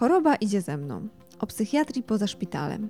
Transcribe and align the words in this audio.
Choroba 0.00 0.34
idzie 0.34 0.60
ze 0.60 0.76
mną. 0.76 1.08
O 1.38 1.46
psychiatrii 1.46 2.02
poza 2.02 2.26
szpitalem. 2.26 2.88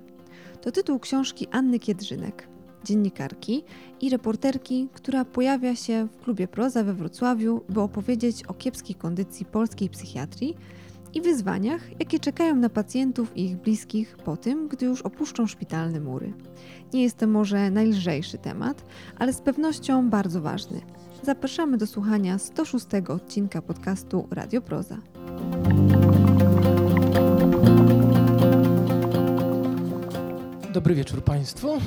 To 0.61 0.71
tytuł 0.71 0.99
książki 0.99 1.47
Anny 1.51 1.79
Kiedrzynek, 1.79 2.47
dziennikarki 2.83 3.63
i 4.01 4.09
reporterki, 4.09 4.89
która 4.93 5.25
pojawia 5.25 5.75
się 5.75 6.07
w 6.11 6.23
klubie 6.23 6.47
Proza 6.47 6.83
we 6.83 6.93
Wrocławiu, 6.93 7.61
by 7.69 7.81
opowiedzieć 7.81 8.43
o 8.43 8.53
kiepskiej 8.53 8.95
kondycji 8.95 9.45
polskiej 9.45 9.89
psychiatrii 9.89 10.55
i 11.13 11.21
wyzwaniach, 11.21 11.99
jakie 11.99 12.19
czekają 12.19 12.55
na 12.55 12.69
pacjentów 12.69 13.37
i 13.37 13.45
ich 13.45 13.57
bliskich 13.57 14.17
po 14.17 14.37
tym, 14.37 14.67
gdy 14.67 14.85
już 14.85 15.01
opuszczą 15.01 15.47
szpitalne 15.47 15.99
mury. 15.99 16.33
Nie 16.93 17.03
jest 17.03 17.17
to 17.17 17.27
może 17.27 17.71
najlżejszy 17.71 18.37
temat, 18.37 18.85
ale 19.17 19.33
z 19.33 19.41
pewnością 19.41 20.09
bardzo 20.09 20.41
ważny. 20.41 20.81
Zapraszamy 21.23 21.77
do 21.77 21.87
słuchania 21.87 22.37
106 22.37 22.85
odcinka 23.09 23.61
podcastu 23.61 24.27
Radio 24.31 24.61
Proza. 24.61 24.97
Dobry 30.73 30.95
wieczór 30.95 31.23
Państwu. 31.23 31.77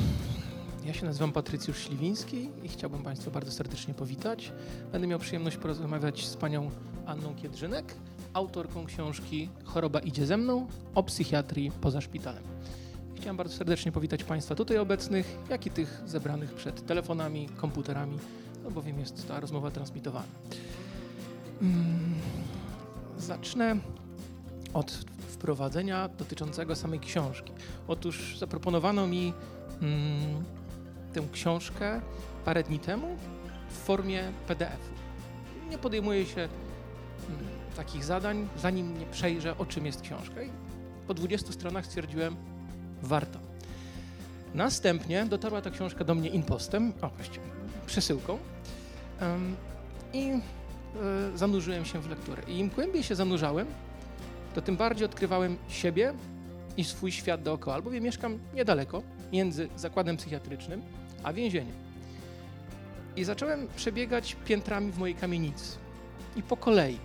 Ja 0.85 0.95
się 0.95 1.07
nazywam 1.07 1.33
Patrycjusz 1.33 1.79
Śliwiński 1.79 2.51
i 2.63 2.69
chciałbym 2.69 3.03
Państwa 3.03 3.31
bardzo 3.31 3.53
serdecznie 3.53 3.95
powitać. 3.95 4.53
Będę 4.93 5.07
miał 5.07 5.19
przyjemność 5.19 5.57
porozmawiać 5.57 6.27
z 6.27 6.37
panią 6.37 6.71
Anną 7.07 7.35
Kiedrzynek, 7.35 7.95
autorką 8.33 8.87
książki 8.87 9.49
Choroba 9.65 9.99
idzie 9.99 10.27
ze 10.27 10.37
mną 10.37 10.67
o 10.95 11.03
psychiatrii 11.03 11.71
poza 11.81 12.01
szpitalem. 12.01 12.43
Chciałem 13.15 13.37
bardzo 13.37 13.57
serdecznie 13.57 13.93
powitać 13.93 14.25
Państwa 14.25 14.55
tutaj 14.55 14.79
obecnych, 14.79 15.37
jak 15.51 15.67
i 15.67 15.71
tych 15.71 16.03
zebranych 16.07 16.53
przed 16.53 16.87
telefonami, 16.87 17.49
komputerami, 17.57 18.19
no 18.65 18.71
bowiem 18.71 19.01
jest 19.01 19.29
ta 19.29 19.41
rozmowa 19.41 19.71
transmitowana. 19.71 20.27
Mm, 21.63 22.15
zacznę 23.19 23.77
od 24.75 24.93
wprowadzenia 25.29 26.09
dotyczącego 26.09 26.77
samej 26.77 27.01
książki. 27.01 27.53
Otóż 27.89 28.39
zaproponowano 28.39 29.07
mi 29.07 29.33
mm, 29.83 30.45
tę 31.13 31.23
książkę 31.33 32.01
parę 32.45 32.63
dni 32.63 32.79
temu 32.79 33.17
w 33.69 33.77
formie 33.77 34.33
PDF-u. 34.47 34.95
Nie 35.71 35.79
podejmuję 35.79 36.27
się 36.27 36.41
mm, 36.41 36.51
takich 37.77 38.05
zadań, 38.05 38.49
zanim 38.57 38.99
nie 38.99 39.07
przejrzę, 39.07 39.59
o 39.59 39.67
czym 39.67 39.87
jest 39.87 40.01
książka. 40.01 40.43
I 40.43 40.51
po 41.07 41.15
20 41.15 41.53
stronach 41.53 41.87
stwierdziłem, 41.87 42.37
warto. 43.03 43.39
Następnie 44.55 45.25
dotarła 45.25 45.63
ta 45.63 45.71
książka 45.71 46.05
do 46.05 46.15
mnie 46.15 46.29
impostem, 46.29 46.93
o 47.03 47.09
właściwie 47.09 47.47
przesyłką 47.87 48.39
um, 49.21 49.57
i 50.13 50.31
y, 51.35 51.39
zanurzyłem 51.39 51.85
się 51.85 52.01
w 52.01 52.11
lekturę. 52.11 52.43
I 52.49 52.59
im 52.59 52.69
głębiej 52.69 53.03
się 53.03 53.15
zanurzałem, 53.15 53.67
to 54.55 54.63
tym 54.63 54.77
bardziej 54.77 55.05
odkrywałem 55.05 55.57
siebie 55.69 56.15
i 56.77 56.85
swój 56.85 57.13
świat 57.13 57.43
dookoła, 57.43 57.77
albowiem 57.77 58.05
mieszkam 58.05 58.39
niedaleko, 58.55 59.03
między 59.33 59.69
zakładem 59.77 60.17
psychiatrycznym 60.17 60.83
a 61.23 61.33
więzieniem. 61.33 61.75
I 63.17 63.25
zacząłem 63.25 63.69
przebiegać 63.77 64.37
piętrami 64.45 64.93
w 64.93 64.99
mojej 64.99 65.15
kamienicy. 65.15 65.77
I 66.37 66.43
po 66.43 66.57
kolei. 66.57 66.99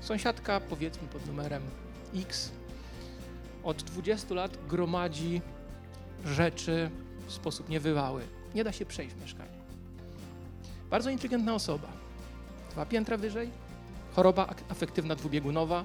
Sąsiadka, 0.00 0.60
powiedzmy 0.60 1.08
pod 1.08 1.26
numerem 1.26 1.62
X, 2.14 2.50
od 3.64 3.82
20 3.82 4.34
lat 4.34 4.58
gromadzi 4.68 5.40
rzeczy 6.24 6.90
w 7.26 7.32
sposób 7.32 7.68
niewywały. 7.68 8.22
Nie 8.54 8.64
da 8.64 8.72
się 8.72 8.86
przejść 8.86 9.14
w 9.14 9.22
mieszkaniu. 9.22 9.52
Bardzo 10.90 11.10
inteligentna 11.10 11.54
osoba. 11.54 11.88
Dwa 12.70 12.86
piętra 12.86 13.16
wyżej, 13.16 13.50
choroba 14.16 14.54
afektywna 14.68 15.14
dwubiegunowa, 15.14 15.84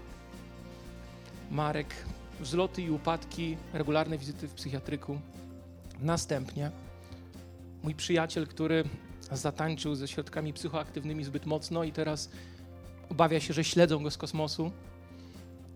Marek, 1.51 1.95
wzloty 2.39 2.81
i 2.81 2.91
upadki, 2.91 3.57
regularne 3.73 4.17
wizyty 4.17 4.47
w 4.47 4.53
psychiatryku. 4.53 5.19
Następnie 6.01 6.71
mój 7.83 7.95
przyjaciel, 7.95 8.47
który 8.47 8.83
zatańczył 9.31 9.95
ze 9.95 10.07
środkami 10.07 10.53
psychoaktywnymi 10.53 11.23
zbyt 11.23 11.45
mocno 11.45 11.83
i 11.83 11.91
teraz 11.91 12.29
obawia 13.09 13.39
się, 13.39 13.53
że 13.53 13.63
śledzą 13.63 14.03
go 14.03 14.11
z 14.11 14.17
kosmosu. 14.17 14.71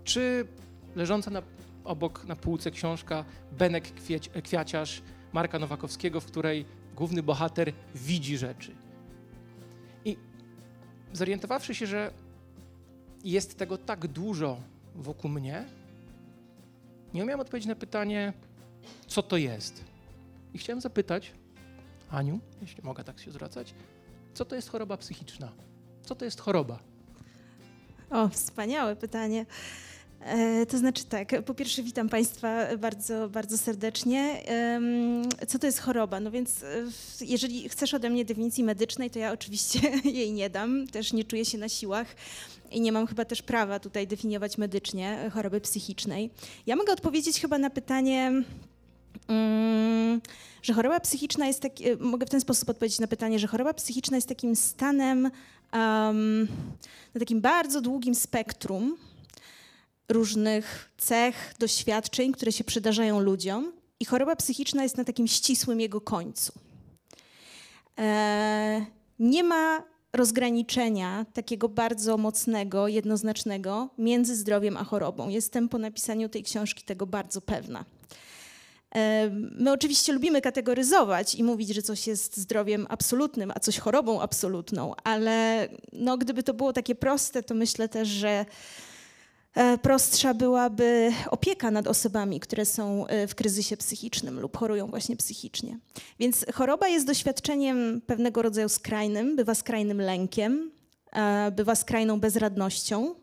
Czy 0.03 0.47
leżąca 0.95 1.31
na, 1.31 1.41
obok 1.83 2.25
na 2.25 2.35
półce 2.35 2.71
książka 2.71 3.25
Benek 3.51 3.93
Kwieć, 3.93 4.29
Kwiaciarz 4.43 5.01
Marka 5.33 5.59
Nowakowskiego, 5.59 6.21
w 6.21 6.25
której 6.25 6.65
główny 6.95 7.23
bohater 7.23 7.73
widzi 7.95 8.37
rzeczy. 8.37 8.75
I 10.05 10.17
zorientowawszy 11.13 11.75
się, 11.75 11.87
że 11.87 12.11
jest 13.23 13.57
tego 13.57 13.77
tak 13.77 14.07
dużo 14.07 14.57
wokół 14.95 15.31
mnie, 15.31 15.65
nie 17.13 17.23
umiałem 17.23 17.39
odpowiedzieć 17.39 17.67
na 17.67 17.75
pytanie, 17.75 18.33
co 19.07 19.23
to 19.23 19.37
jest. 19.37 19.83
I 20.53 20.57
chciałem 20.57 20.81
zapytać, 20.81 21.31
Aniu, 22.09 22.39
jeśli 22.61 22.83
mogę 22.83 23.03
tak 23.03 23.19
się 23.19 23.31
zwracać, 23.31 23.73
co 24.33 24.45
to 24.45 24.55
jest 24.55 24.69
choroba 24.69 24.97
psychiczna? 24.97 25.51
Co 26.03 26.15
to 26.15 26.25
jest 26.25 26.41
choroba? 26.41 26.79
O, 28.09 28.29
wspaniałe 28.29 28.95
pytanie. 28.95 29.45
E, 30.25 30.65
to 30.65 30.77
znaczy 30.77 31.05
tak, 31.05 31.43
po 31.45 31.53
pierwsze 31.53 31.83
witam 31.83 32.09
Państwa 32.09 32.77
bardzo, 32.77 33.29
bardzo 33.29 33.57
serdecznie. 33.57 34.43
Co 35.47 35.59
to 35.59 35.65
jest 35.65 35.79
choroba? 35.79 36.19
No 36.19 36.31
więc 36.31 36.63
e, 36.63 36.85
jeżeli 37.21 37.69
chcesz 37.69 37.93
ode 37.93 38.09
mnie 38.09 38.25
definicji 38.25 38.63
medycznej, 38.63 39.09
to 39.09 39.19
ja 39.19 39.31
oczywiście 39.31 39.79
jej 40.19 40.33
nie 40.33 40.49
dam, 40.49 40.87
też 40.87 41.13
nie 41.13 41.23
czuję 41.23 41.45
się 41.45 41.57
na 41.57 41.69
siłach 41.69 42.07
i 42.73 42.81
nie 42.81 42.91
mam 42.91 43.07
chyba 43.07 43.25
też 43.25 43.41
prawa 43.41 43.79
tutaj 43.79 44.07
definiować 44.07 44.57
medycznie 44.57 45.31
choroby 45.33 45.61
psychicznej. 45.61 46.29
Ja 46.65 46.75
mogę 46.75 46.93
odpowiedzieć 46.93 47.41
chyba 47.41 47.57
na 47.57 47.69
pytanie, 47.69 48.31
mm, 49.27 50.21
że 50.61 50.73
choroba 50.73 50.99
psychiczna 50.99 51.47
jest 51.47 51.61
taki, 51.61 51.83
mogę 51.99 52.25
w 52.25 52.29
ten 52.29 52.41
sposób 52.41 52.69
odpowiedzieć 52.69 52.99
na 52.99 53.07
pytanie, 53.07 53.39
że 53.39 53.47
choroba 53.47 53.73
psychiczna 53.73 54.17
jest 54.17 54.27
takim 54.27 54.55
stanem 54.55 55.31
um, 55.73 56.47
na 57.13 57.19
takim 57.19 57.41
bardzo 57.41 57.81
długim 57.81 58.15
spektrum 58.15 58.97
różnych 60.09 60.91
cech, 60.97 61.53
doświadczeń, 61.59 62.31
które 62.31 62.51
się 62.51 62.63
przydarzają 62.63 63.19
ludziom 63.19 63.73
i 63.99 64.05
choroba 64.05 64.35
psychiczna 64.35 64.83
jest 64.83 64.97
na 64.97 65.03
takim 65.03 65.27
ścisłym 65.27 65.81
jego 65.81 66.01
końcu. 66.01 66.53
E, 67.99 68.85
nie 69.19 69.43
ma 69.43 69.83
rozgraniczenia 70.13 71.25
takiego 71.33 71.69
bardzo 71.69 72.17
mocnego, 72.17 72.87
jednoznacznego 72.87 73.89
między 73.97 74.35
zdrowiem 74.35 74.77
a 74.77 74.83
chorobą. 74.83 75.29
Jestem 75.29 75.69
po 75.69 75.77
napisaniu 75.77 76.29
tej 76.29 76.43
książki 76.43 76.83
tego 76.83 77.07
bardzo 77.07 77.41
pewna. 77.41 77.85
My 79.51 79.71
oczywiście 79.71 80.13
lubimy 80.13 80.41
kategoryzować 80.41 81.35
i 81.35 81.43
mówić, 81.43 81.69
że 81.69 81.81
coś 81.81 82.07
jest 82.07 82.37
zdrowiem 82.37 82.87
absolutnym, 82.89 83.51
a 83.55 83.59
coś 83.59 83.79
chorobą 83.79 84.21
absolutną, 84.21 84.93
ale 85.03 85.67
no, 85.93 86.17
gdyby 86.17 86.43
to 86.43 86.53
było 86.53 86.73
takie 86.73 86.95
proste, 86.95 87.43
to 87.43 87.55
myślę 87.55 87.89
też, 87.89 88.07
że 88.07 88.45
prostsza 89.81 90.33
byłaby 90.33 91.11
opieka 91.29 91.71
nad 91.71 91.87
osobami, 91.87 92.39
które 92.39 92.65
są 92.65 93.07
e, 93.07 93.27
w 93.27 93.35
kryzysie 93.35 93.77
psychicznym 93.77 94.39
lub 94.39 94.57
chorują 94.57 94.87
właśnie 94.87 95.17
psychicznie. 95.17 95.79
Więc 96.19 96.45
choroba 96.53 96.87
jest 96.87 97.07
doświadczeniem 97.07 98.01
pewnego 98.01 98.41
rodzaju 98.41 98.69
skrajnym, 98.69 99.35
bywa 99.35 99.55
skrajnym 99.55 100.01
lękiem, 100.01 100.71
e, 101.11 101.51
bywa 101.51 101.75
skrajną 101.75 102.19
bezradnością, 102.19 103.15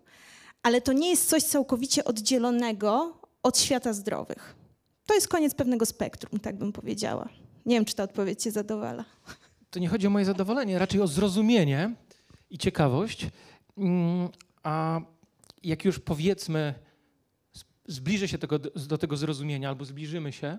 ale 0.62 0.80
to 0.80 0.92
nie 0.92 1.10
jest 1.10 1.28
coś 1.28 1.42
całkowicie 1.42 2.04
oddzielonego 2.04 3.20
od 3.42 3.58
świata 3.58 3.92
zdrowych. 3.92 4.54
To 5.06 5.14
jest 5.14 5.28
koniec 5.28 5.54
pewnego 5.54 5.86
spektrum, 5.86 6.40
tak 6.40 6.56
bym 6.56 6.72
powiedziała. 6.72 7.28
Nie 7.66 7.76
wiem, 7.76 7.84
czy 7.84 7.94
ta 7.94 8.02
odpowiedź 8.02 8.42
cię 8.42 8.50
zadowala. 8.50 9.04
To 9.70 9.78
nie 9.78 9.88
chodzi 9.88 10.06
o 10.06 10.10
moje 10.10 10.24
zadowolenie, 10.24 10.78
raczej 10.78 11.00
o 11.00 11.06
zrozumienie 11.06 11.94
i 12.50 12.58
ciekawość. 12.58 13.26
Mm, 13.78 14.28
a 14.62 15.00
jak 15.62 15.84
już 15.84 15.98
powiedzmy, 15.98 16.74
zbliżę 17.86 18.28
się 18.28 18.38
tego, 18.38 18.58
do 18.58 18.98
tego 18.98 19.16
zrozumienia 19.16 19.68
albo 19.68 19.84
zbliżymy 19.84 20.32
się, 20.32 20.58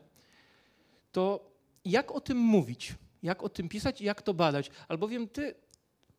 to 1.11 1.51
jak 1.85 2.11
o 2.11 2.21
tym 2.21 2.37
mówić? 2.37 2.95
Jak 3.23 3.43
o 3.43 3.49
tym 3.49 3.69
pisać 3.69 4.01
i 4.01 4.05
jak 4.05 4.21
to 4.21 4.33
badać? 4.33 4.71
Albowiem 4.87 5.27
ty 5.27 5.55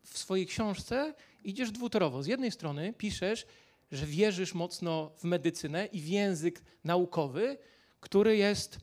w 0.05 0.19
swojej 0.19 0.46
książce 0.46 1.14
idziesz 1.44 1.70
dwutorowo. 1.70 2.23
Z 2.23 2.26
jednej 2.26 2.50
strony 2.50 2.93
piszesz, 2.93 3.46
że 3.93 4.06
wierzysz 4.06 4.55
mocno 4.55 5.12
w 5.19 5.25
medycynę 5.25 5.87
i 5.87 6.00
w 6.00 6.08
język 6.08 6.62
naukowy, 6.84 7.58
który 8.00 8.37
jest 8.37 8.79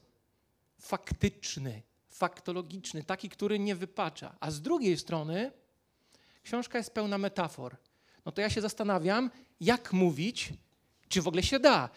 faktyczny, 0.80 1.82
faktologiczny, 2.08 3.04
taki, 3.04 3.30
który 3.30 3.60
nie 3.60 3.76
wypacza. 3.76 4.36
A 4.40 4.52
z 4.52 4.62
drugiej 4.62 4.98
strony 4.98 5.52
książka 6.44 6.78
jest 6.78 6.94
pełna 6.94 7.18
metafor. 7.18 7.78
No 8.26 8.32
to 8.32 8.42
ja 8.42 8.50
się 8.50 8.62
zastanawiam, 8.62 9.32
jak 9.62 9.94
mówić, 9.94 10.54
czy 11.10 11.22
w 11.22 11.28
ogóle 11.28 11.44
się 11.44 11.60
da. 11.60 11.90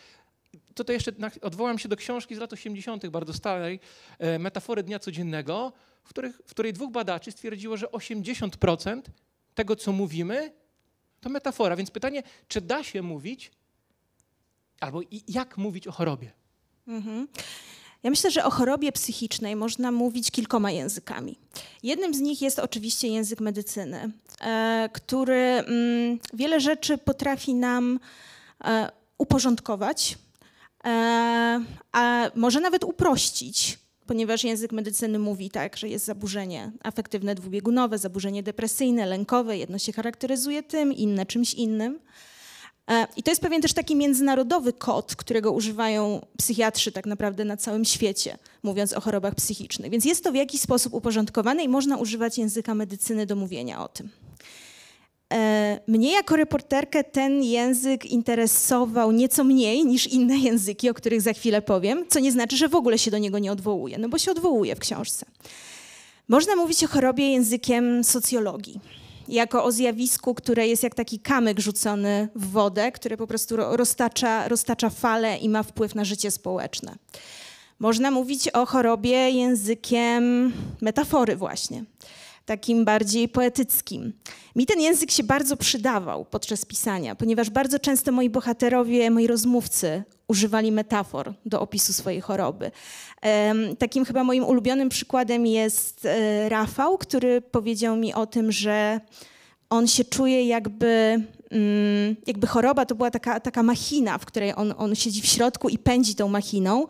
Tutaj 0.74 0.96
jeszcze 0.96 1.12
odwołam 1.42 1.78
się 1.78 1.88
do 1.88 1.96
książki 1.96 2.34
z 2.34 2.38
lat 2.38 2.52
80., 2.52 3.06
bardzo 3.06 3.32
starej, 3.32 3.80
e, 4.18 4.38
Metafory 4.38 4.82
Dnia 4.82 4.98
Codziennego, 4.98 5.72
w, 6.04 6.08
których, 6.08 6.40
w 6.46 6.50
której 6.50 6.72
dwóch 6.72 6.92
badaczy 6.92 7.32
stwierdziło, 7.32 7.76
że 7.76 7.86
80% 7.86 9.02
tego, 9.54 9.76
co 9.76 9.92
mówimy, 9.92 10.52
to 11.20 11.28
metafora. 11.28 11.76
Więc 11.76 11.90
pytanie, 11.90 12.22
czy 12.48 12.60
da 12.60 12.84
się 12.84 13.02
mówić 13.02 13.50
albo 14.80 15.00
jak 15.28 15.58
mówić 15.58 15.86
o 15.86 15.92
chorobie? 15.92 16.32
Mhm. 16.86 17.28
Ja 18.02 18.10
myślę, 18.10 18.30
że 18.30 18.44
o 18.44 18.50
chorobie 18.50 18.92
psychicznej 18.92 19.56
można 19.56 19.92
mówić 19.92 20.30
kilkoma 20.30 20.70
językami. 20.70 21.38
Jednym 21.82 22.14
z 22.14 22.20
nich 22.20 22.42
jest 22.42 22.58
oczywiście 22.58 23.08
język 23.08 23.40
medycyny, 23.40 24.12
e, 24.40 24.88
który 24.92 25.36
mm, 25.36 26.18
wiele 26.32 26.60
rzeczy 26.60 26.98
potrafi 26.98 27.54
nam 27.54 28.00
e, 28.64 28.90
uporządkować, 29.18 30.18
e, 30.84 31.60
a 31.92 32.30
może 32.34 32.60
nawet 32.60 32.84
uprościć, 32.84 33.78
ponieważ 34.06 34.44
język 34.44 34.72
medycyny 34.72 35.18
mówi 35.18 35.50
tak, 35.50 35.76
że 35.76 35.88
jest 35.88 36.04
zaburzenie 36.04 36.72
afektywne 36.82 37.34
dwubiegunowe, 37.34 37.98
zaburzenie 37.98 38.42
depresyjne, 38.42 39.06
lękowe, 39.06 39.58
jedno 39.58 39.78
się 39.78 39.92
charakteryzuje 39.92 40.62
tym, 40.62 40.92
inne 40.92 41.26
czymś 41.26 41.54
innym. 41.54 41.98
E, 42.90 43.06
I 43.16 43.22
to 43.22 43.30
jest 43.30 43.40
pewien 43.40 43.62
też 43.62 43.72
taki 43.72 43.96
międzynarodowy 43.96 44.72
kod, 44.72 45.16
którego 45.16 45.52
używają 45.52 46.26
psychiatrzy 46.38 46.92
tak 46.92 47.06
naprawdę 47.06 47.44
na 47.44 47.56
całym 47.56 47.84
świecie, 47.84 48.38
mówiąc 48.62 48.92
o 48.92 49.00
chorobach 49.00 49.34
psychicznych. 49.34 49.90
Więc 49.90 50.04
jest 50.04 50.24
to 50.24 50.32
w 50.32 50.34
jakiś 50.34 50.60
sposób 50.60 50.94
uporządkowane 50.94 51.64
i 51.64 51.68
można 51.68 51.96
używać 51.96 52.38
języka 52.38 52.74
medycyny 52.74 53.26
do 53.26 53.36
mówienia 53.36 53.84
o 53.84 53.88
tym. 53.88 54.08
E, 55.32 55.80
mnie 55.86 56.12
jako 56.12 56.36
reporterkę 56.36 57.04
ten 57.04 57.42
język 57.42 58.06
interesował 58.06 59.12
nieco 59.12 59.44
mniej 59.44 59.84
niż 59.84 60.06
inne 60.06 60.38
języki, 60.38 60.90
o 60.90 60.94
których 60.94 61.22
za 61.22 61.32
chwilę 61.32 61.62
powiem, 61.62 62.04
co 62.08 62.20
nie 62.20 62.32
znaczy, 62.32 62.56
że 62.56 62.68
w 62.68 62.74
ogóle 62.74 62.98
się 62.98 63.10
do 63.10 63.18
niego 63.18 63.38
nie 63.38 63.52
odwołuje, 63.52 63.98
no 63.98 64.08
bo 64.08 64.18
się 64.18 64.30
odwołuje 64.30 64.76
w 64.76 64.78
książce. 64.78 65.26
Można 66.28 66.56
mówić 66.56 66.84
o 66.84 66.88
chorobie 66.88 67.32
językiem 67.32 68.04
socjologii 68.04 68.80
jako 69.28 69.64
o 69.64 69.72
zjawisku, 69.72 70.34
które 70.34 70.68
jest 70.68 70.82
jak 70.82 70.94
taki 70.94 71.18
kamyk 71.18 71.60
rzucony 71.60 72.28
w 72.34 72.50
wodę, 72.50 72.92
który 72.92 73.16
po 73.16 73.26
prostu 73.26 73.56
roztacza, 73.56 74.48
roztacza 74.48 74.90
fale 74.90 75.36
i 75.36 75.48
ma 75.48 75.62
wpływ 75.62 75.94
na 75.94 76.04
życie 76.04 76.30
społeczne. 76.30 76.94
Można 77.78 78.10
mówić 78.10 78.48
o 78.48 78.66
chorobie 78.66 79.30
językiem 79.30 80.52
metafory 80.80 81.36
właśnie, 81.36 81.84
takim 82.44 82.84
bardziej 82.84 83.28
poetyckim. 83.28 84.12
Mi 84.56 84.66
ten 84.66 84.80
język 84.80 85.10
się 85.10 85.22
bardzo 85.22 85.56
przydawał 85.56 86.24
podczas 86.24 86.64
pisania, 86.64 87.14
ponieważ 87.14 87.50
bardzo 87.50 87.78
często 87.78 88.12
moi 88.12 88.30
bohaterowie, 88.30 89.10
moi 89.10 89.26
rozmówcy 89.26 90.02
używali 90.28 90.72
metafor 90.72 91.34
do 91.46 91.60
opisu 91.60 91.92
swojej 91.92 92.20
choroby. 92.20 92.70
Takim 93.78 94.04
chyba 94.04 94.24
moim 94.24 94.44
ulubionym 94.44 94.88
przykładem 94.88 95.46
jest 95.46 96.04
e, 96.04 96.48
Rafał, 96.48 96.98
który 96.98 97.40
powiedział 97.40 97.96
mi 97.96 98.14
o 98.14 98.26
tym, 98.26 98.52
że 98.52 99.00
on 99.70 99.86
się 99.86 100.04
czuje 100.04 100.46
jakby, 100.46 101.22
mm, 101.50 102.16
jakby 102.26 102.46
choroba 102.46 102.86
to 102.86 102.94
była 102.94 103.10
taka, 103.10 103.40
taka 103.40 103.62
machina, 103.62 104.18
w 104.18 104.26
której 104.26 104.52
on, 104.56 104.74
on 104.78 104.94
siedzi 104.94 105.22
w 105.22 105.26
środku 105.26 105.68
i 105.68 105.78
pędzi 105.78 106.14
tą 106.14 106.28
machiną. 106.28 106.86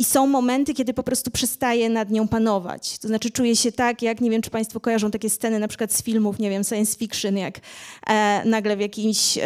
I 0.00 0.04
są 0.04 0.26
momenty, 0.26 0.74
kiedy 0.74 0.94
po 0.94 1.02
prostu 1.02 1.30
przestaje 1.30 1.90
nad 1.90 2.10
nią 2.10 2.28
panować. 2.28 2.98
To 2.98 3.08
znaczy 3.08 3.30
czuje 3.30 3.56
się 3.56 3.72
tak, 3.72 4.02
jak 4.02 4.20
nie 4.20 4.30
wiem, 4.30 4.42
czy 4.42 4.50
Państwo 4.50 4.80
kojarzą 4.80 5.10
takie 5.10 5.30
sceny 5.30 5.58
na 5.58 5.68
przykład 5.68 5.92
z 5.92 6.02
filmów, 6.02 6.38
nie 6.38 6.50
wiem, 6.50 6.64
science 6.64 6.98
fiction, 6.98 7.36
jak 7.36 7.60
e, 8.06 8.42
nagle 8.44 8.76
w 8.76 8.80
jakiejś 8.80 9.38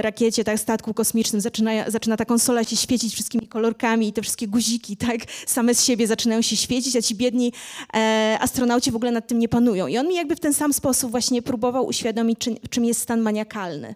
rakiecie, 0.00 0.44
tak, 0.44 0.60
statku 0.60 0.94
kosmicznym 0.94 1.40
zaczyna, 1.40 1.90
zaczyna 1.90 2.16
ta 2.16 2.24
konsola 2.24 2.64
się 2.64 2.76
świecić 2.76 3.14
wszystkimi 3.14 3.48
kolorkami 3.48 4.08
i 4.08 4.12
te 4.12 4.22
wszystkie 4.22 4.48
guziki, 4.48 4.96
tak, 4.96 5.20
same 5.46 5.74
z 5.74 5.84
siebie 5.84 6.06
zaczynają 6.06 6.42
się 6.42 6.56
świecić, 6.56 6.96
a 6.96 7.02
ci 7.02 7.14
biedni 7.14 7.52
e, 7.94 8.38
astronauci 8.40 8.90
w 8.90 8.96
ogóle 8.96 9.10
nad 9.10 9.26
tym 9.26 9.38
nie 9.38 9.48
panują. 9.48 9.86
I 9.86 9.98
on 9.98 10.08
mi 10.08 10.14
jakby 10.14 10.36
w 10.36 10.40
ten 10.40 10.54
sam 10.54 10.72
sposób 10.72 11.10
właśnie 11.10 11.42
próbował 11.42 11.86
uświadomić, 11.86 12.38
czym, 12.38 12.56
czym 12.70 12.84
jest 12.84 13.00
stan 13.00 13.20
maniakalny. 13.20 13.94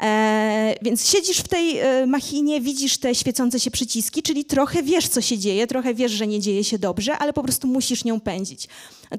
E, 0.00 0.74
więc 0.82 1.08
siedzisz 1.08 1.38
w 1.38 1.48
tej 1.48 1.78
e, 1.78 2.06
machinie, 2.06 2.60
widzisz 2.60 2.98
te 2.98 3.14
świecące 3.14 3.60
się 3.60 3.70
przyciski, 3.70 4.22
czyli 4.22 4.44
trochę 4.44 4.82
wiesz, 4.82 5.08
co 5.08 5.20
się 5.20 5.38
dzieje, 5.38 5.66
trochę 5.66 5.94
wiesz, 5.94 6.12
że 6.12 6.26
nie 6.26 6.40
dzieje 6.40 6.64
się 6.64 6.78
dobrze, 6.78 7.18
ale 7.18 7.32
po 7.32 7.42
prostu 7.42 7.68
musisz 7.68 8.04
nią 8.04 8.20
pędzić. 8.20 8.68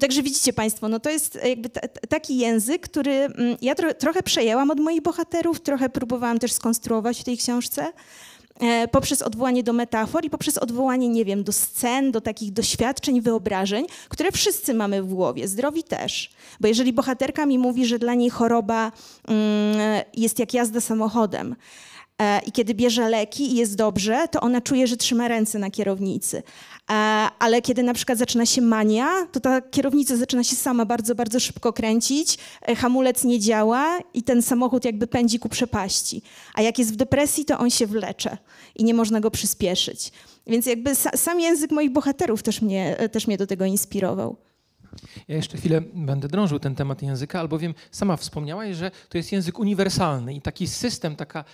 Także 0.00 0.22
widzicie 0.22 0.52
Państwo, 0.52 0.88
no 0.88 1.00
to 1.00 1.10
jest 1.10 1.38
jakby 1.44 1.70
taki 2.08 2.36
język, 2.36 2.82
który 2.82 3.12
mm, 3.12 3.56
ja 3.62 3.74
tro 3.74 3.94
trochę 3.94 4.22
przejęłam 4.22 4.70
od 4.70 4.80
moich 4.80 5.02
bohaterów, 5.02 5.60
trochę 5.60 5.88
próbowałam 5.88 6.38
też 6.38 6.52
skonstruować 6.52 7.20
w 7.20 7.24
tej 7.24 7.38
książce. 7.38 7.92
E, 8.60 8.88
poprzez 8.88 9.22
odwołanie 9.22 9.62
do 9.62 9.72
metafor 9.72 10.24
i 10.24 10.30
poprzez 10.30 10.58
odwołanie, 10.58 11.08
nie 11.08 11.24
wiem, 11.24 11.44
do 11.44 11.52
scen, 11.52 12.12
do 12.12 12.20
takich 12.20 12.52
doświadczeń, 12.52 13.20
wyobrażeń, 13.20 13.86
które 14.08 14.32
wszyscy 14.32 14.74
mamy 14.74 15.02
w 15.02 15.14
głowie, 15.14 15.48
zdrowi 15.48 15.84
też. 15.84 16.30
Bo 16.60 16.68
jeżeli 16.68 16.92
bohaterka 16.92 17.46
mi 17.46 17.58
mówi, 17.58 17.86
że 17.86 17.98
dla 17.98 18.14
niej 18.14 18.30
choroba 18.30 18.92
mm, 19.28 20.02
jest 20.14 20.38
jak 20.38 20.54
jazda 20.54 20.80
samochodem, 20.80 21.56
e, 22.18 22.40
i 22.46 22.52
kiedy 22.52 22.74
bierze 22.74 23.08
leki 23.08 23.52
i 23.52 23.56
jest 23.56 23.76
dobrze, 23.76 24.28
to 24.30 24.40
ona 24.40 24.60
czuje, 24.60 24.86
że 24.86 24.96
trzyma 24.96 25.28
ręce 25.28 25.58
na 25.58 25.70
kierownicy. 25.70 26.42
E, 26.90 26.94
ale 27.38 27.62
kiedy 27.62 27.82
na 27.82 27.94
przykład 27.94 28.18
zaczyna 28.18 28.46
się 28.46 28.62
mania, 28.62 29.26
to 29.32 29.40
ta 29.40 29.60
kierownica 29.60 30.16
zaczyna 30.16 30.44
się 30.44 30.56
sama 30.56 30.84
bardzo, 30.84 31.14
bardzo 31.14 31.40
szybko 31.40 31.72
kręcić, 31.72 32.38
e, 32.62 32.76
hamulec 32.76 33.24
nie 33.24 33.40
działa 33.40 33.98
i 34.14 34.22
ten 34.22 34.42
samochód 34.42 34.84
jakby 34.84 35.06
pędzi 35.06 35.38
ku 35.38 35.48
przepaści. 35.48 36.22
A 36.54 36.62
jak 36.62 36.78
jest 36.78 36.92
w 36.92 36.96
depresji, 36.96 37.44
to 37.44 37.58
on 37.58 37.70
się 37.70 37.86
wlecze 37.86 38.38
i 38.74 38.84
nie 38.84 38.94
można 38.94 39.20
go 39.20 39.30
przyspieszyć. 39.30 40.12
Więc 40.46 40.66
jakby 40.66 40.94
sam 40.94 41.40
język 41.40 41.70
moich 41.70 41.92
bohaterów 41.92 42.42
też 42.42 42.62
mnie, 42.62 42.98
e, 42.98 43.08
też 43.08 43.26
mnie 43.26 43.38
do 43.38 43.46
tego 43.46 43.64
inspirował. 43.64 44.36
Ja 45.28 45.36
jeszcze 45.36 45.58
chwilę 45.58 45.80
będę 45.94 46.28
drążył 46.28 46.58
ten 46.58 46.74
temat 46.74 47.02
języka, 47.02 47.40
albowiem 47.40 47.74
sama 47.90 48.16
wspomniałaś, 48.16 48.76
że 48.76 48.90
to 49.08 49.18
jest 49.18 49.32
język 49.32 49.58
uniwersalny 49.58 50.34
i 50.34 50.40
taki 50.40 50.66
system, 50.66 51.16
taka 51.16 51.44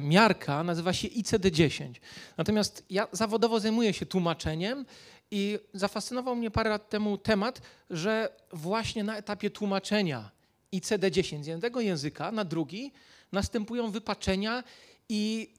miarka 0.00 0.64
nazywa 0.64 0.92
się 0.92 1.08
ICD-10. 1.08 1.94
Natomiast 2.36 2.84
ja 2.90 3.08
zawodowo 3.12 3.60
zajmuję 3.60 3.92
się 3.92 4.06
tłumaczeniem 4.06 4.86
i 5.30 5.58
zafascynował 5.72 6.36
mnie 6.36 6.50
parę 6.50 6.70
lat 6.70 6.88
temu 6.88 7.18
temat, 7.18 7.60
że 7.90 8.28
właśnie 8.52 9.04
na 9.04 9.16
etapie 9.16 9.50
tłumaczenia 9.50 10.30
ICD-10 10.72 11.42
z 11.42 11.46
jednego 11.46 11.80
języka 11.80 12.32
na 12.32 12.44
drugi 12.44 12.92
następują 13.32 13.90
wypaczenia 13.90 14.64
i 15.08 15.52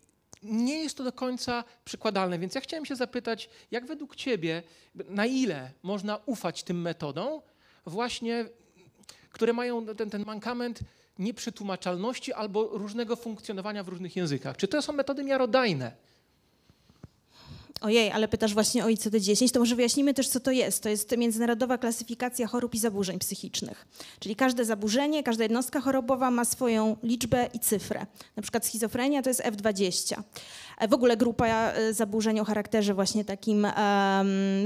nie 0.43 0.83
jest 0.83 0.97
to 0.97 1.03
do 1.03 1.11
końca 1.11 1.63
przykładalne. 1.85 2.39
Więc 2.39 2.55
ja 2.55 2.61
chciałem 2.61 2.85
się 2.85 2.95
zapytać, 2.95 3.49
jak 3.71 3.85
według 3.85 4.15
Ciebie, 4.15 4.63
na 4.95 5.25
ile 5.25 5.71
można 5.83 6.19
ufać 6.25 6.63
tym 6.63 6.81
metodom, 6.81 7.41
właśnie, 7.85 8.45
które 9.29 9.53
mają 9.53 9.85
ten, 9.85 10.09
ten 10.09 10.25
mankament 10.25 10.79
nieprzetłumaczalności 11.19 12.33
albo 12.33 12.67
różnego 12.67 13.15
funkcjonowania 13.15 13.83
w 13.83 13.87
różnych 13.87 14.15
językach? 14.15 14.57
Czy 14.57 14.67
to 14.67 14.81
są 14.81 14.93
metody 14.93 15.23
miarodajne? 15.23 15.91
Ojej, 17.85 18.11
ale 18.11 18.27
pytasz 18.27 18.53
właśnie 18.53 18.85
o 18.85 18.87
ICD-10, 18.87 19.51
to 19.51 19.59
może 19.59 19.75
wyjaśnimy 19.75 20.13
też, 20.13 20.27
co 20.27 20.39
to 20.39 20.51
jest. 20.51 20.83
To 20.83 20.89
jest 20.89 21.17
międzynarodowa 21.17 21.77
klasyfikacja 21.77 22.47
chorób 22.47 22.75
i 22.75 22.79
zaburzeń 22.79 23.19
psychicznych. 23.19 23.87
Czyli 24.19 24.35
każde 24.35 24.65
zaburzenie, 24.65 25.23
każda 25.23 25.43
jednostka 25.43 25.81
chorobowa 25.81 26.31
ma 26.31 26.45
swoją 26.45 26.97
liczbę 27.03 27.49
i 27.53 27.59
cyfrę. 27.59 28.05
Na 28.35 28.41
przykład 28.41 28.65
schizofrenia 28.65 29.21
to 29.21 29.29
jest 29.29 29.41
F20. 29.41 30.21
E, 30.77 30.87
w 30.87 30.93
ogóle 30.93 31.17
grupa 31.17 31.47
e, 31.47 31.93
zaburzeń 31.93 32.39
o 32.39 32.45
charakterze 32.45 32.93
właśnie 32.93 33.25
takim 33.25 33.63
um, 33.63 33.73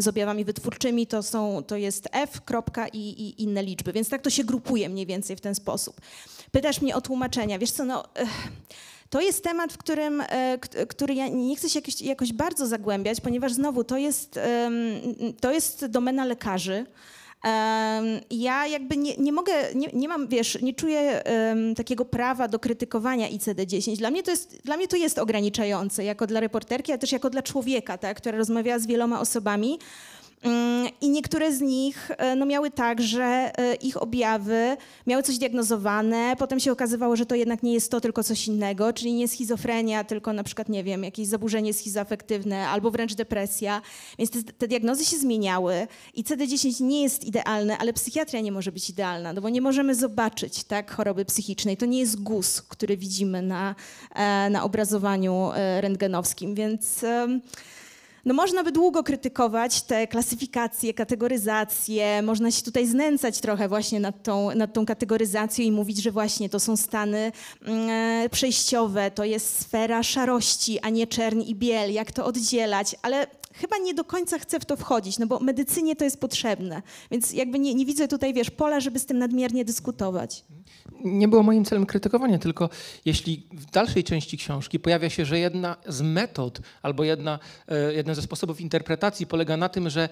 z 0.01 0.07
objawami 0.07 0.45
wytwórczymi 0.45 1.07
to, 1.07 1.23
są, 1.23 1.63
to 1.63 1.75
jest 1.75 2.09
F, 2.11 2.41
kropka 2.41 2.87
i, 2.87 2.97
i, 2.97 3.43
inne 3.43 3.63
liczby. 3.63 3.93
Więc 3.93 4.09
tak 4.09 4.21
to 4.21 4.29
się 4.29 4.43
grupuje 4.43 4.89
mniej 4.89 5.05
więcej 5.05 5.35
w 5.35 5.41
ten 5.41 5.55
sposób. 5.55 6.01
Pytasz 6.51 6.81
mnie 6.81 6.95
o 6.95 7.01
tłumaczenia. 7.01 7.59
Wiesz 7.59 7.71
co, 7.71 7.85
no... 7.85 8.03
To 9.09 9.21
jest 9.21 9.43
temat, 9.43 9.73
w 9.73 9.77
którym, 9.77 10.23
e, 10.29 10.57
który 10.87 11.13
ja 11.13 11.27
nie 11.27 11.55
chcę 11.55 11.69
się 11.69 11.79
jakoś, 11.79 12.01
jakoś 12.01 12.33
bardzo 12.33 12.67
zagłębiać, 12.67 13.21
ponieważ 13.21 13.53
znowu 13.53 13.83
to 13.83 13.97
jest, 13.97 14.39
to 15.41 15.51
jest 15.51 15.85
domena 15.85 16.25
lekarzy. 16.25 16.85
Ja 18.29 18.67
jakby 18.67 18.97
nie, 18.97 19.17
nie 19.17 19.31
mogę, 19.31 19.53
nie, 19.75 19.87
nie, 19.93 20.07
mam, 20.07 20.27
wiesz, 20.27 20.61
nie 20.61 20.73
czuję 20.73 21.23
um, 21.25 21.75
takiego 21.75 22.05
prawa 22.05 22.47
do 22.47 22.59
krytykowania 22.59 23.29
ICD-10. 23.29 23.97
Dla 23.97 24.11
mnie, 24.11 24.23
to 24.23 24.31
jest, 24.31 24.61
dla 24.65 24.77
mnie 24.77 24.87
to 24.87 24.97
jest 24.97 25.17
ograniczające, 25.17 26.03
jako 26.03 26.27
dla 26.27 26.39
reporterki, 26.39 26.91
ale 26.91 26.99
też 26.99 27.11
jako 27.11 27.29
dla 27.29 27.41
człowieka, 27.41 27.97
tak, 27.97 28.17
która 28.17 28.37
rozmawiała 28.37 28.79
z 28.79 28.87
wieloma 28.87 29.19
osobami. 29.19 29.79
Mm, 30.43 30.87
I 31.01 31.09
niektóre 31.09 31.53
z 31.53 31.61
nich 31.61 32.11
e, 32.17 32.35
no, 32.35 32.45
miały 32.45 32.71
tak, 32.71 33.01
że 33.01 33.51
e, 33.57 33.75
ich 33.75 34.01
objawy 34.01 34.77
miały 35.07 35.23
coś 35.23 35.37
diagnozowane, 35.37 36.35
potem 36.37 36.59
się 36.59 36.71
okazywało, 36.71 37.15
że 37.15 37.25
to 37.25 37.35
jednak 37.35 37.63
nie 37.63 37.73
jest 37.73 37.91
to, 37.91 38.01
tylko 38.01 38.23
coś 38.23 38.47
innego, 38.47 38.93
czyli 38.93 39.13
nie 39.13 39.27
schizofrenia, 39.27 40.03
tylko 40.03 40.33
na 40.33 40.43
przykład, 40.43 40.69
nie 40.69 40.83
wiem, 40.83 41.03
jakieś 41.03 41.27
zaburzenie 41.27 41.73
schizoafektywne 41.73 42.67
albo 42.67 42.91
wręcz 42.91 43.13
depresja. 43.13 43.81
Więc 44.17 44.31
te, 44.31 44.43
te 44.43 44.67
diagnozy 44.67 45.05
się 45.05 45.17
zmieniały 45.17 45.87
i 46.13 46.23
CD10 46.23 46.81
nie 46.81 47.03
jest 47.03 47.23
idealne, 47.23 47.77
ale 47.77 47.93
psychiatria 47.93 48.41
nie 48.41 48.51
może 48.51 48.71
być 48.71 48.89
idealna, 48.89 49.33
no 49.33 49.41
bo 49.41 49.49
nie 49.49 49.61
możemy 49.61 49.95
zobaczyć 49.95 50.63
tak, 50.63 50.91
choroby 50.91 51.25
psychicznej. 51.25 51.77
To 51.77 51.85
nie 51.85 51.99
jest 51.99 52.23
guz, 52.23 52.61
który 52.61 52.97
widzimy 52.97 53.41
na, 53.41 53.75
e, 54.15 54.49
na 54.49 54.63
obrazowaniu 54.63 55.51
rentgenowskim, 55.81 56.55
więc 56.55 57.05
No 58.25 58.33
można 58.33 58.63
by 58.63 58.71
długo 58.71 59.03
krytykować 59.03 59.81
te 59.81 60.07
klasyfikacje, 60.07 60.93
kategoryzacje, 60.93 62.21
można 62.21 62.51
się 62.51 62.63
tutaj 62.63 62.87
znęcać 62.87 63.39
trochę 63.39 63.67
właśnie 63.67 63.99
nad 63.99 64.23
tą, 64.23 64.55
nad 64.55 64.73
tą 64.73 64.85
kategoryzacją 64.85 65.65
i 65.65 65.71
mówić, 65.71 66.03
że 66.03 66.11
właśnie 66.11 66.49
to 66.49 66.59
są 66.59 66.77
stany 66.77 67.31
mm, 67.65 68.29
przejściowe, 68.29 69.11
to 69.11 69.23
jest 69.23 69.61
sfera 69.61 70.03
szarości, 70.03 70.79
a 70.79 70.89
nie 70.89 71.07
czerń 71.07 71.41
i 71.41 71.55
biel, 71.55 71.93
jak 71.93 72.11
to 72.11 72.25
oddzielać, 72.25 72.95
ale 73.01 73.27
chyba 73.61 73.77
nie 73.77 73.93
do 73.93 74.03
końca 74.03 74.39
chcę 74.39 74.59
w 74.59 74.65
to 74.65 74.77
wchodzić, 74.77 75.19
no 75.19 75.27
bo 75.27 75.39
medycynie 75.39 75.95
to 75.95 76.03
jest 76.03 76.19
potrzebne, 76.19 76.81
więc 77.11 77.33
jakby 77.33 77.59
nie, 77.59 77.75
nie 77.75 77.85
widzę 77.85 78.07
tutaj, 78.07 78.33
wiesz, 78.33 78.49
pola, 78.49 78.79
żeby 78.79 78.99
z 78.99 79.05
tym 79.05 79.17
nadmiernie 79.17 79.65
dyskutować. 79.65 80.43
Nie 81.03 81.27
było 81.27 81.43
moim 81.43 81.65
celem 81.65 81.85
krytykowanie, 81.85 82.39
tylko 82.39 82.69
jeśli 83.05 83.47
w 83.51 83.65
dalszej 83.65 84.03
części 84.03 84.37
książki 84.37 84.79
pojawia 84.79 85.09
się, 85.09 85.25
że 85.25 85.39
jedna 85.39 85.75
z 85.87 86.01
metod 86.01 86.59
albo 86.81 87.03
jedna, 87.03 87.39
e, 87.67 87.93
jeden 87.93 88.15
ze 88.15 88.21
sposobów 88.21 88.61
interpretacji 88.61 89.27
polega 89.27 89.57
na 89.57 89.69
tym, 89.69 89.89
że 89.89 90.09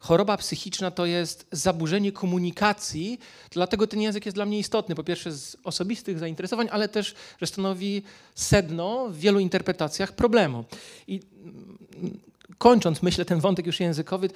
choroba 0.00 0.36
psychiczna 0.36 0.90
to 0.90 1.06
jest 1.06 1.46
zaburzenie 1.52 2.12
komunikacji, 2.12 3.18
dlatego 3.50 3.86
ten 3.86 4.00
język 4.00 4.26
jest 4.26 4.36
dla 4.36 4.46
mnie 4.46 4.58
istotny. 4.58 4.94
Po 4.94 5.04
pierwsze 5.04 5.32
z 5.32 5.56
osobistych 5.64 6.18
zainteresowań, 6.18 6.68
ale 6.70 6.88
też, 6.88 7.14
że 7.40 7.46
stanowi 7.46 8.02
sedno 8.34 9.08
w 9.08 9.16
wielu 9.16 9.40
interpretacjach 9.40 10.12
problemu. 10.12 10.64
I 11.08 11.20
kończąc, 12.58 13.02
myślę, 13.02 13.24
ten 13.24 13.40
wątek 13.40 13.66
już 13.66 13.80
językowy, 13.80 14.30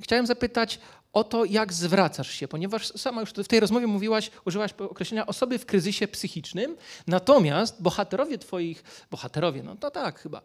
chciałem 0.00 0.26
zapytać 0.26 0.78
o 1.12 1.24
to, 1.24 1.44
jak 1.44 1.72
zwracasz 1.72 2.30
się, 2.30 2.48
ponieważ 2.48 2.88
sama 2.88 3.20
już 3.20 3.30
w 3.30 3.48
tej 3.48 3.60
rozmowie 3.60 3.86
mówiłaś, 3.86 4.30
użyłaś 4.44 4.72
określenia 4.72 5.26
osoby 5.26 5.58
w 5.58 5.66
kryzysie 5.66 6.08
psychicznym, 6.08 6.76
natomiast 7.06 7.82
bohaterowie 7.82 8.38
twoich, 8.38 8.84
bohaterowie, 9.10 9.62
no 9.62 9.76
to 9.76 9.90
tak 9.90 10.20
chyba, 10.20 10.42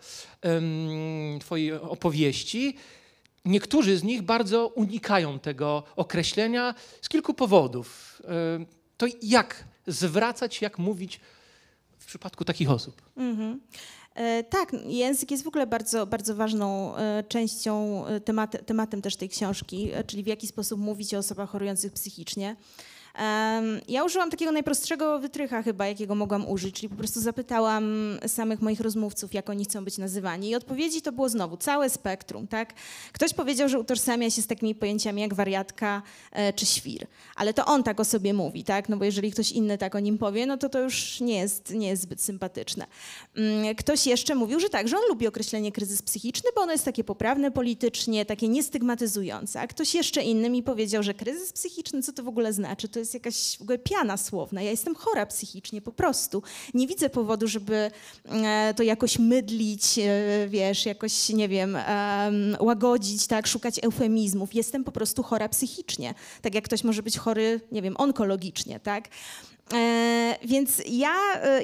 twojej 1.39 1.73
opowieści, 1.73 2.75
niektórzy 3.45 3.97
z 3.97 4.03
nich 4.03 4.21
bardzo 4.21 4.67
unikają 4.67 5.39
tego 5.39 5.83
określenia 5.95 6.75
z 7.01 7.09
kilku 7.09 7.33
powodów. 7.33 8.21
To 8.97 9.05
jak 9.21 9.63
zwracać, 9.87 10.61
jak 10.61 10.79
mówić 10.79 11.19
w 11.99 12.05
przypadku 12.05 12.45
takich 12.45 12.69
osób? 12.69 13.01
Mhm. 13.17 13.59
Tak, 14.49 14.75
język 14.85 15.31
jest 15.31 15.43
w 15.43 15.47
ogóle 15.47 15.67
bardzo, 15.67 16.07
bardzo 16.07 16.35
ważną 16.35 16.95
e, 16.95 17.23
częścią, 17.27 18.05
e, 18.05 18.19
temat, 18.19 18.65
tematem 18.65 19.01
też 19.01 19.15
tej 19.15 19.29
książki, 19.29 19.91
czyli 20.07 20.23
w 20.23 20.27
jaki 20.27 20.47
sposób 20.47 20.79
mówić 20.79 21.13
o 21.13 21.17
osobach 21.17 21.49
chorujących 21.49 21.93
psychicznie. 21.93 22.55
Ja 23.87 24.03
użyłam 24.03 24.29
takiego 24.29 24.51
najprostszego 24.51 25.19
wytrycha 25.19 25.63
chyba, 25.63 25.87
jakiego 25.87 26.15
mogłam 26.15 26.49
użyć, 26.49 26.75
czyli 26.75 26.89
po 26.89 26.95
prostu 26.95 27.21
zapytałam 27.21 28.17
samych 28.27 28.61
moich 28.61 28.79
rozmówców, 28.79 29.33
jak 29.33 29.49
oni 29.49 29.65
chcą 29.65 29.85
być 29.85 29.97
nazywani 29.97 30.49
i 30.49 30.55
odpowiedzi 30.55 31.01
to 31.01 31.11
było 31.11 31.29
znowu 31.29 31.57
całe 31.57 31.89
spektrum, 31.89 32.47
tak? 32.47 32.73
Ktoś 33.13 33.33
powiedział, 33.33 33.69
że 33.69 33.79
utożsamia 33.79 34.29
się 34.29 34.41
z 34.41 34.47
takimi 34.47 34.75
pojęciami 34.75 35.21
jak 35.21 35.33
wariatka 35.33 36.01
e, 36.31 36.53
czy 36.53 36.65
świr, 36.65 37.07
ale 37.35 37.53
to 37.53 37.65
on 37.65 37.83
tak 37.83 37.99
o 37.99 38.05
sobie 38.05 38.33
mówi, 38.33 38.63
tak? 38.63 38.89
No 38.89 38.97
bo 38.97 39.05
jeżeli 39.05 39.31
ktoś 39.31 39.51
inny 39.51 39.77
tak 39.77 39.95
o 39.95 39.99
nim 39.99 40.17
powie, 40.17 40.45
no 40.45 40.57
to 40.57 40.69
to 40.69 40.79
już 40.79 41.21
nie 41.21 41.37
jest, 41.37 41.73
nie 41.73 41.87
jest 41.87 42.01
zbyt 42.01 42.21
sympatyczne. 42.21 42.85
Mm, 43.35 43.75
ktoś 43.75 44.07
jeszcze 44.07 44.35
mówił, 44.35 44.59
że 44.59 44.69
tak, 44.69 44.87
że 44.87 44.97
on 44.97 45.03
lubi 45.09 45.27
określenie 45.27 45.71
kryzys 45.71 46.01
psychiczny, 46.01 46.49
bo 46.55 46.61
ono 46.61 46.71
jest 46.71 46.85
takie 46.85 47.03
poprawne 47.03 47.51
politycznie, 47.51 48.25
takie 48.25 48.47
niestygmatyzujące, 48.47 49.61
a 49.61 49.67
ktoś 49.67 49.95
jeszcze 49.95 50.21
inny 50.23 50.49
mi 50.49 50.63
powiedział, 50.63 51.03
że 51.03 51.13
kryzys 51.13 51.53
psychiczny, 51.53 52.01
co 52.03 52.13
to 52.13 52.23
w 52.23 52.27
ogóle 52.27 52.53
znaczy? 52.53 52.89
To 52.89 52.99
jest 52.99 53.08
jakaś 53.13 53.57
w 53.57 53.61
ogóle 53.61 53.77
piana 53.77 54.17
słowna. 54.17 54.61
Ja 54.61 54.71
jestem 54.71 54.95
chora 54.95 55.25
psychicznie, 55.25 55.81
po 55.81 55.91
prostu. 55.91 56.43
Nie 56.73 56.87
widzę 56.87 57.09
powodu, 57.09 57.47
żeby 57.47 57.91
e, 58.25 58.73
to 58.77 58.83
jakoś 58.83 59.19
mydlić, 59.19 59.99
e, 59.99 60.47
wiesz, 60.47 60.85
jakoś, 60.85 61.29
nie 61.29 61.49
wiem, 61.49 61.77
łagodzić, 62.59 63.27
tak, 63.27 63.47
szukać 63.47 63.79
eufemizmów. 63.83 64.53
Jestem 64.53 64.83
po 64.83 64.91
prostu 64.91 65.23
chora 65.23 65.49
psychicznie. 65.49 66.13
Tak 66.41 66.55
jak 66.55 66.63
ktoś 66.63 66.83
może 66.83 67.03
być 67.03 67.17
chory, 67.17 67.61
nie 67.71 67.81
wiem, 67.81 67.97
onkologicznie, 67.97 68.79
tak. 68.79 69.07
E, 69.73 70.35
więc 70.45 70.81
ja, 70.89 71.15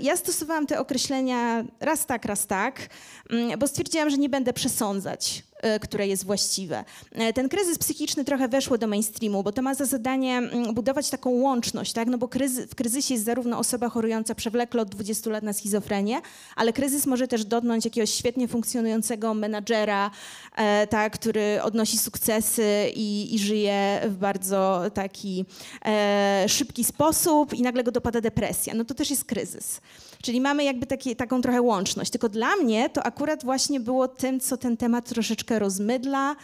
ja 0.02 0.18
stosowałam 0.18 0.68
te 0.68 0.80
określenia 0.80 1.66
raz 1.80 2.06
tak, 2.06 2.26
raz 2.26 2.48
tak, 2.48 2.90
mm, 3.30 3.60
bo 3.60 3.68
stwierdziłam, 3.68 4.10
że 4.10 4.18
nie 4.18 4.30
będę 4.30 4.54
przesądzać 4.54 5.44
które 5.82 6.08
jest 6.08 6.26
właściwe. 6.26 6.84
E, 7.12 7.34
ten 7.34 7.50
kryzys 7.50 7.78
psychiczny 7.78 8.26
trochę 8.26 8.48
weszło 8.48 8.78
do 8.78 8.88
mainstreamu, 8.88 9.44
bo 9.44 9.52
to 9.52 9.62
ma 9.62 9.76
za 9.76 9.86
zadanie 9.86 10.38
mm, 10.38 10.74
budować 10.74 11.10
taką 11.10 11.30
łączność, 11.30 11.94
tak? 11.94 12.08
no 12.08 12.18
bo 12.18 12.28
kryzy, 12.28 12.68
w 12.68 12.76
kryzysie 12.76 13.14
jest 13.14 13.26
zarówno 13.26 13.60
osoba 13.60 13.90
chorująca 13.90 14.36
przewlekle 14.36 14.82
od 14.82 14.90
20 14.90 15.30
lat 15.30 15.44
na 15.44 15.54
schizofrenię, 15.54 16.22
ale 16.56 16.74
kryzys 16.74 17.06
może 17.06 17.28
też 17.28 17.46
dotknąć 17.46 17.86
jakiegoś 17.86 18.10
świetnie 18.10 18.48
funkcjonującego 18.48 19.34
menadżera, 19.34 20.12
e, 20.56 20.88
tak, 20.88 21.14
który 21.14 21.62
odnosi 21.62 21.98
sukcesy 21.98 22.92
i, 22.96 23.36
i 23.36 23.40
żyje 23.40 24.02
w 24.08 24.16
bardzo 24.16 24.84
taki 24.94 25.46
e, 25.86 26.46
szybki 26.48 26.84
sposób 26.84 27.54
i 27.54 27.62
nagle 27.62 27.84
go 27.84 27.92
dopada 27.92 28.22
depresja. 28.22 28.74
No 28.74 28.86
to 28.86 28.94
też 28.94 29.10
jest 29.10 29.26
kryzys. 29.26 29.82
Czyli 30.26 30.42
mamy 30.42 30.64
jakby 30.64 30.86
taki, 30.86 31.16
taką 31.16 31.42
trochę 31.42 31.62
łączność. 31.62 32.12
Tylko 32.12 32.30
dla 32.30 32.56
mnie 32.56 32.90
to 32.90 33.04
akurat 33.04 33.44
właśnie 33.44 33.80
było 33.80 34.08
tym, 34.08 34.40
co 34.40 34.58
ten 34.58 34.78
temat 34.78 35.10
troszeczkę 35.10 35.60
rozmydla, 35.60 36.36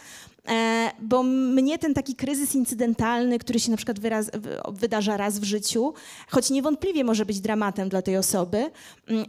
bo 1.02 1.22
mnie 1.22 1.78
ten 1.78 1.94
taki 1.94 2.14
kryzys 2.14 2.54
incydentalny, 2.54 3.38
który 3.38 3.60
się 3.60 3.70
na 3.70 3.76
przykład 3.76 4.00
wyraz, 4.00 4.30
wydarza 4.68 5.16
raz 5.16 5.38
w 5.38 5.44
życiu, 5.44 5.94
choć 6.28 6.50
niewątpliwie 6.50 7.04
może 7.04 7.26
być 7.26 7.40
dramatem 7.40 7.88
dla 7.88 8.02
tej 8.02 8.16
osoby, 8.16 8.70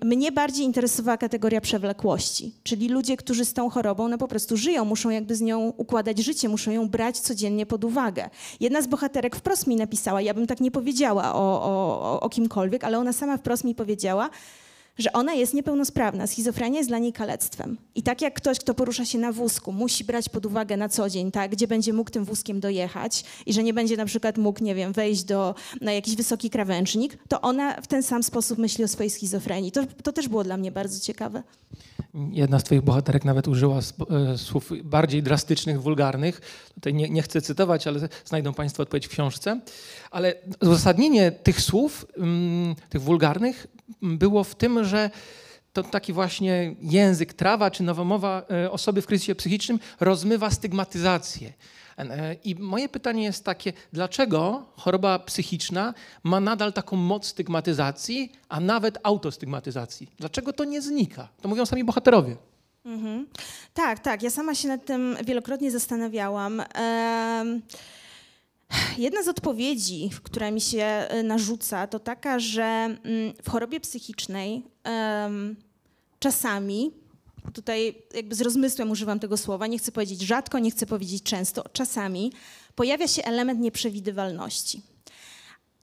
mnie 0.05 0.32
bardziej 0.32 0.65
interesowała 0.65 1.17
kategoria 1.17 1.62
przewlekłości, 1.62 2.53
czyli 2.63 2.89
ludzie, 2.89 3.17
którzy 3.17 3.46
z 3.46 3.53
tą 3.53 3.70
chorobą 3.70 4.08
no 4.08 4.17
po 4.17 4.27
prostu 4.27 4.58
żyją, 4.58 4.86
muszą 4.86 5.10
jakby 5.10 5.36
z 5.36 5.41
nią 5.41 5.74
układać 5.77 6.20
życie, 6.20 6.50
muszą 6.50 6.72
ją 6.72 6.89
brać 6.89 7.20
codziennie 7.20 7.65
pod 7.65 7.84
uwagę. 7.84 8.29
Jedna 8.60 8.82
z 8.82 8.88
bohaterek 8.88 9.36
wprost 9.36 9.67
mi 9.67 9.75
napisała, 9.75 10.22
ja 10.22 10.34
bym 10.34 10.48
tak 10.48 10.62
nie 10.62 10.72
powiedziała 10.72 11.36
o, 11.36 11.63
o, 11.63 12.22
o 12.22 12.29
kimkolwiek, 12.29 12.84
ale 12.84 13.00
ona 13.00 13.13
sama 13.13 13.38
wprost 13.38 13.63
mi 13.63 13.75
powiedziała, 13.75 14.29
że 14.97 15.13
ona 15.13 15.33
jest 15.33 15.53
niepełnosprawna. 15.53 16.27
Schizofrenia 16.27 16.77
jest 16.77 16.89
dla 16.89 17.00
niej 17.00 17.13
kalectwem. 17.13 17.77
I 17.95 18.03
tak 18.03 18.21
jak 18.21 18.33
ktoś, 18.33 18.59
kto 18.59 18.73
porusza 18.73 19.05
się 19.05 19.17
na 19.17 19.31
wózku, 19.31 19.71
musi 19.71 20.03
brać 20.03 20.29
pod 20.29 20.45
uwagę 20.45 20.77
na 20.77 20.89
co 20.89 21.09
dzień, 21.09 21.31
tak, 21.31 21.51
gdzie 21.51 21.67
będzie 21.67 21.93
mógł 21.93 22.12
tym 22.12 22.25
wózkiem 22.25 22.59
dojechać 22.59 23.23
i 23.45 23.53
że 23.53 23.63
nie 23.63 23.73
będzie 23.73 23.97
na 23.97 24.05
przykład 24.05 24.38
mógł, 24.38 24.63
nie 24.63 24.75
wiem, 24.75 24.93
wejść 24.93 25.23
do, 25.23 25.55
na 25.81 25.93
jakiś 25.93 26.15
wysoki 26.15 26.50
krawężnik, 26.50 27.17
to 27.27 27.41
ona 27.41 27.81
w 27.81 27.88
ten 27.88 28.03
sam 28.03 28.23
sposób 28.23 28.57
myśli 28.57 28.83
o 28.83 28.88
swojej 28.88 29.09
schizofrenii. 29.09 29.71
To, 29.71 29.81
to 30.03 30.12
też 30.12 30.27
było 30.27 30.43
dla 30.43 30.57
mnie 30.57 30.71
bardzo 30.71 31.00
ciekawe. 31.00 31.43
Jedna 32.31 32.59
z 32.59 32.63
twoich 32.63 32.81
bohaterek 32.81 33.25
nawet 33.25 33.47
użyła 33.47 33.79
e, 33.79 34.38
słów 34.38 34.71
bardziej 34.83 35.23
drastycznych, 35.23 35.81
wulgarnych. 35.81 36.41
Tutaj 36.75 36.93
nie, 36.93 37.09
nie, 37.09 37.21
chcę 37.21 37.41
cytować, 37.41 37.88
ale 37.88 38.09
znajdą 38.25 38.53
Państwo 38.53 38.83
odpowiedź 38.83 39.07
w 39.07 39.09
książce. 39.09 39.62
Ale 40.13 40.34
uzasadnienie 40.62 41.32
tych 41.32 41.62
słów, 41.62 42.05
mm, 42.17 42.75
tych 42.89 43.01
wulgarnych, 43.01 43.67
było 44.01 44.43
w 44.43 44.55
tym, 44.55 44.84
że 44.84 45.10
to 45.74 45.84
taki 45.84 46.13
właśnie 46.13 46.75
język 46.82 47.34
trawa 47.34 47.72
czy 47.72 47.84
nowomowa 47.84 48.46
e, 48.51 48.72
osoby 48.72 49.01
w 49.01 49.08
kryzysie 49.08 49.36
psychicznym 49.36 49.79
rozmywa 50.00 50.51
stygmatyzację. 50.51 51.53
E, 51.98 52.34
I 52.34 52.55
moje 52.55 52.89
pytanie 52.89 53.24
jest 53.24 53.46
takie, 53.46 53.74
dlaczego 53.93 54.65
choroba 54.75 55.20
psychiczna 55.20 55.93
ma 56.24 56.39
nadal 56.39 56.74
taką 56.74 56.96
moc 56.98 57.27
stygmatyzacji, 57.27 58.32
a 58.50 58.60
nawet 58.60 58.98
autostygmatyzacji? 59.03 60.10
Dlaczego 60.17 60.53
to 60.53 60.63
nie 60.63 60.82
znika? 60.82 61.27
To 61.41 61.50
mówią 61.50 61.65
sami 61.65 61.84
bohaterowie. 61.84 62.36
Mhm. 62.86 63.27
Tak, 63.74 64.00
tak. 64.00 64.24
Ja 64.24 64.29
sama 64.29 64.55
się 64.55 64.67
nad 64.67 64.86
tym 64.86 65.17
wielokrotnie 65.25 65.72
zastanawiałam. 65.72 66.60
Ehm... 66.60 67.62
Jedna 68.97 69.23
z 69.23 69.27
odpowiedzi, 69.27 70.09
która 70.23 70.51
mi 70.51 70.61
się 70.61 70.83
e, 70.83 71.23
narzuca, 71.23 71.87
to 71.87 71.99
taka, 71.99 72.39
że 72.39 72.63
mm, 72.63 72.97
w 73.43 73.49
chorobie 73.49 73.79
psychicznej 73.79 74.63
um, 74.85 75.55
czasami, 76.19 76.91
tutaj 77.53 77.95
jakby 78.13 78.35
z 78.35 78.41
rozmysłem 78.41 78.91
używam 78.91 79.19
tego 79.19 79.37
słowa, 79.37 79.67
nie 79.67 79.77
chcę 79.77 79.91
powiedzieć 79.91 80.21
rzadko, 80.21 80.59
nie 80.59 80.71
chcę 80.71 80.85
powiedzieć 80.85 81.23
często, 81.23 81.63
czasami 81.73 82.31
pojawia 82.75 83.07
się 83.07 83.23
element 83.23 83.59
nieprzewidywalności. 83.59 84.81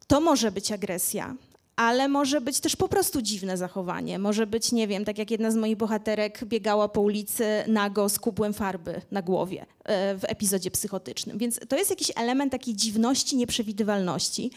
To 0.07 0.21
może 0.21 0.53
być 0.53 0.73
agresja, 0.73 1.37
ale 1.81 2.09
może 2.09 2.41
być 2.41 2.61
też 2.61 2.77
po 2.77 2.89
prostu 2.89 3.23
dziwne 3.23 3.57
zachowanie. 3.57 4.19
Może 4.19 4.47
być, 4.47 4.73
nie 4.73 4.89
wiem, 4.89 5.05
tak 5.05 5.19
jak 5.19 5.31
jedna 5.31 5.51
z 5.51 5.57
moich 5.57 5.77
bohaterek 5.77 6.45
biegała 6.45 6.89
po 6.89 7.01
ulicy 7.01 7.45
nago 7.67 8.09
z 8.09 8.19
kubłem 8.19 8.53
farby 8.53 9.03
na 9.11 9.23
głowie 9.23 9.67
e, 9.85 10.15
w 10.15 10.25
epizodzie 10.25 10.71
psychotycznym. 10.71 11.39
Więc 11.39 11.61
to 11.69 11.77
jest 11.77 11.91
jakiś 11.91 12.13
element 12.17 12.53
takiej 12.53 12.77
dziwności, 12.77 13.37
nieprzewidywalności. 13.37 14.51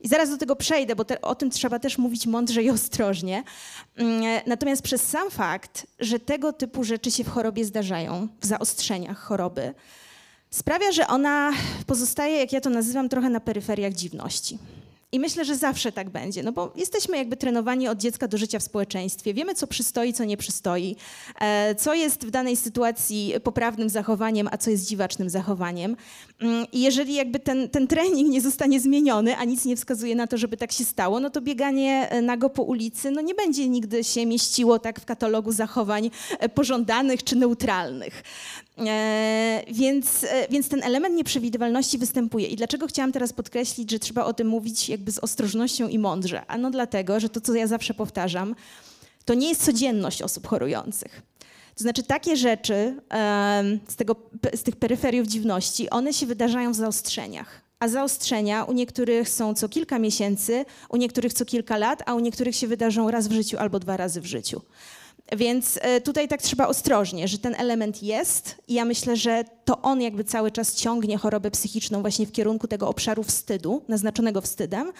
I 0.00 0.08
zaraz 0.08 0.30
do 0.30 0.36
tego 0.36 0.56
przejdę, 0.56 0.96
bo 0.96 1.04
te, 1.04 1.20
o 1.20 1.34
tym 1.34 1.50
trzeba 1.50 1.78
też 1.78 1.98
mówić 1.98 2.26
mądrze 2.26 2.62
i 2.62 2.70
ostrożnie. 2.70 3.44
Mm, 3.96 4.24
e, 4.24 4.42
natomiast 4.46 4.82
przez 4.82 5.02
sam 5.02 5.30
fakt, 5.30 5.86
że 5.98 6.18
tego 6.18 6.52
typu 6.52 6.84
rzeczy 6.84 7.10
się 7.10 7.24
w 7.24 7.28
chorobie 7.28 7.64
zdarzają, 7.64 8.28
w 8.40 8.46
zaostrzeniach 8.46 9.18
choroby, 9.18 9.74
sprawia, 10.50 10.92
że 10.92 11.06
ona 11.06 11.52
pozostaje, 11.86 12.38
jak 12.38 12.52
ja 12.52 12.60
to 12.60 12.70
nazywam, 12.70 13.08
trochę 13.08 13.30
na 13.30 13.40
peryferiach 13.40 13.92
dziwności. 13.92 14.58
I 15.16 15.20
myślę, 15.20 15.44
że 15.44 15.56
zawsze 15.56 15.92
tak 15.92 16.10
będzie, 16.10 16.42
no 16.42 16.52
bo 16.52 16.72
jesteśmy 16.76 17.16
jakby 17.16 17.36
trenowani 17.36 17.88
od 17.88 17.98
dziecka 17.98 18.28
do 18.28 18.38
życia 18.38 18.58
w 18.58 18.62
społeczeństwie. 18.62 19.34
Wiemy, 19.34 19.54
co 19.54 19.66
przystoi, 19.66 20.12
co 20.12 20.24
nie 20.24 20.36
przystoi, 20.36 20.96
e, 21.40 21.74
co 21.74 21.94
jest 21.94 22.26
w 22.26 22.30
danej 22.30 22.56
sytuacji 22.56 23.34
poprawnym 23.42 23.88
zachowaniem, 23.88 24.48
a 24.52 24.58
co 24.58 24.70
jest 24.70 24.88
dziwacznym 24.88 25.30
zachowaniem. 25.30 25.96
Mm, 26.40 26.66
I 26.72 26.80
jeżeli 26.80 27.14
jakby 27.14 27.40
ten, 27.40 27.68
ten 27.68 27.86
trening 27.86 28.28
nie 28.28 28.40
zostanie 28.40 28.80
zmieniony, 28.80 29.36
a 29.36 29.44
nic 29.44 29.64
nie 29.64 29.76
wskazuje 29.76 30.14
na 30.14 30.26
to, 30.26 30.38
żeby 30.38 30.56
tak 30.56 30.72
się 30.72 30.84
stało, 30.84 31.20
no 31.20 31.30
to 31.30 31.40
bieganie 31.40 32.08
e, 32.10 32.22
nago 32.22 32.50
po 32.50 32.62
ulicy 32.62 33.10
no 33.10 33.20
nie 33.20 33.34
będzie 33.34 33.68
nigdy 33.68 34.04
się 34.04 34.26
mieściło 34.26 34.78
tak 34.78 35.00
w 35.00 35.04
katalogu 35.04 35.52
zachowań 35.52 36.10
e, 36.38 36.48
pożądanych 36.48 37.24
czy 37.24 37.36
neutralnych. 37.36 38.22
E, 38.78 39.62
więc, 39.72 40.24
e, 40.24 40.48
więc 40.50 40.68
ten 40.68 40.82
element 40.82 41.14
nieprzewidywalności 41.14 41.98
występuje. 41.98 42.46
I 42.46 42.56
dlaczego 42.56 42.86
chciałam 42.86 43.12
teraz 43.12 43.32
podkreślić, 43.32 43.90
że 43.90 43.98
trzeba 43.98 44.24
o 44.24 44.32
tym 44.32 44.48
mówić 44.48 44.88
jakby 44.88 45.12
z 45.12 45.18
ostrożnością 45.18 45.88
i 45.88 45.98
mądrze? 45.98 46.46
Ano 46.46 46.70
dlatego, 46.70 47.20
że 47.20 47.28
to, 47.28 47.40
co 47.40 47.54
ja 47.54 47.66
zawsze 47.66 47.94
powtarzam, 47.94 48.54
to 49.24 49.34
nie 49.34 49.48
jest 49.48 49.64
codzienność 49.64 50.22
osób 50.22 50.46
chorujących. 50.46 51.22
To 51.74 51.82
znaczy 51.82 52.02
takie 52.02 52.36
rzeczy 52.36 52.96
z, 53.88 53.96
tego, 53.96 54.16
z 54.54 54.62
tych 54.62 54.76
peryferiów 54.76 55.26
dziwności, 55.26 55.90
one 55.90 56.12
się 56.12 56.26
wydarzają 56.26 56.72
w 56.72 56.76
zaostrzeniach. 56.76 57.60
A 57.78 57.88
zaostrzenia 57.88 58.64
u 58.64 58.72
niektórych 58.72 59.28
są 59.28 59.54
co 59.54 59.68
kilka 59.68 59.98
miesięcy, 59.98 60.64
u 60.88 60.96
niektórych 60.96 61.32
co 61.32 61.44
kilka 61.44 61.76
lat, 61.76 62.02
a 62.06 62.14
u 62.14 62.20
niektórych 62.20 62.56
się 62.56 62.66
wydarzą 62.66 63.10
raz 63.10 63.28
w 63.28 63.32
życiu 63.32 63.58
albo 63.58 63.78
dwa 63.78 63.96
razy 63.96 64.20
w 64.20 64.26
życiu. 64.26 64.60
Więc 65.32 65.78
e, 65.82 66.00
tutaj 66.00 66.28
tak 66.28 66.42
trzeba 66.42 66.66
ostrożnie, 66.66 67.28
że 67.28 67.38
ten 67.38 67.54
element 67.54 68.02
jest 68.02 68.56
i 68.68 68.74
ja 68.74 68.84
myślę, 68.84 69.16
że 69.16 69.44
to 69.64 69.82
on 69.82 70.00
jakby 70.00 70.24
cały 70.24 70.50
czas 70.50 70.74
ciągnie 70.74 71.18
chorobę 71.18 71.50
psychiczną 71.50 72.00
właśnie 72.00 72.26
w 72.26 72.32
kierunku 72.32 72.68
tego 72.68 72.88
obszaru 72.88 73.22
wstydu, 73.22 73.82
naznaczonego 73.88 74.40
wstydem. 74.40 74.92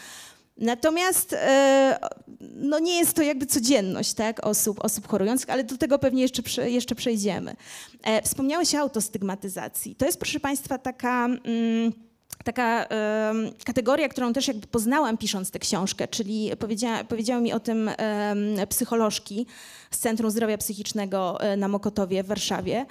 Natomiast 0.56 1.32
e, 1.32 1.98
no 2.40 2.78
nie 2.78 2.98
jest 2.98 3.14
to 3.14 3.22
jakby 3.22 3.46
codzienność 3.46 4.14
tak, 4.14 4.46
osób, 4.46 4.84
osób 4.84 5.08
chorujących, 5.08 5.50
ale 5.50 5.64
do 5.64 5.78
tego 5.78 5.98
pewnie 5.98 6.22
jeszcze, 6.22 6.70
jeszcze 6.70 6.94
przejdziemy. 6.94 7.56
E, 8.02 8.22
wspomniałeś 8.22 8.74
o 8.74 8.78
autostygmatyzacji. 8.78 9.94
To 9.94 10.06
jest, 10.06 10.18
proszę 10.18 10.40
Państwa, 10.40 10.78
taka... 10.78 11.24
Mm, 11.24 11.92
taka 12.44 12.86
kategoria, 13.64 14.08
którą 14.08 14.32
też 14.32 14.48
jakby 14.48 14.66
poznałam 14.66 15.18
pisząc 15.18 15.50
tę 15.50 15.58
książkę, 15.58 16.08
czyli 16.08 16.50
powiedziała, 16.58 17.04
powiedziały 17.04 17.42
mi 17.42 17.52
o 17.52 17.60
tym 17.60 17.90
psycholożki 18.68 19.46
z 19.90 19.98
Centrum 19.98 20.30
Zdrowia 20.30 20.58
Psychicznego 20.58 21.40
e, 21.40 21.56
na 21.56 21.68
Mokotowie 21.68 22.22
w 22.22 22.26
Warszawie. 22.26 22.86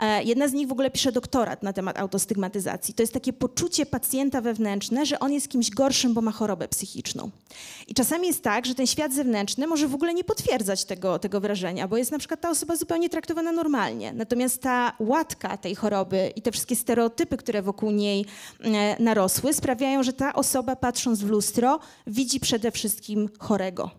E, 0.00 0.22
jedna 0.22 0.48
z 0.48 0.52
nich 0.52 0.68
w 0.68 0.72
ogóle 0.72 0.90
pisze 0.90 1.12
doktorat 1.12 1.62
na 1.62 1.72
temat 1.72 1.98
autostygmatyzacji. 1.98 2.94
To 2.94 3.02
jest 3.02 3.12
takie 3.12 3.32
poczucie 3.32 3.86
pacjenta 3.86 4.40
wewnętrzne, 4.40 5.06
że 5.06 5.18
on 5.18 5.32
jest 5.32 5.48
kimś 5.48 5.70
gorszym, 5.70 6.14
bo 6.14 6.20
ma 6.20 6.32
chorobę 6.32 6.68
psychiczną. 6.68 7.30
I 7.88 7.94
czasami 7.94 8.26
jest 8.26 8.42
tak, 8.42 8.66
że 8.66 8.74
ten 8.74 8.86
świat 8.86 9.12
zewnętrzny 9.12 9.66
może 9.66 9.88
w 9.88 9.94
ogóle 9.94 10.14
nie 10.14 10.24
potwierdzać 10.24 10.84
tego, 10.84 11.18
tego 11.18 11.40
wrażenia, 11.40 11.88
bo 11.88 11.96
jest 11.96 12.12
na 12.12 12.18
przykład 12.18 12.40
ta 12.40 12.50
osoba 12.50 12.76
zupełnie 12.76 13.08
traktowana 13.08 13.52
normalnie. 13.52 14.12
Natomiast 14.12 14.62
ta 14.62 14.92
łatka 14.98 15.56
tej 15.56 15.74
choroby 15.74 16.32
i 16.36 16.42
te 16.42 16.52
wszystkie 16.52 16.76
stereotypy, 16.76 17.36
które 17.36 17.62
wokół 17.62 17.90
niej 17.90 18.26
e, 18.60 19.02
narosły, 19.02 19.52
sprawiają, 19.52 20.02
że 20.02 20.12
ta 20.12 20.34
osoba 20.34 20.76
patrząc 20.76 21.20
w 21.20 21.28
lustro 21.28 21.80
widzi 22.06 22.40
przede 22.40 22.70
wszystkim 22.70 23.28
chorego. 23.38 23.90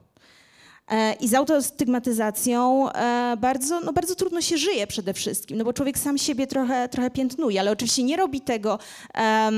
E, 0.91 1.13
I 1.13 1.27
z 1.27 1.33
autostygmatyzacją 1.33 2.91
e, 2.91 3.37
bardzo, 3.37 3.79
no 3.79 3.93
bardzo 3.93 4.15
trudno 4.15 4.41
się 4.41 4.57
żyje 4.57 4.87
przede 4.87 5.13
wszystkim, 5.13 5.57
no 5.57 5.63
bo 5.63 5.73
człowiek 5.73 5.99
sam 5.99 6.17
siebie 6.17 6.47
trochę, 6.47 6.89
trochę 6.89 7.11
piętnuje, 7.11 7.59
ale 7.59 7.71
oczywiście 7.71 8.03
nie 8.03 8.17
robi 8.17 8.41
tego 8.41 8.79
um, 9.15 9.55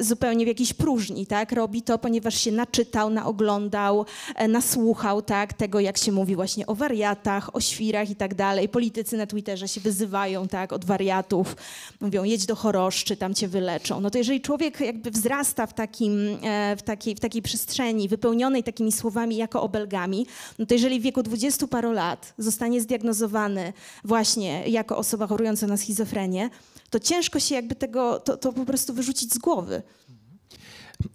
zupełnie 0.00 0.44
w 0.44 0.48
jakiejś 0.48 0.72
próżni, 0.72 1.26
tak? 1.26 1.52
Robi 1.52 1.82
to, 1.82 1.98
ponieważ 1.98 2.34
się 2.34 2.52
naczytał, 2.52 3.10
naoglądał, 3.10 4.06
nasłuchał, 4.48 5.22
tak? 5.22 5.52
Tego, 5.52 5.80
jak 5.80 5.98
się 5.98 6.12
mówi 6.12 6.36
właśnie 6.36 6.66
o 6.66 6.74
wariatach, 6.74 7.56
o 7.56 7.60
świrach 7.60 8.10
i 8.10 8.16
tak 8.16 8.34
dalej. 8.34 8.68
Politycy 8.68 9.16
na 9.16 9.26
Twitterze 9.26 9.68
się 9.68 9.80
wyzywają, 9.80 10.48
tak? 10.48 10.72
Od 10.72 10.84
wariatów. 10.84 11.56
Mówią, 12.00 12.24
jedź 12.24 12.46
do 12.46 12.56
choroszczy, 12.56 13.16
tam 13.16 13.34
cię 13.34 13.48
wyleczą. 13.48 14.00
No 14.00 14.10
to 14.10 14.18
jeżeli 14.18 14.40
człowiek 14.40 14.80
jakby 14.80 15.10
wzrasta 15.10 15.66
w, 15.66 15.74
takim, 15.74 16.38
w, 16.76 16.82
takiej, 16.82 17.14
w 17.14 17.20
takiej 17.20 17.42
przestrzeni, 17.42 18.08
wypełnionej 18.08 18.62
takimi 18.62 18.92
słowami 18.92 19.36
jako 19.36 19.62
obelgami, 19.62 20.26
no 20.58 20.66
to 20.66 20.74
jeżeli 20.74 21.00
w 21.00 21.02
wieku 21.02 21.22
dwudziestu 21.22 21.68
paru 21.68 21.92
lat 21.92 22.34
zostanie 22.38 22.80
zdiagnozowany 22.80 23.72
właśnie 24.04 24.68
jako 24.68 24.96
osoba 24.96 25.26
chorująca 25.26 25.66
na 25.66 25.76
schizofrenię, 25.76 26.50
to 26.90 27.00
ciężko 27.00 27.40
się 27.40 27.54
jakby 27.54 27.74
tego, 27.74 28.20
to, 28.20 28.36
to 28.36 28.52
po 28.52 28.64
prostu 28.64 28.94
wyrzucić 28.94 29.32
z 29.32 29.38
głowy. 29.38 29.82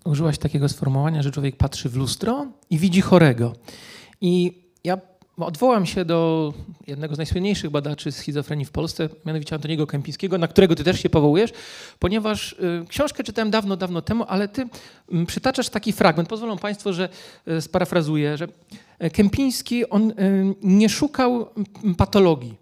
Użyłaś 0.05 0.37
takiego 0.37 0.69
sformułowania, 0.69 1.21
że 1.21 1.31
człowiek 1.31 1.55
patrzy 1.55 1.89
w 1.89 1.95
lustro 1.95 2.47
i 2.69 2.77
widzi 2.77 3.01
chorego. 3.01 3.55
I 4.21 4.63
ja 4.83 4.97
odwołam 5.37 5.85
się 5.85 6.05
do 6.05 6.53
jednego 6.87 7.15
z 7.15 7.17
najsłynniejszych 7.17 7.69
badaczy 7.69 8.11
schizofrenii 8.11 8.65
w 8.65 8.71
Polsce, 8.71 9.09
mianowicie 9.25 9.55
Antoniego 9.55 9.87
Kępińskiego, 9.87 10.37
na 10.37 10.47
którego 10.47 10.75
ty 10.75 10.83
też 10.83 11.01
się 11.01 11.09
powołujesz, 11.09 11.51
ponieważ 11.99 12.53
y, 12.53 12.85
książkę 12.89 13.23
czytałem 13.23 13.51
dawno, 13.51 13.77
dawno 13.77 14.01
temu, 14.01 14.25
ale 14.27 14.47
ty 14.47 14.61
y, 15.13 15.25
przytaczasz 15.25 15.69
taki 15.69 15.93
fragment. 15.93 16.29
Pozwolą 16.29 16.57
Państwo, 16.57 16.93
że 16.93 17.09
y, 17.47 17.61
sparafrazuję, 17.61 18.37
że 18.37 18.47
Kępiński, 19.13 19.89
on 19.89 20.11
e, 20.11 20.13
nie 20.61 20.89
szukał 20.89 21.49
patologii. 21.97 22.57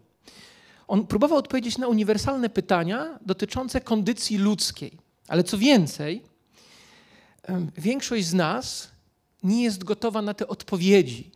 On 0.87 1.07
próbował 1.07 1.37
odpowiedzieć 1.37 1.77
na 1.77 1.87
uniwersalne 1.87 2.49
pytania 2.49 3.19
dotyczące 3.21 3.81
kondycji 3.81 4.37
ludzkiej. 4.37 4.91
Ale 5.27 5.43
co 5.43 5.57
więcej, 5.57 6.21
e, 7.47 7.67
większość 7.77 8.25
z 8.25 8.33
nas 8.33 8.91
nie 9.43 9.63
jest 9.63 9.83
gotowa 9.83 10.21
na 10.21 10.33
te 10.33 10.47
odpowiedzi, 10.47 11.31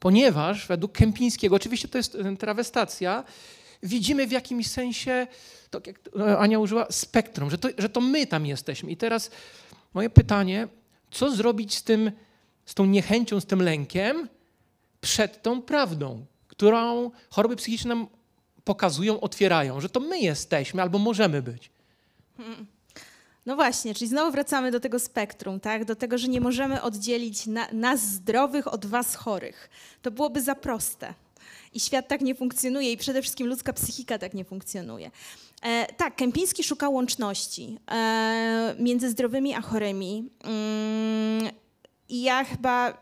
ponieważ 0.00 0.66
według 0.66 0.92
Kępińskiego, 0.92 1.56
oczywiście 1.56 1.88
to 1.88 1.98
jest 1.98 2.16
trawestacja, 2.38 3.24
widzimy 3.82 4.26
w 4.26 4.32
jakimś 4.32 4.66
sensie, 4.66 5.26
tak 5.70 5.86
jak 5.86 6.00
Ania 6.38 6.58
użyła, 6.58 6.86
spektrum, 6.90 7.50
że 7.50 7.58
to, 7.58 7.68
że 7.78 7.88
to 7.88 8.00
my 8.00 8.26
tam 8.26 8.46
jesteśmy. 8.46 8.90
I 8.90 8.96
teraz 8.96 9.30
moje 9.94 10.10
pytanie, 10.10 10.68
co 11.10 11.30
zrobić 11.30 11.74
z 11.74 11.82
tym 11.82 12.12
z 12.68 12.74
tą 12.74 12.84
niechęcią, 12.84 13.40
z 13.40 13.46
tym 13.46 13.62
lękiem 13.62 14.28
przed 15.00 15.42
tą 15.42 15.62
prawdą, 15.62 16.24
którą 16.48 17.10
choroby 17.30 17.56
psychiczne 17.56 17.88
nam 17.88 18.06
pokazują, 18.64 19.20
otwierają, 19.20 19.80
że 19.80 19.88
to 19.88 20.00
my 20.00 20.18
jesteśmy 20.18 20.82
albo 20.82 20.98
możemy 20.98 21.42
być. 21.42 21.70
Hmm. 22.36 22.66
No 23.46 23.56
właśnie, 23.56 23.94
czyli 23.94 24.08
znowu 24.08 24.32
wracamy 24.32 24.70
do 24.70 24.80
tego 24.80 24.98
spektrum, 24.98 25.60
tak? 25.60 25.84
do 25.84 25.96
tego, 25.96 26.18
że 26.18 26.28
nie 26.28 26.40
możemy 26.40 26.82
oddzielić 26.82 27.46
na, 27.46 27.68
nas 27.72 28.00
zdrowych 28.00 28.72
od 28.72 28.86
was 28.86 29.14
chorych. 29.14 29.70
To 30.02 30.10
byłoby 30.10 30.42
za 30.42 30.54
proste. 30.54 31.14
I 31.74 31.80
świat 31.80 32.08
tak 32.08 32.20
nie 32.20 32.34
funkcjonuje 32.34 32.92
i 32.92 32.96
przede 32.96 33.22
wszystkim 33.22 33.46
ludzka 33.46 33.72
psychika 33.72 34.18
tak 34.18 34.34
nie 34.34 34.44
funkcjonuje. 34.44 35.10
E, 35.62 35.86
tak, 35.96 36.16
Kępiński 36.16 36.64
szukał 36.64 36.94
łączności 36.94 37.78
e, 37.90 38.74
między 38.78 39.10
zdrowymi 39.10 39.54
a 39.54 39.60
chorymi. 39.60 40.30
Mm, 40.44 41.50
i 42.08 42.22
ja 42.22 42.44
chyba, 42.44 42.92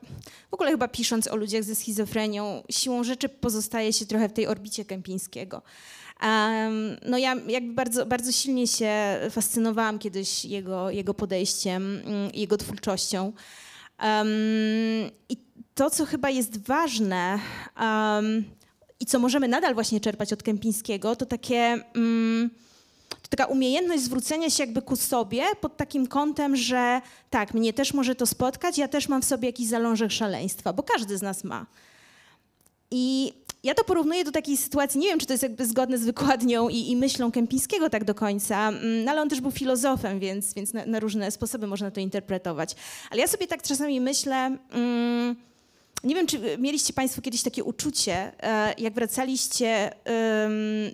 w 0.51 0.55
ogóle 0.55 0.71
chyba 0.71 0.89
pisząc 0.89 1.29
o 1.29 1.37
ludziach 1.37 1.65
ze 1.65 1.75
schizofrenią, 1.75 2.63
siłą 2.71 3.05
rzeczy 3.05 3.29
pozostaje 3.29 3.93
się 3.93 4.07
trochę 4.07 4.29
w 4.29 4.33
tej 4.33 4.47
orbicie 4.47 4.85
Kępińskiego. 4.85 5.63
Um, 6.23 6.97
no 7.07 7.19
ja 7.19 7.37
jakby 7.49 7.75
bardzo, 7.75 8.07
bardzo 8.07 8.33
silnie 8.33 8.67
się 8.67 8.91
fascynowałam 9.31 9.99
kiedyś 9.99 10.45
jego, 10.45 10.91
jego 10.91 11.15
podejściem, 11.15 12.03
mm, 12.05 12.31
jego 12.35 12.57
twórczością. 12.57 13.33
Um, 14.03 14.29
I 15.29 15.37
to, 15.75 15.91
co 15.91 16.07
chyba 16.07 16.31
jest 16.31 16.67
ważne 16.67 17.39
um, 17.81 18.45
i 19.01 19.07
co 19.07 19.19
możemy 19.19 19.49
nadal 19.49 19.75
właśnie 19.75 20.01
czerpać 20.01 20.33
od 20.33 20.43
Kępińskiego, 20.43 21.17
to 21.17 21.27
takie... 21.27 21.79
To 21.93 22.66
taka 23.29 23.47
umiejętność 23.47 24.03
zwrócenia 24.03 24.51
się 24.51 24.63
jakby 24.63 24.83
ku 24.83 24.97
sobie 24.97 25.45
pod 25.61 25.77
takim 25.77 26.07
kątem, 26.07 26.57
że 26.57 27.01
tak, 27.31 27.55
mnie 27.55 27.73
też 27.73 27.95
może 27.95 28.15
to 28.15 28.27
spotkać, 28.27 28.79
ja 28.79 28.89
też 28.89 29.09
mam 29.09 29.23
w 29.23 29.25
sobie 29.25 29.49
jakiś 29.49 29.69
zalążek 29.69 30.11
szaleństwa, 30.11 30.73
bo 30.73 30.83
każdy 30.83 31.19
z 31.19 31.23
nas 31.23 31.45
ma. 31.45 31.67
I 32.91 33.33
ja 33.63 33.75
to 33.75 33.85
porównuję 33.85 34.25
do 34.25 34.33
takiej 34.33 34.57
sytuacji, 34.57 35.01
nie 35.01 35.09
wiem, 35.09 35.19
czy 35.19 35.27
to 35.27 35.33
jest 35.33 35.43
jakby 35.43 35.67
zgodne 35.67 35.99
z 35.99 36.05
wykładnią 36.05 36.69
i, 36.69 36.91
i 36.91 36.97
myślą 36.97 37.33
Kępińskiego 37.33 37.91
tak 37.91 38.05
do 38.05 38.15
końca, 38.15 38.69
mm, 38.69 39.05
no 39.05 39.11
ale 39.11 39.23
on 39.23 39.29
też 39.29 39.41
był 39.41 39.51
filozofem, 39.51 40.21
więc, 40.21 40.55
więc 40.55 40.73
na, 40.73 40.87
na, 40.87 41.01
różne 41.01 41.31
sposoby 41.31 41.67
można 41.67 41.91
to 41.91 42.01
interpretować. 42.01 42.75
Ale 43.11 43.21
ja 43.21 43.27
sobie 43.27 43.47
tak 43.47 43.63
czasami 43.63 44.01
myślę... 44.01 44.59
Mm, 44.71 45.37
nie 46.05 46.15
wiem, 46.15 46.27
czy 46.27 46.59
mieliście 46.59 46.93
Państwo 46.93 47.23
kiedyś 47.23 47.43
takie 47.43 47.65
uczucie, 47.65 48.33
e, 48.43 48.75
jak 48.79 48.95
wracaliście 48.95 49.93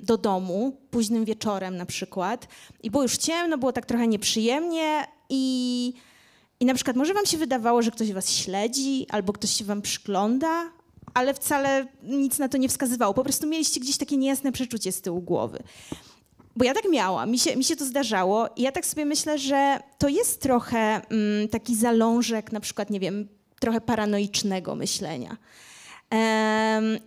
do 0.02 0.18
domu 0.18 0.76
późnym 0.90 1.24
wieczorem 1.24 1.76
na 1.76 1.86
przykład 1.86 2.48
i 2.82 2.90
było 2.90 3.02
już 3.02 3.16
ciemno, 3.16 3.58
było 3.58 3.72
tak 3.72 3.86
trochę 3.86 4.08
nieprzyjemnie 4.08 5.04
i, 5.28 5.94
i 6.60 6.64
na 6.64 6.74
przykład 6.74 6.96
może 6.96 7.14
Wam 7.14 7.26
się 7.26 7.38
wydawało, 7.38 7.82
że 7.82 7.90
ktoś 7.90 8.12
Was 8.12 8.30
śledzi 8.30 9.06
albo 9.10 9.32
ktoś 9.32 9.50
się 9.50 9.64
Wam 9.64 9.82
przygląda, 9.82 10.70
ale 11.14 11.34
wcale 11.34 11.86
nic 12.02 12.38
na 12.38 12.48
to 12.48 12.58
nie 12.58 12.68
wskazywało. 12.68 13.14
Po 13.14 13.24
prostu 13.24 13.46
mieliście 13.46 13.80
gdzieś 13.80 13.96
takie 13.96 14.16
niejasne 14.16 14.52
przeczucie 14.52 14.92
z 14.92 15.00
tyłu 15.00 15.22
głowy. 15.22 15.62
bo 16.56 16.64
ja 16.64 16.74
tak 16.74 16.84
miałam, 16.90 17.30
mi 17.30 17.38
się, 17.38 17.56
mi 17.56 17.64
się 17.64 17.76
to 17.76 17.84
zdarzało 17.84 18.48
i 18.56 18.62
ja 18.62 18.72
tak 18.72 18.86
sobie 18.86 19.04
myślę, 19.04 19.38
że 19.38 19.80
to 19.98 20.08
jest 20.08 20.40
trochę 20.40 20.78
mm, 20.78 21.48
taki 21.48 21.76
zalążek 21.76 22.52
na 22.52 22.60
przykład, 22.60 22.90
nie 22.90 23.00
wiem, 23.00 23.28
trochę 23.62 23.81
paranoicznego 23.81 24.75
myślenia. 24.75 25.37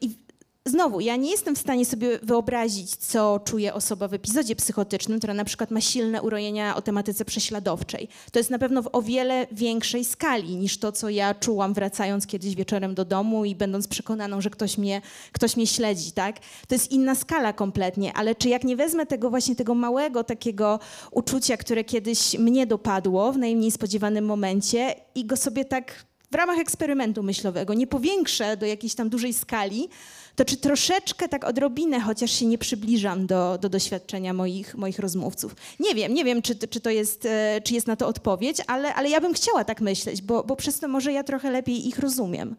I 0.02 0.26
Znowu, 0.68 1.00
ja 1.00 1.16
nie 1.16 1.32
jestem 1.32 1.56
w 1.56 1.60
stanie 1.60 1.86
sobie 1.86 2.20
wyobrazić, 2.24 2.96
co 2.96 3.40
czuje 3.46 3.74
osoba 3.74 4.08
w 4.08 4.14
epizodzie 4.14 4.56
psychotycznym, 4.56 5.18
która 5.18 5.34
na 5.34 5.46
przykład 5.46 5.72
ma 5.72 5.82
silne 5.82 6.22
urojenia 6.22 6.76
o 6.76 6.82
tematyce 6.82 7.26
prześladowczej. 7.26 8.08
To 8.32 8.40
jest 8.40 8.50
na 8.50 8.60
pewno 8.60 8.82
w 8.82 8.90
o 8.92 9.02
wiele 9.02 9.48
większej 9.52 10.06
skali 10.06 10.56
niż 10.56 10.78
to, 10.78 10.92
co 10.92 11.10
ja 11.10 11.34
czułam 11.34 11.74
wracając 11.74 12.28
kiedyś 12.28 12.56
wieczorem 12.56 12.96
do 12.96 13.06
domu 13.06 13.46
i 13.46 13.56
będąc 13.56 13.88
przekonaną, 13.88 14.42
że 14.42 14.50
ktoś 14.50 14.78
mnie, 14.78 15.02
ktoś 15.32 15.58
mnie 15.58 15.68
śledzi, 15.68 16.12
tak? 16.12 16.40
To 16.68 16.76
jest 16.76 16.92
inna 16.92 17.16
skala 17.16 17.54
kompletnie, 17.54 18.14
ale 18.14 18.36
czy 18.36 18.50
jak 18.50 18.64
nie 18.64 18.76
wezmę 18.76 19.06
tego 19.06 19.30
właśnie 19.30 19.56
tego 19.56 19.76
małego 19.76 20.24
takiego 20.24 20.80
uczucia, 21.12 21.58
które 21.58 21.84
kiedyś 21.84 22.38
mnie 22.40 22.68
dopadło 22.68 23.32
w 23.32 23.38
najmniej 23.38 23.72
spodziewanym 23.72 24.26
momencie 24.26 24.96
i 25.16 25.26
go 25.26 25.38
sobie 25.38 25.66
tak 25.66 26.06
w 26.36 26.38
ramach 26.38 26.60
eksperymentu 26.60 27.24
myślowego 27.24 27.74
nie 27.74 27.88
powiększę 27.88 28.58
do 28.58 28.66
jakiejś 28.66 28.96
tam 28.96 29.10
dużej 29.10 29.34
skali, 29.34 29.90
to 30.36 30.46
czy 30.46 30.58
troszeczkę, 30.58 31.30
tak 31.30 31.44
odrobinę, 31.44 32.00
chociaż 32.00 32.32
się 32.32 32.46
nie 32.46 32.58
przybliżam 32.58 33.28
do, 33.28 33.58
do 33.58 33.70
doświadczenia 33.70 34.34
moich, 34.34 34.76
moich 34.76 35.00
rozmówców. 35.00 35.56
Nie 35.80 35.96
wiem, 35.96 36.14
nie 36.14 36.24
wiem, 36.26 36.42
czy, 36.42 36.56
czy 36.56 36.80
to 36.80 36.90
jest, 36.90 37.26
e, 37.26 37.62
czy 37.64 37.74
jest 37.74 37.88
na 37.88 37.96
to 37.96 38.08
odpowiedź, 38.08 38.58
ale, 38.68 38.96
ale 38.96 39.10
ja 39.10 39.22
bym 39.22 39.34
chciała 39.34 39.64
tak 39.64 39.82
myśleć, 39.82 40.22
bo, 40.22 40.44
bo 40.44 40.56
przez 40.56 40.80
to 40.80 40.88
może 40.88 41.14
ja 41.14 41.24
trochę 41.24 41.52
lepiej 41.52 41.88
ich 41.88 42.00
rozumiem. 42.00 42.56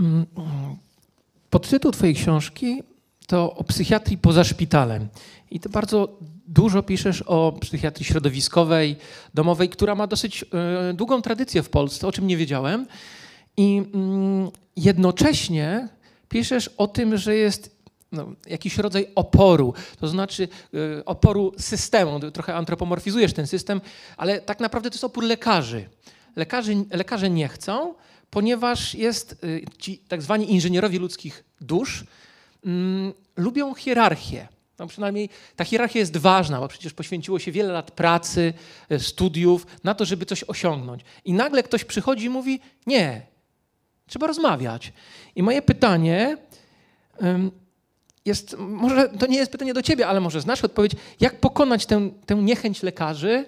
Mm, 0.00 0.26
podtytuł 1.50 1.90
twojej 1.90 2.14
książki 2.14 2.82
to 3.26 3.54
o 3.54 3.64
psychiatrii 3.64 4.18
poza 4.18 4.44
szpitalem. 4.44 5.08
I 5.50 5.60
ty 5.60 5.68
bardzo 5.68 6.18
dużo 6.46 6.82
piszesz 6.82 7.22
o 7.22 7.52
psychiatrii 7.60 8.06
środowiskowej, 8.06 8.96
domowej, 9.34 9.68
która 9.68 9.94
ma 9.94 10.06
dosyć 10.06 10.44
e, 10.44 10.94
długą 10.94 11.22
tradycję 11.22 11.62
w 11.62 11.70
Polsce, 11.70 12.06
o 12.06 12.12
czym 12.12 12.26
nie 12.26 12.36
wiedziałem. 12.36 12.86
I 13.56 13.82
mm, 13.94 14.50
jednocześnie 14.76 15.88
piszesz 16.28 16.68
o 16.68 16.86
tym, 16.88 17.16
że 17.16 17.36
jest 17.36 17.74
no, 18.12 18.32
jakiś 18.46 18.78
rodzaj 18.78 19.06
oporu, 19.14 19.74
to 20.00 20.08
znaczy 20.08 20.48
y, 20.74 21.04
oporu 21.04 21.52
systemu. 21.58 22.20
Trochę 22.30 22.54
antropomorfizujesz 22.54 23.32
ten 23.32 23.46
system, 23.46 23.80
ale 24.16 24.40
tak 24.40 24.60
naprawdę 24.60 24.90
to 24.90 24.94
jest 24.94 25.04
opór 25.04 25.24
lekarzy. 25.24 25.88
Lekarzy, 26.36 26.84
lekarze 26.90 27.30
nie 27.30 27.48
chcą, 27.48 27.94
ponieważ 28.30 28.94
jest 28.94 29.44
y, 29.44 29.64
ci 29.78 29.98
tak 29.98 30.22
zwani 30.22 30.52
inżynierowie 30.52 30.98
ludzkich 30.98 31.44
dusz 31.60 32.04
mm, 32.64 33.12
lubią 33.36 33.74
hierarchię. 33.74 34.48
No 34.78 34.86
przynajmniej 34.86 35.28
ta 35.56 35.64
hierarchia 35.64 35.98
jest 35.98 36.16
ważna, 36.16 36.60
bo 36.60 36.68
przecież 36.68 36.92
poświęciło 36.92 37.38
się 37.38 37.52
wiele 37.52 37.72
lat 37.72 37.90
pracy, 37.90 38.52
y, 38.92 39.00
studiów 39.00 39.66
na 39.84 39.94
to, 39.94 40.04
żeby 40.04 40.26
coś 40.26 40.44
osiągnąć. 40.44 41.02
I 41.24 41.32
nagle 41.32 41.62
ktoś 41.62 41.84
przychodzi 41.84 42.24
i 42.24 42.30
mówi: 42.30 42.60
Nie, 42.86 43.34
Trzeba 44.06 44.26
rozmawiać. 44.26 44.92
I 45.36 45.42
moje 45.42 45.62
pytanie 45.62 46.36
jest, 48.24 48.56
może 48.58 49.08
to 49.08 49.26
nie 49.26 49.36
jest 49.36 49.52
pytanie 49.52 49.74
do 49.74 49.82
ciebie, 49.82 50.06
ale 50.06 50.20
może 50.20 50.40
znasz 50.40 50.64
odpowiedź, 50.64 50.92
jak 51.20 51.40
pokonać 51.40 51.86
tę, 51.86 52.10
tę 52.26 52.34
niechęć 52.34 52.82
lekarzy, 52.82 53.44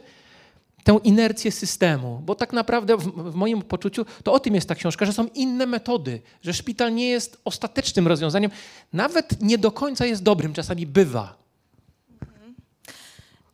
tę 0.86 0.98
inercję 1.04 1.52
systemu. 1.52 2.22
Bo 2.24 2.34
tak 2.34 2.52
naprawdę 2.52 2.96
w, 2.96 3.34
moim 3.34 3.62
poczuciu 3.62 4.06
to 4.22 4.32
o 4.32 4.40
tym 4.40 4.54
jest 4.54 4.68
ta 4.68 4.74
książka, 4.74 5.06
że 5.06 5.12
są 5.12 5.26
inne 5.34 5.66
metody, 5.66 6.20
że 6.42 6.54
szpital 6.54 6.94
nie 6.94 7.08
jest 7.08 7.40
ostatecznym 7.44 8.08
rozwiązaniem, 8.08 8.50
nawet 8.92 9.42
nie 9.42 9.58
do 9.58 9.72
końca 9.72 10.06
jest 10.06 10.22
dobrym, 10.22 10.52
czasami 10.52 10.86
bywa. 10.86 11.36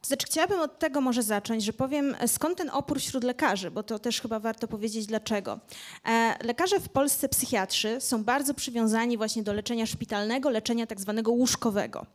Znaczy, 0.03 0.27
chciałabym 0.27 0.61
od 0.61 0.79
tego 0.79 1.01
może 1.01 1.23
zacząć, 1.23 1.65
że 1.65 1.73
powiem, 1.73 2.17
e, 2.19 2.29
skąd 2.29 2.59
ten 2.59 2.71
opór 2.71 3.01
wśród 3.01 3.25
lekarzy, 3.25 3.71
bo 3.71 3.83
to 3.83 3.99
też 3.99 4.21
chyba 4.21 4.39
warto 4.39 4.69
powiedzieć 4.69 5.07
dlaczego. 5.07 5.61
E, 6.09 6.37
lekarze 6.45 6.81
w 6.81 6.89
Polsce, 6.89 7.29
psychiatrzy, 7.29 8.01
są 8.01 8.25
bardzo 8.25 8.55
przywiązani 8.55 9.17
właśnie 9.17 9.43
do 9.43 9.53
leczenia 9.53 9.87
szpitalnego, 9.87 10.51
leczenia 10.51 10.87
tak 10.87 11.01
zwanego 11.01 11.33
łóżkowego, 11.33 12.07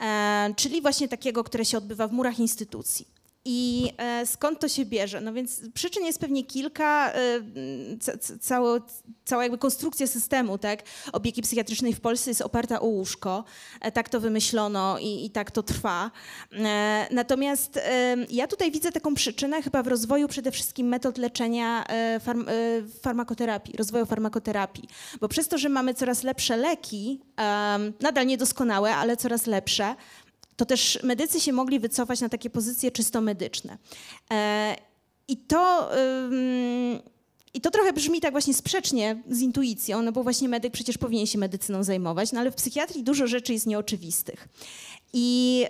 e, 0.00 0.54
czyli 0.56 0.82
właśnie 0.82 1.08
takiego, 1.08 1.44
które 1.44 1.64
się 1.64 1.78
odbywa 1.78 2.08
w 2.08 2.12
murach 2.12 2.38
instytucji. 2.38 3.15
I 3.48 3.92
e, 3.98 4.26
skąd 4.26 4.60
to 4.60 4.68
się 4.68 4.84
bierze? 4.84 5.20
No 5.20 5.32
więc 5.32 5.60
przyczyn 5.74 6.04
jest 6.04 6.18
pewnie 6.18 6.44
kilka. 6.44 7.12
E, 7.12 7.18
cało, 8.40 8.78
cała 9.24 9.42
jakby 9.42 9.58
konstrukcja 9.58 10.06
systemu 10.06 10.58
tak, 10.58 10.82
opieki 11.12 11.42
psychiatrycznej 11.42 11.94
w 11.94 12.00
Polsce 12.00 12.30
jest 12.30 12.40
oparta 12.40 12.80
o 12.80 12.86
łóżko. 12.86 13.44
E, 13.80 13.92
tak 13.92 14.08
to 14.08 14.20
wymyślono 14.20 14.98
i, 14.98 15.24
i 15.24 15.30
tak 15.30 15.50
to 15.50 15.62
trwa. 15.62 16.10
Natomiast 17.10 17.80
ja 18.30 18.46
tutaj 18.46 18.70
widzę 18.70 18.92
taką 18.92 19.14
przyczynę 19.14 19.62
chyba 19.62 19.82
w 19.82 19.86
rozwoju 19.86 20.28
przede 20.28 20.50
wszystkim 20.50 20.86
metod 20.88 21.18
leczenia 21.18 21.84
farm, 22.20 22.46
farmakoterapii, 23.02 23.76
rozwoju 23.76 24.06
farmakoterapii. 24.06 24.88
Bo 25.20 25.28
przez 25.28 25.48
to, 25.48 25.58
że 25.58 25.68
mamy 25.68 25.94
coraz 25.94 26.22
lepsze 26.22 26.56
leki, 26.56 27.20
nadal 28.00 28.26
niedoskonałe, 28.26 28.94
ale 28.94 29.16
coraz 29.16 29.46
lepsze, 29.46 29.94
to 30.56 30.66
też 30.66 30.98
medycy 31.02 31.40
się 31.40 31.52
mogli 31.52 31.80
wycofać 31.80 32.20
na 32.20 32.28
takie 32.28 32.50
pozycje 32.50 32.90
czysto 32.90 33.20
medyczne. 33.20 33.78
E, 34.32 34.76
I 35.28 35.36
to... 35.36 35.90
I 37.54 37.60
to 37.60 37.70
trochę 37.70 37.92
brzmi 37.92 38.20
tak 38.20 38.32
właśnie 38.32 38.54
sprzecznie 38.54 39.22
z 39.30 39.40
intuicją, 39.40 40.02
no 40.02 40.12
bo 40.12 40.22
właśnie 40.22 40.48
medyk 40.48 40.72
przecież 40.72 40.98
powinien 40.98 41.26
się 41.26 41.38
medycyną 41.38 41.84
zajmować, 41.84 42.32
no 42.32 42.40
ale 42.40 42.50
w 42.50 42.54
psychiatrii 42.54 43.04
dużo 43.04 43.26
rzeczy 43.26 43.52
jest 43.52 43.66
nieoczywistych. 43.66 44.48
I 45.12 45.64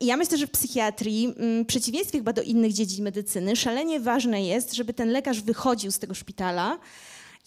ja 0.00 0.16
myślę, 0.16 0.38
że 0.38 0.46
w 0.46 0.50
psychiatrii, 0.50 1.34
w 1.62 1.66
przeciwieństwie 1.66 2.18
chyba 2.18 2.32
do 2.32 2.42
innych 2.42 2.72
dziedzin 2.72 3.04
medycyny, 3.04 3.56
szalenie 3.56 4.00
ważne 4.00 4.42
jest, 4.44 4.74
żeby 4.74 4.94
ten 4.94 5.10
lekarz 5.10 5.40
wychodził 5.40 5.90
z 5.90 5.98
tego 5.98 6.14
szpitala, 6.14 6.78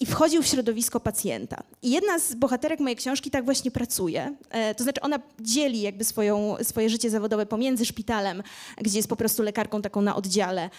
i 0.02 0.06
wchodził 0.06 0.44
w 0.44 0.48
środowisko 0.48 1.00
pacjenta. 1.00 1.64
I 1.82 1.92
jedna 1.92 2.20
z 2.20 2.36
bohaterek 2.36 2.80
mojej 2.80 2.96
książki 2.96 3.32
tak 3.32 3.46
właśnie 3.46 3.72
pracuje. 3.72 4.36
E, 4.50 4.76
to 4.76 4.84
znaczy 4.84 5.02
ona 5.02 5.20
dzieli 5.40 5.82
jakby 5.82 6.04
swoją, 6.04 6.56
swoje 6.64 6.90
życie 6.90 7.10
zawodowe 7.10 7.46
pomiędzy 7.46 7.86
szpitalem, 7.86 8.44
gdzie 8.78 8.98
jest 8.98 9.10
po 9.10 9.16
prostu 9.16 9.44
lekarką 9.44 9.82
taką 9.82 10.02
na 10.02 10.16
oddziale, 10.16 10.64
e, 10.64 10.70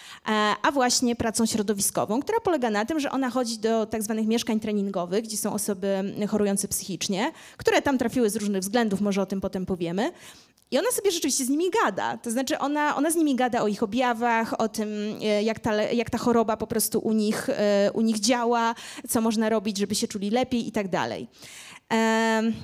a 0.61 0.71
właśnie 0.71 1.15
pracą 1.15 1.45
środowiskową, 1.45 2.21
która 2.21 2.39
polega 2.39 2.69
na 2.69 2.85
tym, 2.85 2.99
że 2.99 3.11
ona 3.11 3.29
chodzi 3.29 3.57
do 3.57 3.85
tak 3.85 4.03
zwanych 4.03 4.27
mieszkań 4.27 4.59
treningowych, 4.59 5.23
gdzie 5.23 5.37
są 5.37 5.53
osoby 5.53 6.15
chorujące 6.29 6.67
psychicznie, 6.67 7.31
które 7.57 7.81
tam 7.81 7.97
trafiły 7.97 8.29
z 8.29 8.35
różnych 8.35 8.61
względów, 8.61 9.01
może 9.01 9.21
o 9.21 9.25
tym 9.25 9.41
potem 9.41 9.65
powiemy. 9.65 10.11
I 10.73 10.77
ona 10.77 10.91
sobie 10.91 11.11
rzeczywiście 11.11 11.45
z 11.45 11.49
nimi 11.49 11.69
gada. 11.83 12.17
To 12.17 12.31
znaczy 12.31 12.59
ona, 12.59 12.95
ona 12.95 13.11
z 13.11 13.15
nimi 13.15 13.35
gada 13.35 13.61
o 13.61 13.67
ich 13.67 13.83
objawach, 13.83 14.59
o 14.59 14.69
tym, 14.69 14.89
e, 15.21 15.43
jak 15.43 15.59
ta, 15.59 15.73
jak 15.81 16.09
ta 16.09 16.17
choroba 16.17 16.57
po 16.57 16.67
prostu 16.67 16.99
u 16.99 17.13
nich, 17.13 17.49
e, 17.49 17.91
u 17.93 18.01
nich 18.01 18.19
działa, 18.19 18.75
co 19.09 19.21
można 19.21 19.49
robić, 19.49 19.77
żeby 19.77 19.95
się 19.95 20.07
czuli 20.07 20.29
lepiej 20.29 20.67
i 20.67 20.71
tak 20.71 20.87
dalej. 20.87 21.27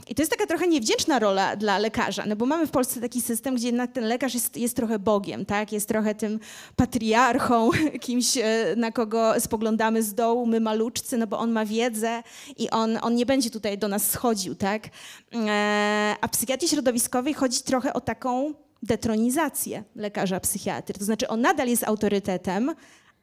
I 0.07 0.15
to 0.15 0.21
jest 0.21 0.31
taka 0.31 0.45
trochę 0.45 0.67
niewdzięczna 0.67 1.19
rola 1.19 1.55
dla 1.55 1.77
lekarza, 1.77 2.23
no 2.27 2.35
bo 2.35 2.45
mamy 2.45 2.67
w 2.67 2.71
Polsce 2.71 3.01
taki 3.01 3.21
system, 3.21 3.55
gdzie 3.55 3.67
jednak 3.67 3.91
ten 3.91 4.03
lekarz 4.03 4.33
jest, 4.33 4.57
jest 4.57 4.75
trochę 4.75 4.99
Bogiem, 4.99 5.45
tak? 5.45 5.71
jest 5.71 5.87
trochę 5.87 6.15
tym 6.15 6.39
patriarchą, 6.75 7.69
kimś, 8.05 8.37
e, 8.37 8.43
na 8.77 8.91
kogo 8.91 9.39
spoglądamy 9.39 10.03
z 10.03 10.13
dołu, 10.13 10.45
my 10.45 10.59
maluczcy, 10.59 11.17
no 11.17 11.27
bo 11.27 11.39
on 11.39 11.51
ma 11.51 11.65
wiedzę 11.65 12.23
i 12.57 12.69
on, 12.69 12.97
on 13.01 13.15
nie 13.15 13.25
będzie 13.25 13.49
tutaj 13.49 13.77
do 13.77 13.87
nas 13.87 14.11
schodził. 14.11 14.55
Tak? 14.55 14.87
E, 15.35 16.15
a 16.21 16.27
w 16.27 16.31
psychiatrii 16.31 16.69
środowiskowej 16.69 17.33
chodzi 17.33 17.61
trochę 17.61 17.93
o 17.93 18.01
taką 18.01 18.53
detronizację 18.83 19.83
lekarza 19.95 20.39
psychiatry. 20.39 20.99
To 20.99 21.05
znaczy 21.05 21.27
on 21.27 21.41
nadal 21.41 21.67
jest 21.67 21.83
autorytetem, 21.83 22.75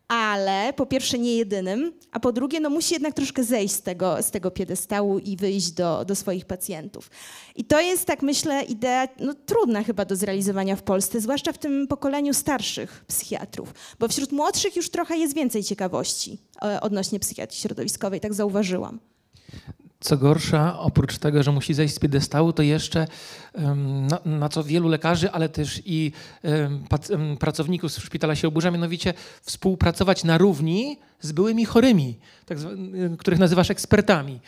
ale 0.09 0.73
po 0.73 0.87
pierwsze 0.87 1.19
nie 1.19 1.37
jedynym, 1.37 1.92
a 2.12 2.21
po 2.21 2.33
drugie 2.33 2.61
no 2.61 2.71
musi 2.71 2.95
jednak 2.95 3.14
troszkę 3.14 3.45
zejść 3.45 3.75
z 3.75 3.83
tego, 3.83 4.23
z 4.23 4.31
tego 4.31 4.51
piedestału 4.51 5.19
i 5.19 5.37
wyjść 5.37 5.71
do, 5.71 6.05
do 6.05 6.14
swoich 6.14 6.45
pacjentów. 6.45 7.11
I 7.57 7.64
to 7.64 7.81
jest, 7.81 8.05
tak 8.05 8.23
myślę, 8.23 8.62
idea 8.62 9.09
no, 9.21 9.35
trudna 9.35 9.83
chyba 9.83 10.05
do 10.05 10.16
zrealizowania 10.16 10.77
w 10.77 10.83
Polsce, 10.83 11.21
zwłaszcza 11.21 11.53
w 11.53 11.59
tym 11.59 11.87
pokoleniu 11.88 12.35
starszych 12.35 13.05
psychiatrów, 13.09 13.75
bo 13.99 14.09
wśród 14.09 14.33
młodszych 14.33 14.77
już 14.77 14.90
trochę 14.90 15.16
jest 15.19 15.35
więcej 15.35 15.64
ciekawości 15.64 16.38
e, 16.62 16.81
odnośnie 16.81 17.21
psychiatrii 17.21 17.61
środowiskowej, 17.61 18.21
tak 18.21 18.35
zauważyłam. 18.35 19.01
Co 20.07 20.16
gorsza, 20.16 20.79
oprócz 20.79 21.19
tego, 21.19 21.42
że 21.42 21.53
musi 21.53 21.75
zejść 21.75 21.95
z 21.95 21.99
piedestału, 21.99 22.53
to 22.53 22.62
jeszcze 22.62 23.07
na, 24.11 24.19
na 24.25 24.49
co 24.49 24.64
wielu 24.64 24.88
lekarzy, 24.88 25.31
ale 25.31 25.49
też 25.49 25.83
i 25.85 26.12
pracowników 27.38 27.92
szpitala 27.92 28.35
się 28.35 28.49
oburza, 28.49 28.71
mianowicie 28.71 29.14
współpracować 29.42 30.25
na 30.25 30.38
równi 30.38 30.99
z 31.21 31.33
byłymi 31.33 31.64
chorymi, 31.64 32.19
tak, 32.45 32.59
których 33.19 33.40
nazywasz 33.40 33.71
ekspertami. 33.71 34.40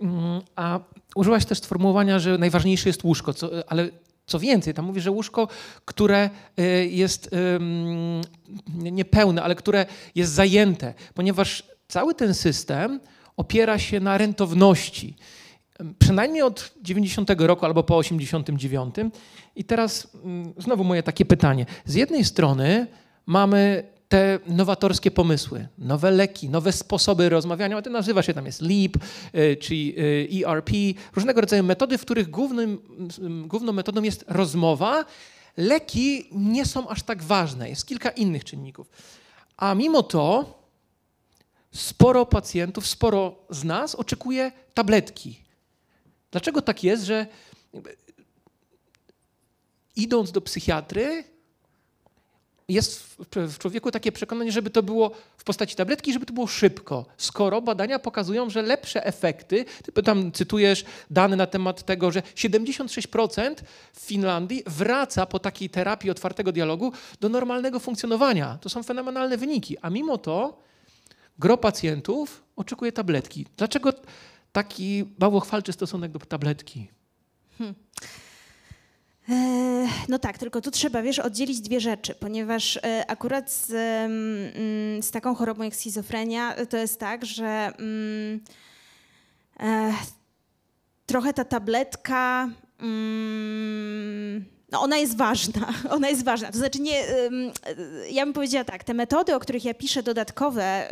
Mm, 0.00 0.40
a 0.56 0.80
użyłaś 1.14 1.44
też 1.44 1.58
sformułowania, 1.58 2.18
że 2.18 2.38
najważniejsze 2.38 2.88
jest 2.88 3.04
łóżko, 3.04 3.34
co, 3.34 3.50
ale 3.70 3.88
co 4.26 4.38
więcej, 4.38 4.74
tam 4.74 4.84
mówi, 4.84 5.00
że 5.00 5.10
łóżko, 5.10 5.48
które 5.84 6.30
y, 6.60 6.88
jest 6.90 7.30
niepełne, 8.74 9.42
ale 9.42 9.54
które 9.54 9.86
jest 10.14 10.32
zajęte, 10.32 10.94
ponieważ 11.14 11.62
cały 11.88 12.14
ten 12.14 12.34
system 12.34 13.00
opiera 13.36 13.78
się 13.78 14.00
na 14.00 14.18
rentowności. 14.18 15.16
przynajmniej 15.98 16.42
od 16.42 16.72
90 16.82 17.30
roku 17.38 17.66
albo 17.66 17.82
po 17.82 17.96
89. 17.96 18.94
I 19.56 19.64
teraz 19.64 20.08
mm, 20.24 20.54
znowu 20.58 20.84
moje 20.84 21.02
takie 21.02 21.24
pytanie. 21.24 21.66
Z 21.84 21.94
jednej 21.94 22.24
strony 22.24 22.86
mamy 23.26 23.94
te 24.08 24.38
nowatorskie 24.46 25.10
pomysły, 25.10 25.68
nowe 25.78 26.10
leki, 26.10 26.48
nowe 26.48 26.72
sposoby 26.72 27.28
rozmawiania, 27.28 27.82
to 27.82 27.90
nazywa 27.90 28.22
się 28.22 28.34
tam 28.34 28.46
jest 28.46 28.62
LEAP, 28.62 28.96
y, 29.34 29.56
czy 29.56 29.74
ERP, 30.46 30.70
różnego 31.14 31.40
rodzaju 31.40 31.62
metody, 31.62 31.98
w 31.98 32.02
których 32.02 32.30
głównym, 32.30 32.78
mm, 33.18 33.48
główną 33.48 33.72
metodą 33.72 34.02
jest 34.02 34.24
rozmowa. 34.28 35.04
Leki 35.56 36.26
nie 36.32 36.66
są 36.66 36.88
aż 36.88 37.02
tak 37.02 37.22
ważne, 37.22 37.68
jest 37.68 37.86
kilka 37.86 38.10
innych 38.10 38.44
czynników. 38.44 38.90
A 39.56 39.74
mimo 39.74 40.02
to 40.02 40.54
sporo 41.74 42.26
pacjentów, 42.26 42.86
sporo 42.86 43.36
z 43.50 43.64
nas 43.64 43.94
oczekuje 43.94 44.52
tabletki. 44.74 45.44
Dlaczego 46.30 46.62
tak 46.62 46.84
jest, 46.84 47.04
że 47.04 47.26
idąc 49.96 50.32
do 50.32 50.40
psychiatry, 50.40 51.24
jest 52.68 53.16
w 53.34 53.58
człowieku 53.58 53.90
takie 53.90 54.12
przekonanie, 54.12 54.52
żeby 54.52 54.70
to 54.70 54.82
było 54.82 55.10
w 55.36 55.44
postaci 55.44 55.76
tabletki, 55.76 56.12
żeby 56.12 56.26
to 56.26 56.32
było 56.32 56.46
szybko, 56.46 57.06
skoro 57.16 57.62
badania 57.62 57.98
pokazują, 57.98 58.50
że 58.50 58.62
lepsze 58.62 59.06
efekty, 59.06 59.64
ty 59.94 60.02
tam 60.02 60.32
cytujesz 60.32 60.84
dane 61.10 61.36
na 61.36 61.46
temat 61.46 61.82
tego, 61.82 62.10
że 62.10 62.20
76% 62.20 63.54
w 63.92 64.00
Finlandii 64.00 64.62
wraca 64.66 65.26
po 65.26 65.38
takiej 65.38 65.70
terapii 65.70 66.10
otwartego 66.10 66.52
dialogu 66.52 66.92
do 67.20 67.28
normalnego 67.28 67.80
funkcjonowania. 67.80 68.58
To 68.60 68.68
są 68.68 68.82
fenomenalne 68.82 69.36
wyniki, 69.36 69.78
a 69.78 69.90
mimo 69.90 70.18
to 70.18 70.64
gro 71.38 71.58
pacjentów 71.58 72.44
oczekuje 72.56 72.92
tabletki. 72.92 73.46
Dlaczego 73.56 73.92
taki 74.52 75.04
bałwochwalczy 75.18 75.72
stosunek 75.72 76.12
do 76.12 76.18
tabletki? 76.18 76.88
Hmm. 77.58 77.74
E, 79.28 79.88
no 80.08 80.18
tak, 80.18 80.38
tylko 80.38 80.60
tu 80.60 80.70
trzeba, 80.70 81.02
wiesz, 81.02 81.18
oddzielić 81.18 81.60
dwie 81.60 81.80
rzeczy, 81.80 82.14
ponieważ 82.14 82.76
e, 82.76 83.04
akurat 83.10 83.50
z, 83.50 83.70
mm, 83.70 85.02
z 85.02 85.10
taką 85.10 85.34
chorobą 85.34 85.62
jak 85.62 85.76
schizofrenia 85.76 86.54
to 86.66 86.76
jest 86.76 87.00
tak, 87.00 87.24
że 87.24 87.72
mm, 87.78 88.40
e, 89.60 89.92
trochę 91.06 91.32
ta 91.32 91.44
tabletka 91.44 92.48
mm, 92.80 94.44
no 94.74 94.80
ona 94.80 94.96
jest 94.96 95.16
ważna, 95.16 95.68
ona 95.96 96.08
jest 96.08 96.24
ważna. 96.24 96.52
To 96.52 96.58
znaczy 96.58 96.80
nie, 96.80 97.04
ja 98.10 98.24
bym 98.24 98.32
powiedziała 98.32 98.64
tak, 98.64 98.84
te 98.84 98.94
metody, 98.94 99.34
o 99.34 99.40
których 99.40 99.64
ja 99.64 99.74
piszę, 99.74 100.02
dodatkowe 100.02 100.88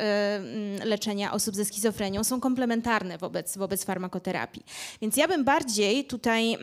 leczenia 0.85 1.33
osób 1.33 1.55
ze 1.55 1.65
schizofrenią 1.65 2.25
są 2.25 2.41
komplementarne 2.41 3.19
wobec, 3.19 3.59
wobec 3.59 3.85
farmakoterapii. 3.85 4.65
Więc 5.01 5.17
ja 5.17 5.29
bym 5.29 5.45
bardziej 5.45 6.05
tutaj 6.05 6.59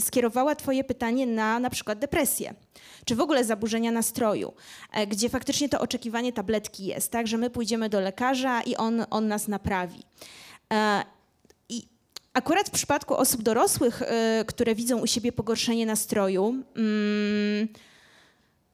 skierowała 0.00 0.54
twoje 0.54 0.84
pytanie 0.84 1.26
na 1.26 1.58
na 1.58 1.70
przykład 1.70 1.98
depresję 1.98 2.54
czy 3.04 3.16
w 3.16 3.20
ogóle 3.20 3.44
zaburzenia 3.44 3.92
nastroju, 3.92 4.52
e, 4.92 5.06
gdzie 5.06 5.28
faktycznie 5.28 5.68
to 5.68 5.80
oczekiwanie 5.80 6.32
tabletki 6.32 6.84
jest, 6.84 7.10
tak, 7.10 7.26
że 7.26 7.38
my 7.38 7.50
pójdziemy 7.50 7.88
do 7.88 8.00
lekarza 8.00 8.62
i 8.62 8.76
on, 8.76 9.04
on 9.10 9.28
nas 9.28 9.48
naprawi. 9.48 10.02
Akurat 12.32 12.68
w 12.68 12.70
przypadku 12.70 13.16
osób 13.16 13.42
dorosłych, 13.42 14.02
y, 14.02 14.44
które 14.44 14.74
widzą 14.74 14.98
u 14.98 15.06
siebie 15.06 15.32
pogorszenie 15.32 15.86
nastroju, 15.86 16.48
mm, 16.76 17.68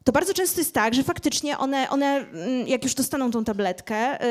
to 0.05 0.13
bardzo 0.13 0.35
często 0.35 0.61
jest 0.61 0.75
tak, 0.75 0.95
że 0.95 1.03
faktycznie 1.03 1.59
one, 1.59 1.91
one 1.91 2.07
mm, 2.07 2.69
jak 2.69 2.83
już 2.85 2.95
dostaną 2.95 3.31
tą 3.31 3.45
tabletkę, 3.45 4.25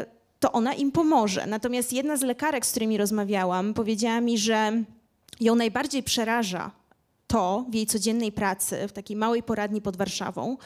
y, 0.00 0.06
to 0.40 0.52
ona 0.52 0.74
im 0.74 0.92
pomoże. 0.92 1.46
Natomiast 1.46 1.92
jedna 1.92 2.16
z 2.16 2.22
lekarek, 2.22 2.66
z 2.66 2.70
którymi 2.70 2.96
rozmawiałam, 2.96 3.74
powiedziała 3.74 4.20
mi, 4.20 4.38
że 4.38 4.72
ją 5.40 5.54
najbardziej 5.54 6.02
przeraża 6.02 6.70
to 7.26 7.66
w 7.70 7.74
jej 7.74 7.86
codziennej 7.86 8.32
pracy, 8.32 8.88
w 8.88 8.92
takiej 8.92 9.16
małej 9.16 9.42
poradni 9.42 9.80
pod 9.80 9.96
Warszawą, 9.96 10.56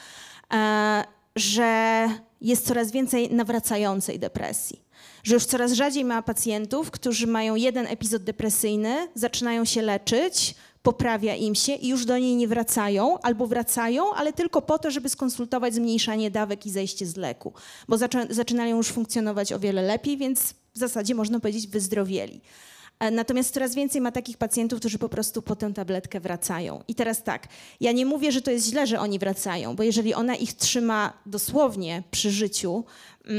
e, 0.52 1.04
że 1.36 2.08
jest 2.40 2.66
coraz 2.66 2.90
więcej 2.90 3.34
nawracającej 3.34 4.18
depresji 4.18 4.87
że 5.24 5.34
już 5.34 5.44
coraz 5.44 5.72
rzadziej 5.72 6.04
ma 6.04 6.22
pacjentów, 6.22 6.90
którzy 6.90 7.26
mają 7.26 7.54
jeden 7.54 7.86
epizod 7.86 8.22
depresyjny, 8.22 9.08
zaczynają 9.14 9.64
się 9.64 9.82
leczyć, 9.82 10.54
poprawia 10.82 11.34
im 11.34 11.54
się 11.54 11.72
i 11.72 11.88
już 11.88 12.04
do 12.04 12.18
niej 12.18 12.36
nie 12.36 12.48
wracają, 12.48 13.18
albo 13.20 13.46
wracają, 13.46 14.14
ale 14.14 14.32
tylko 14.32 14.62
po 14.62 14.78
to, 14.78 14.90
żeby 14.90 15.08
skonsultować 15.08 15.74
zmniejszanie 15.74 16.30
dawek 16.30 16.66
i 16.66 16.70
zejście 16.70 17.06
z 17.06 17.16
leku, 17.16 17.52
bo 17.88 17.98
zaczynają 18.30 18.76
już 18.76 18.88
funkcjonować 18.88 19.52
o 19.52 19.58
wiele 19.58 19.82
lepiej, 19.82 20.16
więc 20.16 20.54
w 20.74 20.78
zasadzie 20.78 21.14
można 21.14 21.40
powiedzieć 21.40 21.66
wyzdrowieli. 21.66 22.40
E, 23.00 23.10
natomiast 23.10 23.54
coraz 23.54 23.74
więcej 23.74 24.00
ma 24.00 24.12
takich 24.12 24.36
pacjentów, 24.36 24.78
którzy 24.78 24.98
po 24.98 25.08
prostu 25.08 25.42
po 25.42 25.56
tę 25.56 25.72
tabletkę 25.74 26.20
wracają. 26.20 26.82
I 26.88 26.94
teraz 26.94 27.22
tak, 27.22 27.46
ja 27.80 27.92
nie 27.92 28.06
mówię, 28.06 28.32
że 28.32 28.42
to 28.42 28.50
jest 28.50 28.66
źle, 28.66 28.86
że 28.86 29.00
oni 29.00 29.18
wracają, 29.18 29.76
bo 29.76 29.82
jeżeli 29.82 30.14
ona 30.14 30.34
ich 30.34 30.54
trzyma 30.54 31.12
dosłownie 31.26 32.02
przy 32.10 32.30
życiu, 32.30 32.84
mm, 33.24 33.36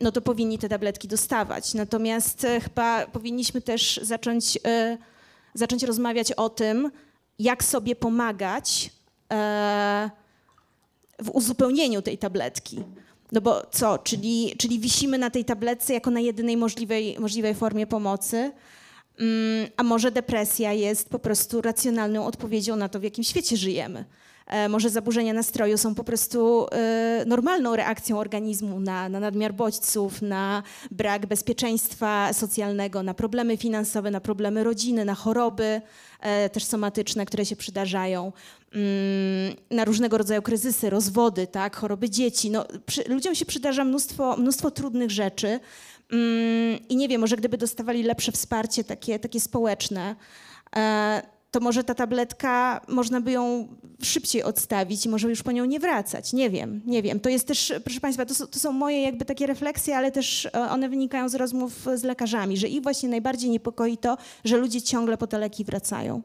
no 0.00 0.12
to 0.12 0.20
powinni 0.20 0.58
te 0.58 0.68
tabletki 0.68 1.08
dostawać. 1.08 1.74
Natomiast 1.74 2.44
e, 2.44 2.60
chyba 2.60 3.06
powinniśmy 3.06 3.60
też 3.60 4.00
zacząć, 4.02 4.58
e, 4.66 4.98
zacząć 5.54 5.82
rozmawiać 5.82 6.32
o 6.32 6.48
tym, 6.48 6.90
jak 7.38 7.64
sobie 7.64 7.96
pomagać 7.96 8.90
w 11.22 11.30
uzupełnieniu 11.32 12.02
tej 12.02 12.18
tabletki. 12.18 12.84
No 13.32 13.40
bo 13.40 13.62
co, 13.70 13.98
czyli, 13.98 14.54
czyli 14.58 14.78
wisimy 14.78 15.18
na 15.18 15.30
tej 15.30 15.44
tabletce 15.44 15.94
jako 15.94 16.10
na 16.10 16.20
jedynej 16.20 16.56
możliwej, 16.56 17.16
możliwej 17.18 17.54
formie 17.54 17.86
pomocy, 17.86 18.52
a 19.76 19.82
może 19.82 20.10
depresja 20.10 20.72
jest 20.72 21.08
po 21.08 21.18
prostu 21.18 21.60
racjonalną 21.60 22.26
odpowiedzią 22.26 22.76
na 22.76 22.88
to, 22.88 23.00
w 23.00 23.02
jakim 23.02 23.24
świecie 23.24 23.56
żyjemy. 23.56 24.04
E, 24.50 24.68
może 24.68 24.90
zaburzenia 24.90 25.32
nastroju 25.32 25.78
są 25.78 25.94
po 25.94 26.04
prostu 26.04 26.66
e, 26.72 27.24
normalną 27.26 27.76
reakcją 27.76 28.18
organizmu 28.18 28.80
na, 28.80 29.08
na 29.08 29.20
nadmiar 29.20 29.54
bodźców, 29.54 30.22
na 30.22 30.62
brak 30.90 31.26
bezpieczeństwa 31.26 32.32
socjalnego, 32.32 33.02
na 33.02 33.14
problemy 33.14 33.56
finansowe, 33.56 34.10
na 34.10 34.20
problemy 34.20 34.64
rodziny, 34.64 35.04
na 35.04 35.14
choroby 35.14 35.80
e, 36.20 36.48
też 36.48 36.64
somatyczne, 36.64 37.26
które 37.26 37.46
się 37.46 37.56
przydarzają, 37.56 38.32
mm, 38.72 39.56
na 39.70 39.84
różnego 39.84 40.18
rodzaju 40.18 40.42
kryzysy, 40.42 40.90
rozwody, 40.90 41.46
tak, 41.46 41.76
choroby 41.76 42.10
dzieci. 42.10 42.50
No, 42.50 42.64
przy, 42.86 43.04
ludziom 43.08 43.34
się 43.34 43.46
przydarza 43.46 43.84
mnóstwo, 43.84 44.36
mnóstwo 44.36 44.70
trudnych 44.70 45.10
rzeczy. 45.10 45.60
Mm, 46.12 46.78
I 46.88 46.96
nie 46.96 47.08
wiem, 47.08 47.20
może 47.20 47.36
gdyby 47.36 47.58
dostawali 47.58 48.02
lepsze 48.02 48.32
wsparcie 48.32 48.84
takie, 48.84 49.18
takie 49.18 49.40
społeczne, 49.40 50.16
e, 50.76 51.22
to 51.50 51.60
może 51.60 51.84
ta 51.84 51.94
tabletka, 51.94 52.80
można 52.88 53.20
by 53.20 53.32
ją 53.32 53.68
szybciej 54.02 54.42
odstawić 54.42 55.06
i 55.06 55.08
może 55.08 55.28
już 55.28 55.42
po 55.42 55.52
nią 55.52 55.64
nie 55.64 55.80
wracać. 55.80 56.32
Nie 56.32 56.50
wiem, 56.50 56.80
nie 56.86 57.02
wiem. 57.02 57.20
To 57.20 57.28
jest 57.28 57.46
też, 57.46 57.72
proszę 57.84 58.00
Państwa, 58.00 58.26
to 58.26 58.34
są, 58.34 58.46
to 58.46 58.58
są 58.58 58.72
moje 58.72 59.02
jakby 59.02 59.24
takie 59.24 59.46
refleksje, 59.46 59.96
ale 59.96 60.12
też 60.12 60.46
e, 60.46 60.52
one 60.52 60.88
wynikają 60.88 61.28
z 61.28 61.34
rozmów 61.34 61.86
z 61.94 62.02
lekarzami, 62.02 62.56
że 62.56 62.68
ich 62.68 62.82
właśnie 62.82 63.08
najbardziej 63.08 63.50
niepokoi 63.50 63.96
to, 63.96 64.16
że 64.44 64.56
ludzie 64.56 64.82
ciągle 64.82 65.16
po 65.16 65.26
te 65.26 65.38
leki 65.38 65.64
wracają. 65.64 66.22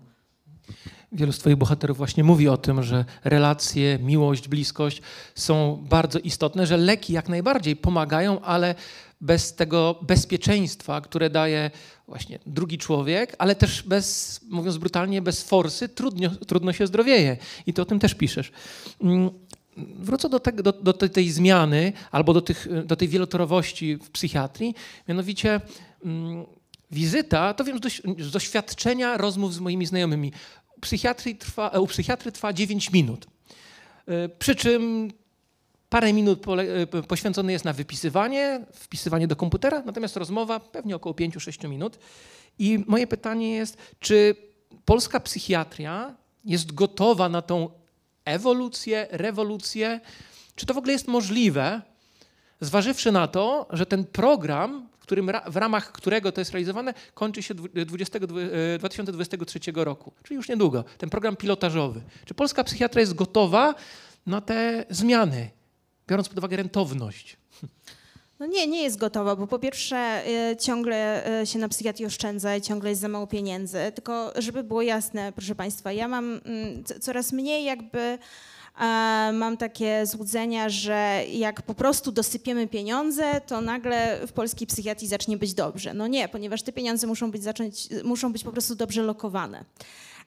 Wielu 1.15 1.31
z 1.31 1.39
Twoich 1.39 1.55
bohaterów 1.55 1.97
właśnie 1.97 2.23
mówi 2.23 2.47
o 2.47 2.57
tym, 2.57 2.83
że 2.83 3.05
relacje, 3.23 3.99
miłość, 3.99 4.47
bliskość 4.47 5.01
są 5.35 5.83
bardzo 5.89 6.19
istotne, 6.19 6.67
że 6.67 6.77
leki 6.77 7.13
jak 7.13 7.29
najbardziej 7.29 7.75
pomagają, 7.75 8.41
ale 8.41 8.75
bez 9.21 9.55
tego 9.55 9.99
bezpieczeństwa, 10.01 11.01
które 11.01 11.29
daje 11.29 11.71
właśnie 12.07 12.39
drugi 12.45 12.77
człowiek, 12.77 13.35
ale 13.37 13.55
też 13.55 13.83
bez, 13.83 14.39
mówiąc 14.49 14.77
brutalnie, 14.77 15.21
bez 15.21 15.43
forsy, 15.43 15.89
trudno, 15.89 16.29
trudno 16.29 16.73
się 16.73 16.87
zdrowieje. 16.87 17.37
I 17.65 17.73
to 17.73 17.81
o 17.81 17.85
tym 17.85 17.99
też 17.99 18.13
piszesz. 18.13 18.51
Mm, 19.01 19.29
wrócę 19.77 20.29
do, 20.29 20.39
do, 20.39 20.73
do 20.73 20.93
tej 20.93 21.31
zmiany 21.31 21.93
albo 22.11 22.33
do, 22.33 22.41
tych, 22.41 22.67
do 22.85 22.95
tej 22.95 23.07
wielotorowości 23.07 23.95
w 23.95 24.09
psychiatrii, 24.09 24.75
mianowicie 25.07 25.61
mm, 26.05 26.45
wizyta, 26.91 27.53
to 27.53 27.63
wiem 27.63 27.79
z 28.19 28.31
doświadczenia 28.31 29.17
rozmów 29.17 29.53
z 29.53 29.59
moimi 29.59 29.85
znajomymi. 29.85 30.31
Trwa, 31.39 31.69
u 31.69 31.87
psychiatry 31.87 32.31
trwa 32.31 32.53
9 32.53 32.91
minut. 32.91 33.27
E, 34.07 34.29
przy 34.29 34.55
czym 34.55 35.11
Parę 35.89 36.13
minut 36.13 36.45
e, 36.93 37.03
poświęcone 37.03 37.51
jest 37.51 37.65
na 37.65 37.73
wypisywanie, 37.73 38.65
wpisywanie 38.73 39.27
do 39.27 39.35
komputera, 39.35 39.83
natomiast 39.85 40.17
rozmowa 40.17 40.59
pewnie 40.59 40.95
około 40.95 41.15
5-6 41.15 41.69
minut. 41.69 41.99
I 42.59 42.83
moje 42.87 43.07
pytanie 43.07 43.51
jest, 43.51 43.77
czy 43.99 44.35
polska 44.85 45.19
psychiatria 45.19 46.15
jest 46.45 46.73
gotowa 46.73 47.29
na 47.29 47.41
tą 47.41 47.69
ewolucję, 48.25 49.07
rewolucję? 49.11 49.99
Czy 50.55 50.65
to 50.65 50.73
w 50.73 50.77
ogóle 50.77 50.93
jest 50.93 51.07
możliwe, 51.07 51.81
zważywszy 52.61 53.11
na 53.11 53.27
to, 53.27 53.67
że 53.69 53.85
ten 53.85 54.05
program, 54.05 54.87
którym, 55.05 55.31
w 55.47 55.55
ramach 55.55 55.91
którego 55.91 56.31
to 56.31 56.41
jest 56.41 56.51
realizowane, 56.51 56.93
kończy 57.13 57.43
się 57.43 57.53
20, 57.53 58.19
2023 58.79 59.59
e, 59.59 59.83
roku, 59.83 60.11
czyli 60.23 60.35
już 60.35 60.49
niedługo, 60.49 60.83
ten 60.97 61.09
program 61.09 61.35
pilotażowy. 61.35 62.01
Czy 62.25 62.33
polska 62.33 62.63
psychiatria 62.63 62.99
jest 62.99 63.13
gotowa 63.13 63.75
na 64.25 64.41
te 64.41 64.85
zmiany? 64.89 65.49
biorąc 66.07 66.29
pod 66.29 66.37
uwagę 66.37 66.57
rentowność? 66.57 67.37
No 68.39 68.45
nie, 68.45 68.67
nie 68.67 68.83
jest 68.83 68.97
gotowa, 68.97 69.35
bo 69.35 69.47
po 69.47 69.59
pierwsze 69.59 70.23
y, 70.51 70.57
ciągle 70.57 71.27
y, 71.41 71.45
się 71.45 71.59
na 71.59 71.69
psychiatrii 71.69 72.05
oszczędza 72.05 72.55
i 72.55 72.61
ciągle 72.61 72.89
jest 72.89 73.01
za 73.01 73.07
mało 73.07 73.27
pieniędzy. 73.27 73.77
Tylko 73.95 74.33
żeby 74.35 74.63
było 74.63 74.81
jasne, 74.81 75.33
proszę 75.35 75.55
Państwa, 75.55 75.91
ja 75.91 76.07
mam 76.07 76.41
mm, 76.45 76.83
coraz 77.01 77.31
mniej 77.31 77.65
jakby 77.65 78.17
mam 79.33 79.57
takie 79.57 80.05
złudzenia, 80.05 80.69
że 80.69 81.23
jak 81.31 81.61
po 81.61 81.73
prostu 81.73 82.11
dosypiemy 82.11 82.67
pieniądze, 82.67 83.41
to 83.47 83.61
nagle 83.61 84.27
w 84.27 84.31
polskiej 84.31 84.67
psychiatrii 84.67 85.07
zacznie 85.07 85.37
być 85.37 85.53
dobrze. 85.53 85.93
No 85.93 86.07
nie, 86.07 86.27
ponieważ 86.29 86.61
te 86.61 86.71
pieniądze 86.71 87.07
muszą 87.07 87.31
być, 87.31 87.43
zacząć, 87.43 87.87
muszą 88.03 88.33
być 88.33 88.43
po 88.43 88.51
prostu 88.51 88.75
dobrze 88.75 89.01
lokowane. 89.01 89.65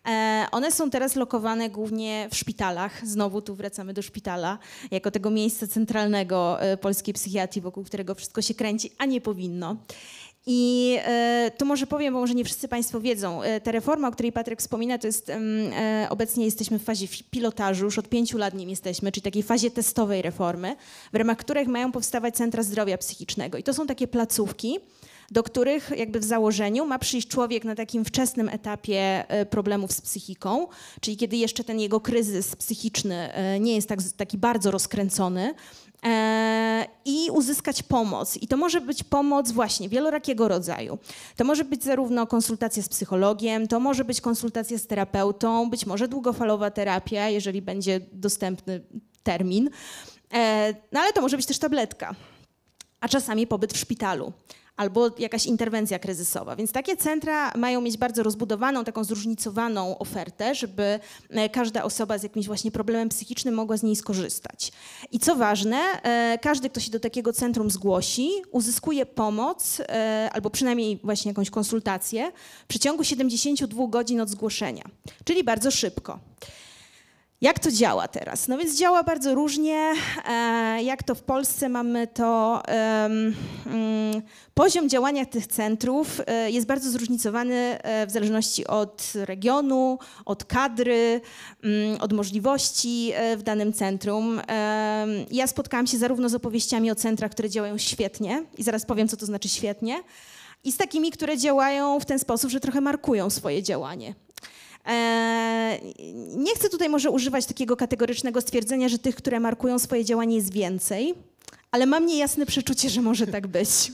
E, 0.08 0.46
one 0.52 0.72
są 0.72 0.90
teraz 0.90 1.16
lokowane 1.16 1.70
głównie 1.70 2.28
w 2.30 2.36
szpitalach. 2.36 3.06
Znowu 3.06 3.42
tu 3.42 3.54
wracamy 3.54 3.94
do 3.94 4.02
szpitala, 4.02 4.58
jako 4.90 5.10
tego 5.10 5.30
miejsca 5.30 5.66
centralnego 5.66 6.62
e, 6.62 6.76
polskiej 6.76 7.14
psychiatrii, 7.14 7.62
wokół 7.62 7.84
którego 7.84 8.14
wszystko 8.14 8.42
się 8.42 8.54
kręci, 8.54 8.92
a 8.98 9.04
nie 9.04 9.20
powinno. 9.20 9.76
I 10.46 10.96
e, 11.04 11.50
to 11.56 11.64
może 11.64 11.86
powiem, 11.86 12.14
bo 12.14 12.20
może 12.20 12.34
nie 12.34 12.44
wszyscy 12.44 12.68
Państwo 12.68 13.00
wiedzą. 13.00 13.42
E, 13.42 13.60
ta 13.60 13.72
reforma, 13.72 14.08
o 14.08 14.10
której 14.10 14.32
Patryk 14.32 14.60
wspomina, 14.60 14.98
to 14.98 15.06
jest 15.06 15.30
e, 15.30 16.06
obecnie 16.10 16.44
jesteśmy 16.44 16.78
w 16.78 16.84
fazie 16.84 17.06
pilotażu, 17.30 17.84
już 17.84 17.98
od 17.98 18.08
pięciu 18.08 18.38
lat 18.38 18.54
nim 18.54 18.70
jesteśmy, 18.70 19.12
czyli 19.12 19.22
takiej 19.22 19.42
fazie 19.42 19.70
testowej 19.70 20.22
reformy, 20.22 20.76
w 21.12 21.16
ramach 21.16 21.38
których 21.38 21.68
mają 21.68 21.92
powstawać 21.92 22.36
centra 22.36 22.62
zdrowia 22.62 22.98
psychicznego. 22.98 23.58
I 23.58 23.62
to 23.62 23.74
są 23.74 23.86
takie 23.86 24.08
placówki, 24.08 24.78
do 25.30 25.42
których 25.42 25.90
jakby 25.96 26.20
w 26.20 26.24
założeniu 26.24 26.86
ma 26.86 26.98
przyjść 26.98 27.28
człowiek 27.28 27.64
na 27.64 27.74
takim 27.74 28.04
wczesnym 28.04 28.48
etapie 28.48 29.24
problemów 29.50 29.92
z 29.92 30.00
psychiką, 30.00 30.66
czyli 31.00 31.16
kiedy 31.16 31.36
jeszcze 31.36 31.64
ten 31.64 31.80
jego 31.80 32.00
kryzys 32.00 32.56
psychiczny 32.56 33.32
nie 33.60 33.74
jest 33.74 33.88
tak, 33.88 33.98
taki 34.16 34.38
bardzo 34.38 34.70
rozkręcony, 34.70 35.54
i 37.04 37.30
uzyskać 37.30 37.82
pomoc. 37.82 38.36
I 38.36 38.48
to 38.48 38.56
może 38.56 38.80
być 38.80 39.04
pomoc 39.04 39.50
właśnie 39.50 39.88
wielorakiego 39.88 40.48
rodzaju. 40.48 40.98
To 41.36 41.44
może 41.44 41.64
być 41.64 41.84
zarówno 41.84 42.26
konsultacja 42.26 42.82
z 42.82 42.88
psychologiem, 42.88 43.68
to 43.68 43.80
może 43.80 44.04
być 44.04 44.20
konsultacja 44.20 44.78
z 44.78 44.86
terapeutą, 44.86 45.70
być 45.70 45.86
może 45.86 46.08
długofalowa 46.08 46.70
terapia, 46.70 47.28
jeżeli 47.28 47.62
będzie 47.62 48.00
dostępny 48.12 48.80
termin. 49.22 49.70
E, 50.34 50.74
no 50.92 51.00
ale 51.00 51.12
to 51.12 51.20
może 51.20 51.36
być 51.36 51.46
też 51.46 51.58
tabletka, 51.58 52.14
a 53.00 53.08
czasami 53.08 53.46
pobyt 53.46 53.72
w 53.72 53.76
szpitalu 53.76 54.32
albo 54.78 55.10
jakaś 55.18 55.46
interwencja 55.46 55.98
kryzysowa. 55.98 56.56
Więc 56.56 56.72
takie 56.72 56.96
centra 56.96 57.52
mają 57.56 57.80
mieć 57.80 57.96
bardzo 57.96 58.22
rozbudowaną, 58.22 58.84
taką 58.84 59.04
zróżnicowaną 59.04 59.98
ofertę, 59.98 60.54
żeby 60.54 61.00
e, 61.30 61.48
każda 61.48 61.82
osoba 61.82 62.18
z 62.18 62.22
jakimś 62.22 62.46
właśnie 62.46 62.70
problemem 62.70 63.08
psychicznym 63.08 63.54
mogła 63.54 63.76
z 63.76 63.82
niej 63.82 63.96
skorzystać. 63.96 64.72
I 65.12 65.18
co 65.18 65.36
ważne, 65.36 65.76
e, 65.76 66.38
każdy, 66.42 66.70
kto 66.70 66.80
się 66.80 66.90
do 66.90 67.00
takiego 67.00 67.32
centrum 67.32 67.70
zgłosi, 67.70 68.30
uzyskuje 68.50 69.06
pomoc 69.06 69.80
e, 69.80 70.30
albo 70.32 70.50
przynajmniej 70.50 71.00
właśnie 71.04 71.30
jakąś 71.30 71.50
konsultację 71.50 72.32
w 72.64 72.66
przeciągu 72.66 73.04
72 73.04 73.86
godzin 73.86 74.20
od 74.20 74.28
zgłoszenia, 74.28 74.84
czyli 75.24 75.44
bardzo 75.44 75.70
szybko. 75.70 76.18
Jak 77.40 77.58
to 77.58 77.70
działa 77.70 78.08
teraz? 78.08 78.48
No 78.48 78.58
więc 78.58 78.78
działa 78.78 79.02
bardzo 79.02 79.34
różnie. 79.34 79.92
E, 80.28 80.82
jak 80.82 81.02
to 81.02 81.14
w 81.14 81.22
Polsce 81.22 81.68
mamy 81.68 82.06
to, 82.06 82.62
um, 83.02 83.34
poziom 84.54 84.88
działania 84.88 85.26
tych 85.26 85.46
centrów 85.46 86.20
e, 86.26 86.50
jest 86.50 86.66
bardzo 86.66 86.90
zróżnicowany 86.90 87.54
e, 87.54 88.06
w 88.06 88.10
zależności 88.10 88.66
od 88.66 89.12
regionu, 89.14 89.98
od 90.24 90.44
kadry, 90.44 91.20
um, 91.64 91.72
od 92.00 92.12
możliwości 92.12 93.12
w 93.36 93.42
danym 93.42 93.72
centrum. 93.72 94.40
Ja 95.30 95.46
spotkałam 95.46 95.86
się 95.86 95.98
zarówno 95.98 96.28
z 96.28 96.34
opowieściami 96.34 96.90
o 96.90 96.94
centrach, 96.94 97.30
które 97.30 97.50
działają 97.50 97.78
świetnie 97.78 98.44
i 98.58 98.62
zaraz 98.62 98.86
powiem, 98.86 99.08
co 99.08 99.16
to 99.16 99.26
znaczy 99.26 99.48
świetnie, 99.48 100.02
i 100.64 100.72
z 100.72 100.76
takimi, 100.76 101.10
które 101.10 101.38
działają 101.38 102.00
w 102.00 102.04
ten 102.04 102.18
sposób, 102.18 102.50
że 102.50 102.60
trochę 102.60 102.80
markują 102.80 103.30
swoje 103.30 103.62
działanie. 103.62 104.14
E, 104.86 105.78
nie 106.36 106.54
chcę 106.54 106.68
tutaj 106.68 106.88
może 106.88 107.10
używać 107.10 107.46
takiego 107.46 107.76
kategorycznego 107.76 108.40
stwierdzenia, 108.40 108.88
że 108.88 108.98
tych, 108.98 109.16
które 109.16 109.40
markują 109.40 109.78
swoje 109.78 110.04
działanie 110.04 110.36
jest 110.36 110.52
więcej, 110.52 111.14
ale 111.70 111.86
mam 111.86 112.06
niejasne 112.06 112.46
przeczucie, 112.46 112.90
że 112.90 113.02
może 113.02 113.26
tak 113.26 113.46
być. 113.46 113.68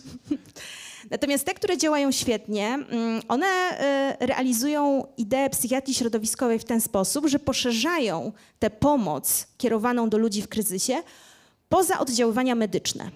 Natomiast 1.11 1.45
te, 1.45 1.55
które 1.55 1.79
działają 1.79 2.13
świetnie, 2.13 2.67
mm, 2.69 3.23
one 3.29 3.47
e, 3.47 4.17
realizują 4.21 5.07
ideę 5.17 5.51
psychiatrii 5.51 5.95
środowiskowej 5.95 6.59
w 6.59 6.65
ten 6.65 6.81
sposób, 6.81 7.27
że 7.27 7.39
poszerzają 7.39 8.33
tę 8.59 8.71
pomoc 8.71 9.47
kierowaną 9.59 10.09
do 10.09 10.19
ludzi 10.19 10.43
w 10.43 10.49
kryzysie 10.49 11.03
poza 11.69 11.99
oddziaływania 11.99 12.55
medyczne. 12.55 13.11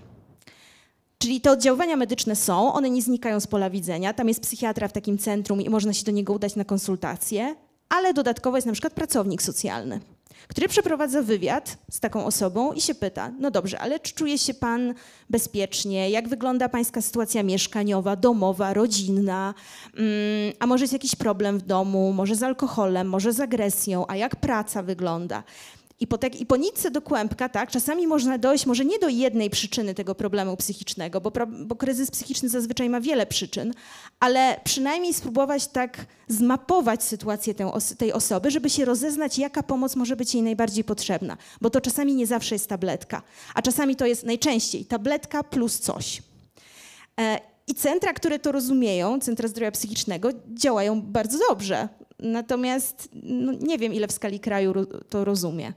Czyli 1.18 1.40
te 1.40 1.50
oddziaływania 1.50 1.96
medyczne 1.96 2.37
są, 2.37 2.72
one 2.72 2.90
nie 2.90 3.02
znikają 3.02 3.40
z 3.40 3.46
pola 3.46 3.70
widzenia. 3.70 4.14
Tam 4.14 4.28
jest 4.28 4.42
psychiatra 4.42 4.88
w 4.88 4.92
takim 4.92 5.18
centrum 5.18 5.61
i 5.61 5.70
można 5.70 5.92
się 5.92 6.04
do 6.04 6.12
niego 6.12 6.33
udać 6.33 6.57
na 6.57 6.64
konsultacje 6.64 7.54
ale 7.88 8.14
dodatkowo 8.14 8.57
jest 8.57 8.66
na 8.66 8.72
przykład 8.72 8.92
pracownik 8.92 9.42
socjalny, 9.42 10.00
który 10.48 10.68
przeprowadza 10.68 11.22
wywiad 11.22 11.78
z 11.90 12.00
taką 12.00 12.24
osobą 12.24 12.72
i 12.72 12.81
się 12.81 12.94
pyta: 12.94 13.31
No 13.40 13.50
dobrze, 13.50 13.78
ale 13.78 14.00
czy 14.00 14.14
czuje 14.14 14.38
się 14.38 14.54
pan 14.54 14.94
bezpiecznie? 15.31 16.11
Jak 16.11 16.28
wygląda 16.28 16.68
pańska 16.68 17.02
sytuacja 17.02 17.42
mieszkaniowa, 17.42 18.16
domowa, 18.16 18.74
rodzinna? 18.74 19.54
Mm, 19.96 20.09
a 20.59 20.66
może 20.66 20.85
jest 20.85 20.92
jakiś 20.92 21.16
problem 21.16 21.59
w 21.59 21.62
domu, 21.62 22.12
może 22.12 22.37
z 22.37 22.42
alkoholem, 22.42 23.09
może 23.09 23.33
z 23.33 23.40
agresją? 23.40 24.04
A 24.09 24.16
jak 24.16 24.37
praca 24.37 24.83
wygląda? 24.83 25.42
I 26.00 26.06
po, 26.06 26.18
tak, 26.18 26.40
I 26.40 26.46
po 26.46 26.56
nitce 26.56 26.90
do 26.90 27.02
kłębka, 27.02 27.48
tak, 27.48 27.70
czasami 27.70 28.06
można 28.06 28.38
dojść 28.38 28.66
może 28.66 28.84
nie 28.84 28.98
do 28.98 29.08
jednej 29.08 29.50
przyczyny 29.50 29.94
tego 29.94 30.14
problemu 30.14 30.56
psychicznego, 30.56 31.20
bo, 31.20 31.32
bo 31.46 31.76
kryzys 31.76 32.11
psychiczny 32.11 32.48
zazwyczaj 32.48 32.90
ma 32.90 33.00
wiele 33.00 33.26
przyczyn, 33.26 33.74
ale 34.20 34.61
przynajmniej 34.64 35.14
spróbować 35.14 35.66
tak 35.66 36.06
zmapować 36.28 37.02
sytuację 37.02 37.54
tej, 37.54 37.66
tej 37.98 38.12
osoby, 38.12 38.50
żeby 38.50 38.70
się 38.70 38.84
rozeznać, 38.84 39.38
jaka 39.38 39.62
pomoc 39.62 39.96
może 39.96 40.16
być 40.16 40.34
jej 40.34 40.42
najbardziej 40.42 40.84
potrzebna. 40.84 41.37
Bo 41.61 41.70
to 41.70 41.80
czasami 41.80 42.14
nie 42.14 42.26
zawsze 42.26 42.54
jest 42.54 42.68
tabletka, 42.68 43.22
a 43.54 43.62
czasami 43.62 43.96
to 43.96 44.06
jest 44.06 44.24
najczęściej 44.24 44.84
tabletka 44.84 45.42
plus 45.42 45.78
coś. 45.78 46.22
E, 47.20 47.40
I 47.66 47.74
centra, 47.74 48.12
które 48.12 48.38
to 48.38 48.52
rozumieją, 48.52 49.20
centra 49.20 49.48
zdrowia 49.48 49.70
psychicznego, 49.70 50.28
działają 50.48 51.02
bardzo 51.02 51.38
dobrze. 51.48 51.88
Natomiast 52.18 53.09
no, 53.22 53.52
nie 53.52 53.78
wiem, 53.78 53.94
ile 53.94 54.09
w 54.09 54.12
skali 54.12 54.40
kraju 54.40 54.74
to 55.09 55.24
rozumie. 55.24 55.72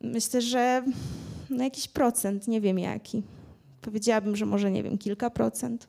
Myślę, 0.00 0.42
że 0.42 0.82
no, 1.50 1.64
jakiś 1.64 1.88
procent, 1.88 2.48
nie 2.48 2.60
wiem 2.60 2.78
jaki. 2.78 3.22
Powiedziałabym, 3.80 4.36
że 4.36 4.46
może, 4.46 4.70
nie 4.70 4.82
wiem, 4.82 4.98
kilka 4.98 5.30
procent. 5.30 5.88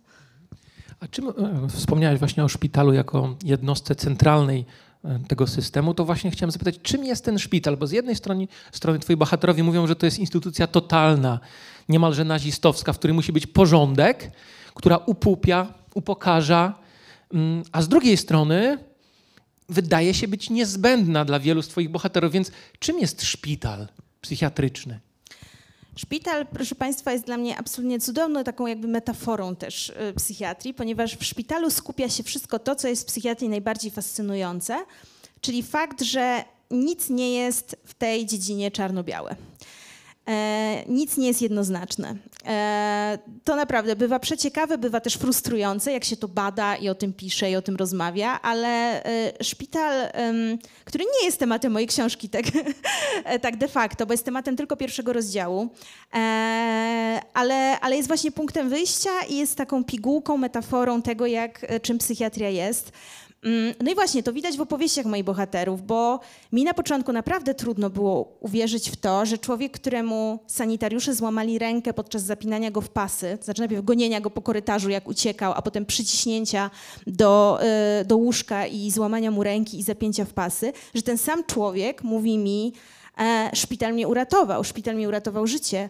A 1.00 1.08
czym 1.08 1.30
e, 1.30 1.34
wspomniałeś 1.70 2.20
właśnie 2.20 2.44
o 2.44 2.48
szpitalu 2.48 2.94
jako 2.94 3.36
jednostce 3.44 3.96
centralnej 3.96 4.66
e, 5.06 5.20
tego 5.28 5.48
systemu, 5.48 5.94
to 5.94 6.06
właśnie 6.06 6.32
chciałem 6.32 6.52
zapytać, 6.52 6.80
czym 6.82 7.06
jest 7.06 7.26
ten 7.26 7.40
szpital? 7.40 7.78
Bo 7.78 7.88
z 7.88 7.92
jednej 7.92 8.16
strony, 8.16 8.48
strony 8.72 9.00
twoi 9.00 9.16
bohaterowie 9.16 9.64
mówią, 9.64 9.88
że 9.88 9.96
to 9.96 10.06
jest 10.06 10.20
instytucja 10.20 10.68
totalna, 10.68 11.40
niemalże 11.90 12.26
nazistowska, 12.26 12.94
w 12.94 13.00
której 13.00 13.16
musi 13.16 13.34
być 13.34 13.48
porządek, 13.48 14.32
która 14.74 14.98
upupia, 14.98 15.74
upokarza, 15.94 16.74
mm, 17.34 17.64
a 17.72 17.82
z 17.82 17.88
drugiej 17.88 18.18
strony 18.18 18.78
wydaje 19.70 20.14
się 20.14 20.28
być 20.28 20.50
niezbędna 20.50 21.26
dla 21.26 21.40
wielu 21.40 21.62
z 21.62 21.68
Twoich 21.68 21.90
bohaterów. 21.90 22.32
Więc 22.32 22.52
czym 22.80 23.00
jest 23.00 23.24
szpital 23.24 23.88
psychiatryczny? 24.22 25.00
Szpital, 25.96 26.48
proszę 26.48 26.76
Państwa, 26.76 27.12
jest 27.12 27.26
dla 27.26 27.38
mnie 27.38 27.58
absolutnie 27.58 28.00
cudowną 28.00 28.44
taką 28.44 28.68
jakby 28.68 28.88
metaforą 28.88 29.56
też 29.56 29.90
y, 29.90 30.14
psychiatrii, 30.16 30.74
ponieważ 30.74 31.16
w 31.16 31.26
szpitalu 31.26 31.72
skupia 31.72 32.10
się 32.10 32.24
wszystko 32.24 32.60
to, 32.60 32.76
co 32.76 32.88
jest 32.88 33.04
w 33.04 33.06
psychiatrii 33.06 33.50
najbardziej 33.50 33.92
fascynujące, 33.92 34.78
czyli 35.42 35.64
fakt, 35.64 36.02
że 36.02 36.44
nic 36.72 37.10
nie 37.10 37.34
jest 37.34 37.76
w 37.86 37.94
tej 37.94 38.26
dziedzinie 38.26 38.72
czarno-białe. 38.72 39.36
E, 40.30 40.84
nic 40.88 41.18
nie 41.18 41.28
jest 41.28 41.42
jednoznaczne. 41.42 42.16
E, 42.46 43.20
to 43.44 43.56
naprawdę 43.56 43.96
bywa 43.96 44.20
przeciekawe, 44.20 44.78
bywa 44.78 45.00
też 45.00 45.14
frustrujące, 45.14 45.92
jak 45.92 46.04
się 46.04 46.18
to 46.18 46.28
bada 46.28 46.76
i 46.76 46.90
o 46.90 46.96
tym 46.96 47.14
pisze 47.14 47.52
i 47.52 47.56
o 47.56 47.62
tym 47.62 47.76
rozmawia, 47.76 48.42
ale 48.42 49.04
e, 49.04 49.44
szpital, 49.44 50.10
który 50.86 51.06
nie 51.20 51.26
jest 51.26 51.40
tematem 51.40 51.72
mojej 51.72 51.88
książki 51.88 52.30
tak, 52.30 52.46
tak 53.42 53.58
de 53.58 53.68
facto, 53.68 54.06
bo 54.06 54.14
jest 54.14 54.26
tematem 54.26 54.56
tylko 54.56 54.78
pierwszego 54.78 55.14
rozdziału, 55.14 55.70
ale, 57.34 57.80
ale 57.80 57.96
jest 57.96 58.08
właśnie 58.08 58.32
punktem 58.32 58.70
wyjścia 58.70 59.10
i 59.30 59.38
jest 59.38 59.56
taką 59.56 59.84
pigułką, 59.84 60.38
metaforą 60.38 61.02
tego, 61.02 61.26
jak, 61.26 61.66
czym 61.82 61.98
psychiatria 61.98 62.50
jest. 62.50 62.92
Mm, 63.44 63.74
no 63.84 63.92
i 63.92 63.96
właśnie, 63.96 64.24
to 64.24 64.34
widać 64.34 64.58
w 64.58 64.62
opowieściach 64.62 65.06
moich 65.06 65.24
bohaterów, 65.24 65.82
bo 65.82 66.20
mi 66.52 66.64
na 66.64 66.74
początku 66.74 67.14
naprawdę 67.14 67.56
trudno 67.56 67.90
było 67.90 68.38
uwierzyć 68.40 68.90
w 68.90 68.96
to, 68.96 69.26
że 69.26 69.38
człowiek, 69.38 69.72
któremu 69.72 70.40
sanitariusze 70.48 71.16
złamali 71.16 71.60
rękę 71.60 71.94
podczas 71.94 72.24
zapinania 72.24 72.72
go 72.72 72.82
w 72.82 72.90
pasy, 72.90 73.38
znaczy 73.42 73.62
najpierw 73.62 73.86
gonienia 73.86 74.22
go 74.22 74.30
po 74.30 74.42
korytarzu, 74.42 74.90
jak 74.90 75.08
uciekał, 75.08 75.54
a 75.56 75.62
potem 75.62 75.86
przyciśnięcia 75.86 76.70
do, 77.08 77.60
y, 78.02 78.06
do 78.06 78.18
łóżka 78.18 78.68
i 78.68 78.92
złamania 78.92 79.32
mu 79.32 79.44
ręki 79.44 79.80
i 79.80 79.84
zapięcia 79.84 80.26
w 80.26 80.34
pasy, 80.34 80.74
że 80.94 81.02
ten 81.02 81.18
sam 81.18 81.44
człowiek 81.44 82.04
mówi 82.04 82.38
mi, 82.38 82.74
e, 83.20 83.52
szpital 83.54 83.94
mnie 83.94 84.08
uratował, 84.08 84.64
szpital 84.64 84.96
mi 84.96 85.08
uratował 85.08 85.48
życie. 85.48 85.90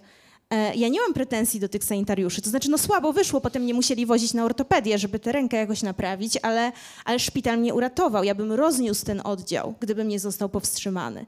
E, 0.49 0.75
ja 0.75 0.87
nie 0.87 1.01
mam 1.01 1.13
pretensji 1.13 1.59
do 1.59 1.69
tych 1.69 1.83
sanitariuszy, 1.83 2.41
to 2.41 2.49
znaczy 2.49 2.69
no 2.69 2.77
słabo 2.77 3.13
wyszło, 3.13 3.41
potem 3.41 3.65
nie 3.65 3.73
musieli 3.73 4.05
wozić 4.05 4.33
na 4.33 4.45
ortopedię, 4.45 4.97
żeby 4.97 5.19
tę 5.19 5.31
rękę 5.31 5.57
jakoś 5.57 5.83
naprawić, 5.83 6.37
ale, 6.41 6.71
ale 7.05 7.19
szpital 7.19 7.59
mnie 7.59 7.73
uratował. 7.73 8.23
Ja 8.23 8.35
bym 8.35 8.51
rozniósł 8.51 9.05
ten 9.05 9.21
oddział, 9.23 9.75
gdybym 9.79 10.07
nie 10.07 10.19
został 10.19 10.49
powstrzymany. 10.49 11.25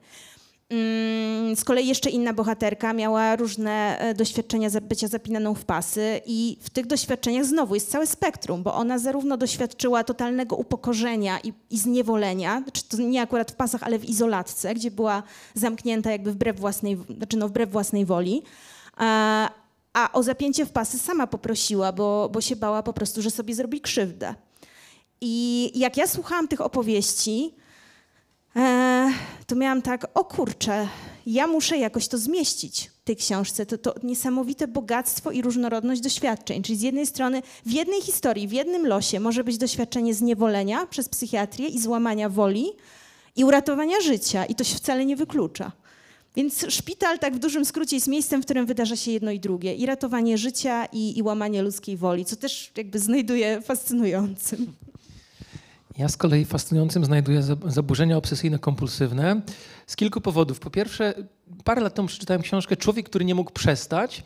Mm, 0.69 1.55
z 1.55 1.63
kolei 1.63 1.88
jeszcze 1.88 2.09
inna 2.09 2.34
bohaterka 2.34 2.93
miała 2.93 3.36
różne 3.36 3.99
e, 3.99 4.13
doświadczenia 4.13 4.69
bycia 4.82 5.07
zapinaną 5.07 5.53
w 5.55 5.65
pasy 5.65 6.22
i 6.26 6.57
w 6.61 6.69
tych 6.69 6.88
doświadczeniach 6.88 7.45
znowu 7.45 7.76
jest 7.76 7.91
całe 7.91 8.07
spektrum, 8.07 8.63
bo 8.63 8.74
ona 8.76 8.99
zarówno 8.99 9.38
doświadczyła 9.38 10.03
totalnego 10.03 10.55
upokorzenia 10.55 11.39
i, 11.39 11.53
i 11.69 11.78
zniewolenia, 11.78 12.63
czy 12.74 12.84
to 12.84 12.97
nie 12.97 13.22
akurat 13.22 13.51
w 13.51 13.55
pasach, 13.55 13.84
ale 13.84 13.99
w 13.99 14.05
izolatce, 14.05 14.76
gdzie 14.76 14.91
była 14.91 15.24
zamknięta 15.53 16.11
jakby 16.11 16.32
wbrew 16.32 16.59
własnej, 16.59 16.97
znaczy 17.17 17.38
no 17.38 17.47
wbrew 17.47 17.72
własnej 17.72 18.05
woli, 18.05 18.43
a, 18.98 19.50
a 19.94 20.12
o 20.12 20.24
zapięcie 20.24 20.66
w 20.66 20.72
pasy 20.72 21.00
sama 21.00 21.28
poprosiła, 21.28 21.92
bo, 21.92 22.30
bo 22.30 22.42
się 22.42 22.56
bała 22.56 22.84
po 22.84 22.94
prostu, 22.94 23.22
że 23.22 23.32
sobie 23.32 23.56
zrobi 23.56 23.82
krzywdę. 23.82 24.36
I 25.22 25.72
jak 25.80 25.98
ja 25.98 26.08
słuchałam 26.08 26.48
tych 26.48 26.62
opowieści, 26.62 27.56
e, 28.56 29.12
to 29.48 29.56
miałam 29.56 29.82
tak, 29.82 30.08
o 30.14 30.26
kurczę, 30.26 30.88
ja 31.26 31.48
muszę 31.48 31.78
jakoś 31.78 32.08
to 32.08 32.18
zmieścić 32.18 32.92
w 33.02 33.04
tej 33.04 33.16
książce. 33.16 33.66
To, 33.66 33.78
to 33.78 33.96
niesamowite 34.04 34.68
bogactwo 34.68 35.32
i 35.32 35.42
różnorodność 35.42 36.02
doświadczeń. 36.02 36.64
Czyli 36.64 36.78
z 36.78 36.82
jednej 36.82 37.06
strony 37.08 37.42
w 37.66 37.72
jednej 37.72 38.02
historii, 38.02 38.48
w 38.48 38.52
jednym 38.52 38.88
losie 38.88 39.20
może 39.20 39.44
być 39.44 39.58
doświadczenie 39.58 40.14
zniewolenia 40.14 40.86
przez 40.86 41.10
psychiatrię 41.10 41.68
i 41.68 41.80
złamania 41.80 42.30
woli 42.30 42.72
i 43.36 43.44
uratowania 43.44 44.02
życia. 44.02 44.46
I 44.46 44.56
to 44.56 44.64
się 44.64 44.76
wcale 44.76 45.06
nie 45.06 45.16
wyklucza. 45.16 45.72
Więc 46.36 46.65
szpital, 46.69 47.19
tak 47.19 47.36
w 47.36 47.39
dużym 47.39 47.65
skrócie, 47.65 47.95
jest 47.95 48.07
miejscem, 48.07 48.41
w 48.41 48.45
którym 48.45 48.65
wydarza 48.65 48.95
się 48.95 49.11
jedno 49.11 49.32
i 49.32 49.39
drugie. 49.39 49.75
I 49.75 49.86
ratowanie 49.86 50.38
życia, 50.38 50.86
i, 50.86 51.17
i 51.17 51.23
łamanie 51.23 51.61
ludzkiej 51.61 51.97
woli, 51.97 52.25
co 52.25 52.36
też 52.36 52.71
jakby 52.77 52.99
znajduję 52.99 53.61
fascynującym. 53.61 54.73
Ja 55.97 56.09
z 56.09 56.17
kolei 56.17 56.45
fascynującym 56.45 57.05
znajduję 57.05 57.43
zaburzenia 57.65 58.17
obsesyjno-kompulsywne 58.17 59.41
z 59.88 59.95
kilku 59.95 60.21
powodów. 60.21 60.59
Po 60.59 60.69
pierwsze, 60.69 61.13
parę 61.63 61.82
lat 61.82 61.93
temu 61.93 62.07
przeczytałem 62.07 62.41
książkę 62.41 62.77
Człowiek, 62.77 63.09
który 63.09 63.25
nie 63.25 63.36
mógł 63.36 63.51
przestać. 63.51 64.23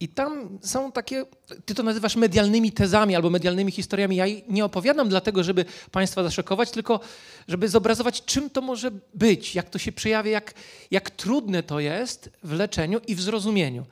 I 0.00 0.08
tam 0.08 0.58
są 0.62 0.92
takie, 0.92 1.24
ty 1.64 1.74
to 1.74 1.82
nazywasz 1.82 2.16
medialnymi 2.16 2.72
tezami 2.72 3.16
albo 3.16 3.30
medialnymi 3.30 3.72
historiami. 3.72 4.16
Ja 4.16 4.24
nie 4.48 4.64
opowiadam 4.64 5.08
dlatego, 5.08 5.44
żeby 5.44 5.64
Państwa 5.90 6.22
zaszokować, 6.22 6.70
tylko 6.70 7.00
żeby 7.48 7.68
zobrazować, 7.68 8.24
czym 8.24 8.50
to 8.50 8.60
może 8.60 8.90
być, 9.14 9.54
jak 9.54 9.70
to 9.70 9.78
się 9.78 9.92
przejawia, 9.92 10.30
jak, 10.30 10.54
jak 10.90 11.10
trudne 11.10 11.62
to 11.62 11.80
jest 11.80 12.30
w 12.42 12.52
leczeniu 12.52 13.00
i 13.06 13.14
w 13.14 13.20
zrozumieniu. 13.20 13.86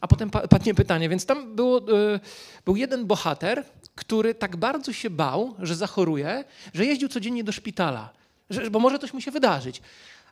A 0.00 0.08
potem 0.08 0.30
padnie 0.30 0.74
pytanie, 0.74 1.08
więc 1.08 1.26
tam 1.26 1.56
było, 1.56 1.78
y, 2.14 2.20
był 2.64 2.76
jeden 2.76 3.06
bohater, 3.06 3.64
który 3.94 4.34
tak 4.34 4.56
bardzo 4.56 4.92
się 4.92 5.10
bał, 5.10 5.54
że 5.58 5.76
zachoruje, 5.76 6.44
że 6.74 6.86
jeździł 6.86 7.08
codziennie 7.08 7.44
do 7.44 7.52
szpitala, 7.52 8.10
że, 8.50 8.70
bo 8.70 8.78
może 8.78 8.98
coś 8.98 9.12
mu 9.12 9.20
się 9.20 9.30
wydarzyć. 9.30 9.82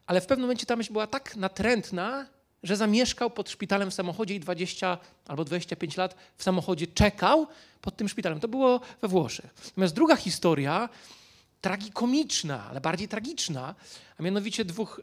Ale 0.06 0.20
w 0.20 0.26
pewnym 0.26 0.44
momencie 0.44 0.66
ta 0.66 0.76
myśl 0.76 0.92
była 0.92 1.06
tak 1.06 1.36
natrętna, 1.36 2.26
że 2.62 2.76
zamieszkał 2.76 3.30
pod 3.30 3.50
szpitalem 3.50 3.90
w 3.90 3.94
samochodzie 3.94 4.34
i 4.34 4.40
20 4.40 4.98
albo 5.26 5.44
25 5.44 5.96
lat 5.96 6.16
w 6.36 6.42
samochodzie 6.42 6.86
czekał 6.86 7.46
pod 7.80 7.96
tym 7.96 8.09
szpitalem. 8.09 8.40
To 8.40 8.48
było 8.48 8.80
we 9.02 9.09
Włoszech. 9.09 9.54
Natomiast 9.64 9.94
druga 9.94 10.16
historia, 10.16 10.88
tragikomiczna, 11.61 12.66
ale 12.70 12.80
bardziej 12.80 13.09
tragiczna, 13.09 13.74
a 14.18 14.22
mianowicie 14.22 14.64
dwóch, 14.64 15.00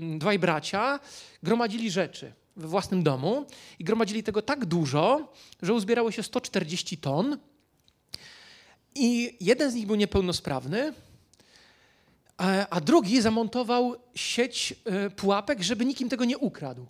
yy, 0.00 0.18
dwaj 0.18 0.38
bracia 0.38 1.00
gromadzili 1.42 1.90
rzeczy 1.90 2.32
we 2.56 2.68
własnym 2.68 3.02
domu 3.02 3.46
i 3.78 3.84
gromadzili 3.84 4.22
tego 4.22 4.42
tak 4.42 4.64
dużo, 4.64 5.32
że 5.62 5.74
uzbierało 5.74 6.10
się 6.10 6.22
140 6.22 6.98
ton. 6.98 7.38
I 8.94 9.36
jeden 9.40 9.70
z 9.70 9.74
nich 9.74 9.86
był 9.86 9.96
niepełnosprawny, 9.96 10.92
a 12.70 12.80
drugi 12.80 13.22
zamontował 13.22 13.96
sieć 14.14 14.74
e, 14.84 15.10
pułapek, 15.10 15.62
żeby 15.62 15.84
nikim 15.84 16.08
tego 16.08 16.24
nie 16.24 16.38
ukradł. 16.38 16.86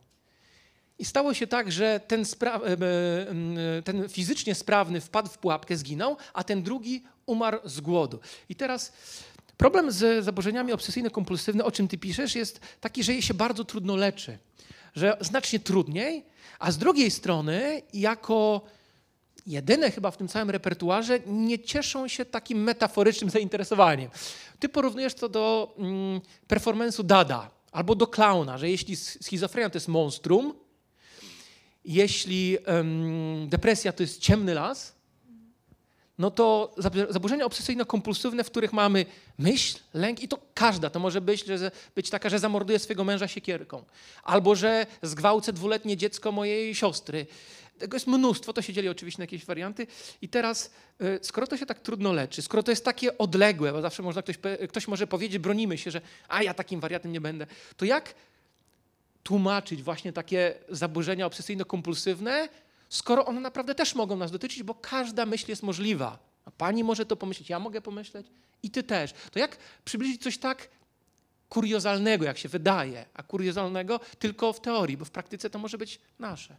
I 0.98 1.04
stało 1.04 1.34
się 1.34 1.46
tak, 1.46 1.72
że 1.72 2.00
ten, 2.06 2.24
e, 2.42 2.56
e, 2.56 3.82
ten, 3.82 4.08
fizycznie 4.08 4.54
sprawny 4.54 5.00
wpadł 5.00 5.28
w 5.28 5.38
pułapkę, 5.38 5.76
zginął, 5.76 6.16
a 6.32 6.44
ten 6.44 6.62
drugi 6.62 7.04
umarł 7.26 7.58
z 7.64 7.80
głodu. 7.80 8.20
I 8.48 8.54
teraz 8.54 8.92
problem 9.56 9.92
z 9.92 10.24
zaburzeniami 10.24 10.72
obsesyjno-kompulsywnymi, 10.72 11.62
o 11.62 11.70
czym 11.70 11.88
ty 11.88 11.98
piszesz, 11.98 12.34
jest 12.34 12.60
taki, 12.80 13.04
że 13.04 13.14
je 13.14 13.22
się 13.22 13.34
bardzo 13.34 13.64
trudno 13.64 13.96
leczy. 13.96 14.38
Że 14.94 15.16
znacznie 15.20 15.60
trudniej, 15.60 16.24
a 16.58 16.72
z 16.72 16.78
drugiej 16.78 17.10
strony, 17.10 17.82
jako 17.94 18.60
jedyne 19.48 19.90
chyba 19.90 20.10
w 20.10 20.16
tym 20.16 20.28
całym 20.28 20.50
repertuarze 20.50 21.20
nie 21.26 21.58
cieszą 21.58 22.08
się 22.08 22.24
takim 22.24 22.62
metaforycznym 22.62 23.30
zainteresowaniem. 23.30 24.10
Ty 24.58 24.68
porównujesz 24.68 25.14
to 25.14 25.28
do 25.28 25.74
mm, 25.78 26.20
performance'u 26.48 27.04
Dada 27.04 27.50
albo 27.72 27.94
do 27.94 28.06
klauna, 28.06 28.58
że 28.58 28.70
jeśli 28.70 28.96
schizofrenia 28.96 29.70
to 29.70 29.76
jest 29.76 29.88
monstrum, 29.88 30.54
jeśli 31.84 32.58
um, 32.66 33.48
depresja 33.48 33.92
to 33.92 34.02
jest 34.02 34.20
ciemny 34.20 34.54
las, 34.54 34.98
no 36.18 36.30
to 36.30 36.74
zaburzenia 37.10 37.46
obsesyjno-kompulsywne, 37.46 38.44
w 38.44 38.50
których 38.50 38.72
mamy 38.72 39.06
myśl, 39.38 39.78
lęk 39.94 40.22
i 40.22 40.28
to 40.28 40.38
każda, 40.54 40.90
to 40.90 41.00
może 41.00 41.20
być, 41.20 41.44
że, 41.44 41.70
być 41.94 42.10
taka, 42.10 42.28
że 42.28 42.38
zamorduję 42.38 42.78
swojego 42.78 43.04
męża 43.04 43.28
siekierką, 43.28 43.84
albo 44.22 44.54
że 44.54 44.86
zgwałcę 45.02 45.52
dwuletnie 45.52 45.96
dziecko 45.96 46.32
mojej 46.32 46.74
siostry, 46.74 47.26
tego 47.78 47.96
jest 47.96 48.06
mnóstwo, 48.06 48.52
to 48.52 48.62
się 48.62 48.72
dzieli 48.72 48.88
oczywiście 48.88 49.18
na 49.18 49.22
jakieś 49.22 49.44
warianty. 49.44 49.86
I 50.22 50.28
teraz, 50.28 50.70
y, 51.02 51.18
skoro 51.22 51.46
to 51.46 51.56
się 51.56 51.66
tak 51.66 51.80
trudno 51.80 52.12
leczy, 52.12 52.42
skoro 52.42 52.62
to 52.62 52.70
jest 52.72 52.84
takie 52.84 53.18
odległe, 53.18 53.72
bo 53.72 53.80
zawsze 53.80 54.02
można 54.02 54.22
ktoś, 54.22 54.38
ktoś 54.68 54.88
może 54.88 55.06
powiedzieć, 55.06 55.38
bronimy 55.38 55.78
się, 55.78 55.90
że 55.90 56.00
a 56.28 56.42
ja 56.42 56.54
takim 56.54 56.80
wariatem 56.80 57.12
nie 57.12 57.20
będę, 57.20 57.46
to 57.76 57.84
jak 57.84 58.14
tłumaczyć 59.22 59.82
właśnie 59.82 60.12
takie 60.12 60.54
zaburzenia 60.68 61.26
obsesyjno-kompulsywne, 61.26 62.48
skoro 62.88 63.26
one 63.26 63.40
naprawdę 63.40 63.74
też 63.74 63.94
mogą 63.94 64.16
nas 64.16 64.30
dotyczyć, 64.30 64.62
bo 64.62 64.74
każda 64.74 65.26
myśl 65.26 65.46
jest 65.48 65.62
możliwa. 65.62 66.18
A 66.44 66.50
pani 66.50 66.84
może 66.84 67.06
to 67.06 67.16
pomyśleć, 67.16 67.50
ja 67.50 67.58
mogę 67.58 67.80
pomyśleć 67.80 68.26
i 68.62 68.70
ty 68.70 68.82
też. 68.82 69.12
To 69.30 69.38
jak 69.38 69.56
przybliżyć 69.84 70.22
coś 70.22 70.38
tak 70.38 70.68
kuriozalnego, 71.48 72.24
jak 72.24 72.38
się 72.38 72.48
wydaje, 72.48 73.06
a 73.14 73.22
kuriozalnego 73.22 74.00
tylko 74.18 74.52
w 74.52 74.60
teorii, 74.60 74.96
bo 74.96 75.04
w 75.04 75.10
praktyce 75.10 75.50
to 75.50 75.58
może 75.58 75.78
być 75.78 76.00
nasze. 76.18 76.56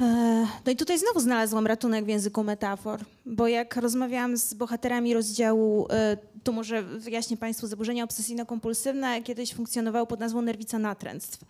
E, 0.00 0.46
no 0.66 0.72
i 0.72 0.76
tutaj 0.76 0.98
znowu 0.98 1.20
znalazłam 1.20 1.66
ratunek 1.66 2.04
w 2.04 2.08
języku 2.08 2.44
metafor, 2.44 3.00
bo 3.26 3.48
jak 3.48 3.76
rozmawiałam 3.76 4.36
z 4.36 4.54
bohaterami 4.54 5.14
rozdziału, 5.14 5.86
e, 5.90 6.16
tu 6.44 6.52
może 6.52 6.82
wyjaśnię 6.82 7.36
Państwu, 7.36 7.66
zaburzenia 7.66 8.04
obsesyjno-kompulsywne 8.04 9.22
kiedyś 9.22 9.54
funkcjonowało 9.54 10.06
pod 10.06 10.20
nazwą 10.20 10.42
nerwica 10.42 10.78
natręctw. 10.78 11.44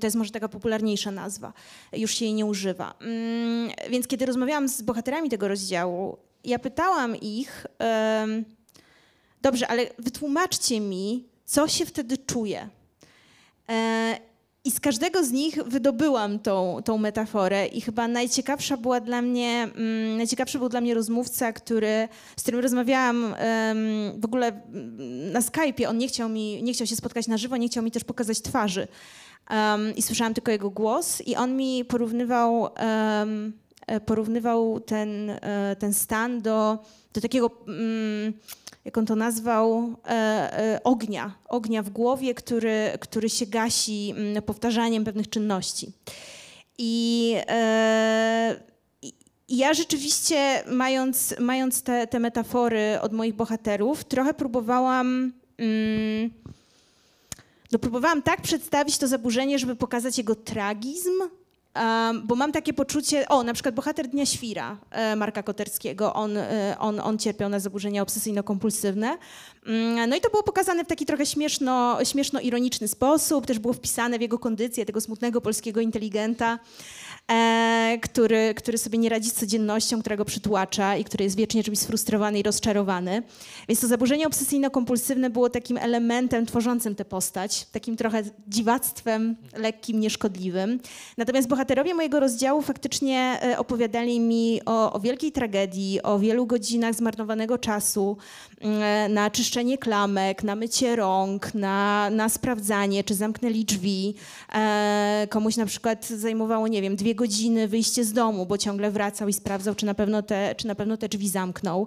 To 0.00 0.06
jest 0.06 0.16
może 0.16 0.30
taka 0.30 0.48
popularniejsza 0.48 1.10
nazwa, 1.10 1.52
już 1.92 2.14
się 2.14 2.24
jej 2.24 2.34
nie 2.34 2.46
używa. 2.46 2.94
Mm, 3.00 3.70
więc 3.90 4.06
kiedy 4.06 4.26
rozmawiałam 4.26 4.68
z 4.68 4.82
bohaterami 4.82 5.30
tego 5.30 5.48
rozdziału, 5.48 6.16
ja 6.44 6.58
pytałam 6.58 7.16
ich, 7.16 7.66
dobrze, 9.42 9.68
ale 9.68 9.86
wytłumaczcie 9.98 10.80
mi, 10.80 11.24
co 11.44 11.68
się 11.68 11.86
wtedy 11.86 12.18
czuje. 12.18 12.68
E, 14.64 14.68
i 14.68 14.70
z 14.70 14.80
każdego 14.80 15.24
z 15.24 15.32
nich 15.32 15.54
wydobyłam 15.66 16.38
tą, 16.38 16.80
tą 16.84 16.98
metaforę 16.98 17.66
i 17.66 17.80
chyba 17.80 18.08
najciekawsza 18.08 18.76
była 18.76 19.00
dla 19.00 19.22
mnie, 19.22 19.68
um, 19.74 20.16
najciekawszy 20.16 20.58
był 20.58 20.68
dla 20.68 20.80
mnie 20.80 20.94
rozmówca, 20.94 21.52
który, 21.52 22.08
z 22.36 22.42
którym 22.42 22.60
rozmawiałam 22.60 23.22
um, 23.24 24.20
w 24.20 24.24
ogóle 24.24 24.46
mm, 24.46 25.32
na 25.32 25.40
Skype'ie. 25.40 25.88
On 25.88 25.98
nie 25.98 26.08
chciał, 26.08 26.28
mi, 26.28 26.62
nie 26.62 26.72
chciał 26.72 26.86
się 26.86 26.96
spotkać 26.96 27.28
na 27.28 27.36
żywo, 27.36 27.56
nie 27.56 27.68
chciał 27.68 27.84
mi 27.84 27.90
też 27.90 28.04
pokazać 28.04 28.42
twarzy. 28.42 28.88
Um, 29.50 29.96
I 29.96 30.02
słyszałam 30.02 30.34
tylko 30.34 30.50
jego 30.50 30.70
głos 30.70 31.20
i 31.26 31.36
on 31.36 31.56
mi 31.56 31.84
porównywał, 31.84 32.68
porównywał 34.06 34.80
ten, 34.80 35.30
e, 35.30 35.76
ten 35.78 35.94
stan 35.94 36.40
do, 36.40 36.78
do 37.12 37.20
takiego... 37.20 37.50
Jak 38.84 38.98
on 38.98 39.06
to 39.06 39.16
nazwał, 39.16 39.94
e, 40.06 40.10
e, 40.10 40.80
ognia, 40.84 41.34
ognia 41.48 41.82
w 41.82 41.90
głowie, 41.90 42.34
który, 42.34 42.90
który 43.00 43.30
się 43.30 43.46
gasi 43.46 44.14
mm, 44.16 44.42
powtarzaniem 44.42 45.04
pewnych 45.04 45.28
czynności. 45.28 45.92
E, 47.48 48.60
i 49.48 49.56
ja 49.56 49.74
rzeczywiście, 49.74 50.64
mając, 50.66 51.34
mając 51.40 51.82
te, 51.82 52.06
te 52.06 52.20
metafory 52.20 52.98
od 53.00 53.12
moich 53.12 53.34
bohaterów, 53.34 54.04
trochę 54.04 54.34
próbowałam. 54.34 55.32
Mm, 55.58 56.30
no 57.72 57.78
próbowałam 57.78 58.22
tak 58.22 58.42
przedstawić 58.42 58.98
to 58.98 59.08
zaburzenie, 59.08 59.58
żeby 59.58 59.76
pokazać 59.76 60.18
jego 60.18 60.34
tragizm, 60.34 61.10
Um, 61.74 62.26
bo 62.26 62.34
mam 62.34 62.52
takie 62.52 62.72
poczucie, 62.72 63.28
o, 63.28 63.42
na 63.42 63.52
przykład 63.52 63.74
bohater 63.74 64.08
Dnia 64.08 64.26
Świra 64.26 64.76
e, 64.90 65.16
Marka 65.16 65.42
Koterskiego, 65.42 66.14
on, 66.14 66.36
e, 66.36 66.76
on, 66.78 67.00
on 67.00 67.18
cierpiał 67.18 67.48
na 67.48 67.60
zaburzenia 67.60 68.02
obsesyjno-kompulsywne. 68.02 69.16
Mm, 69.66 70.10
no 70.10 70.16
i 70.16 70.20
to 70.20 70.30
było 70.30 70.42
pokazane 70.42 70.84
w 70.84 70.86
taki 70.86 71.06
trochę 71.06 71.26
śmieszno, 71.26 71.98
śmieszno-ironiczny 72.04 72.88
sposób, 72.88 73.46
też 73.46 73.58
było 73.58 73.74
wpisane 73.74 74.18
w 74.18 74.20
jego 74.20 74.38
kondycję 74.38 74.86
tego 74.86 75.00
smutnego 75.00 75.40
polskiego 75.40 75.80
inteligenta 75.80 76.58
e, 77.30 77.98
który, 78.02 78.54
który 78.54 78.78
sobie 78.78 78.98
nie 78.98 79.08
radzi 79.08 79.30
z 79.30 79.34
codziennością, 79.34 80.00
która 80.00 80.16
go 80.16 80.24
przytłacza 80.24 80.96
i 80.96 81.04
który 81.04 81.24
jest 81.24 81.36
wiecznie 81.36 81.64
czymś 81.64 81.78
sfrustrowany 81.78 82.38
i 82.38 82.42
rozczarowany. 82.42 83.22
Więc 83.68 83.80
to 83.80 83.86
zaburzenie 83.86 84.28
obsesyjno-kompulsywne 84.28 85.30
było 85.30 85.50
takim 85.50 85.76
elementem 85.76 86.46
tworzącym 86.46 86.94
tę 86.94 87.04
postać, 87.04 87.66
takim 87.66 87.96
trochę 87.96 88.22
dziwactwem 88.48 89.36
lekkim, 89.56 90.00
nieszkodliwym. 90.00 90.80
Natomiast 91.16 91.48
bohaterowie 91.48 91.94
mojego 91.94 92.20
rozdziału 92.20 92.62
faktycznie 92.62 93.38
e, 93.42 93.58
opowiadali 93.58 94.20
mi 94.20 94.60
o, 94.66 94.92
o 94.92 95.00
wielkiej 95.00 95.32
tragedii, 95.32 96.02
o 96.02 96.18
wielu 96.18 96.46
godzinach 96.46 96.94
zmarnowanego 96.94 97.58
czasu 97.58 98.16
mm, 98.60 98.82
e, 98.82 99.08
na 99.08 99.30
czyszczenie 99.30 99.78
klamek, 99.78 100.42
na 100.42 100.56
mycie 100.56 100.96
rąk, 100.96 101.54
na, 101.54 102.10
na 102.10 102.28
sprawdzanie, 102.28 103.04
czy 103.04 103.14
zamknęli 103.14 103.64
drzwi. 103.64 104.14
E, 104.54 105.26
komuś 105.30 105.56
na 105.56 105.66
przykład 105.66 106.06
zajmowało, 106.06 106.68
nie 106.68 106.82
wiem, 106.82 106.96
dwie 106.96 107.11
dwie 107.12 107.14
godziny 107.14 107.68
wyjście 107.68 108.04
z 108.04 108.12
domu, 108.12 108.46
bo 108.46 108.58
ciągle 108.58 108.90
wracał 108.90 109.28
i 109.28 109.32
sprawdzał, 109.32 109.74
czy 109.74 109.86
na 109.86 109.94
pewno 109.94 110.22
te, 110.22 110.54
czy 110.56 110.66
na 110.66 110.74
pewno 110.74 110.96
te 110.96 111.08
drzwi 111.08 111.28
zamknął. 111.28 111.86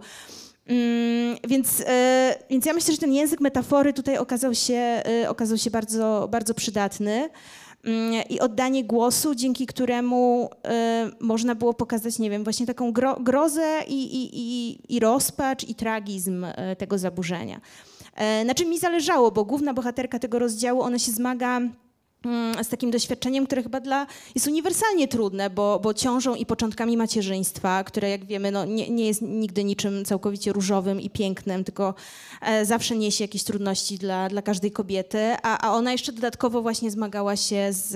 Mm, 0.67 1.38
więc, 1.47 1.84
e, 1.88 2.36
więc 2.49 2.65
ja 2.65 2.73
myślę, 2.73 2.93
że 2.93 2.99
ten 2.99 3.13
język 3.13 3.41
metafory 3.41 3.93
tutaj 3.93 4.17
okazał 4.17 4.55
się, 4.55 5.01
e, 5.23 5.30
okazał 5.30 5.57
się 5.57 5.71
bardzo, 5.71 6.28
bardzo 6.32 6.53
przydatny 6.53 7.30
mm, 7.84 8.23
i 8.30 8.39
oddanie 8.39 8.84
głosu, 8.84 9.36
dzięki 9.36 9.65
któremu 9.65 10.49
e, 10.65 11.09
można 11.19 11.55
było 11.55 11.73
pokazać, 11.73 12.19
nie 12.19 12.30
wiem, 12.30 12.43
właśnie 12.43 12.65
taką 12.65 12.91
gro, 12.91 13.17
grozę 13.19 13.80
i, 13.88 14.03
i, 14.03 14.30
i, 14.34 14.78
i 14.95 14.99
rozpacz 14.99 15.63
i 15.63 15.76
tragizm 15.76 16.45
tego 16.78 16.97
zaburzenia. 16.97 17.61
Na 18.45 18.53
czym 18.53 18.69
mi 18.69 18.80
zależało, 18.80 19.32
bo 19.32 19.45
główna 19.45 19.73
bohaterka 19.73 20.19
tego 20.19 20.39
rozdziału, 20.39 20.82
ona 20.82 20.99
się 20.99 21.11
zmaga 21.11 21.61
z 22.63 22.67
takim 22.67 22.91
doświadczeniem, 22.91 23.45
które 23.45 23.63
chyba 23.63 23.80
dla, 23.80 24.07
jest 24.36 24.47
uniwersalnie 24.47 25.07
trudne, 25.07 25.49
bo, 25.49 25.80
bo 25.80 25.93
ciążą 25.93 26.36
i 26.36 26.45
początkami 26.45 26.97
macierzyństwa, 26.97 27.84
które 27.84 28.09
jak 28.09 28.26
wiemy 28.26 28.51
no, 28.51 28.65
nie, 28.65 28.89
nie 28.89 29.07
jest 29.07 29.21
nigdy 29.21 29.63
niczym 29.63 30.05
całkowicie 30.05 30.53
różowym 30.53 31.01
i 31.01 31.09
pięknym, 31.09 31.63
tylko 31.63 31.93
e, 32.41 32.65
zawsze 32.65 32.95
niesie 32.95 33.23
jakieś 33.23 33.43
trudności 33.43 33.97
dla, 33.97 34.30
dla 34.30 34.41
każdej 34.41 34.71
kobiety, 34.71 35.36
a, 35.43 35.67
a 35.67 35.73
ona 35.73 35.91
jeszcze 35.91 36.11
dodatkowo 36.11 36.61
właśnie 36.61 36.91
zmagała 36.91 37.36
się 37.36 37.67
z, 37.71 37.88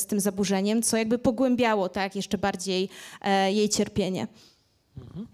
z 0.00 0.06
tym 0.06 0.20
zaburzeniem, 0.20 0.82
co 0.82 0.96
jakby 0.96 1.18
pogłębiało 1.18 1.88
tak 1.88 2.16
jeszcze 2.16 2.38
bardziej 2.38 2.88
e, 3.22 3.52
jej 3.52 3.68
cierpienie. 3.68 4.26
Mhm. 4.98 5.26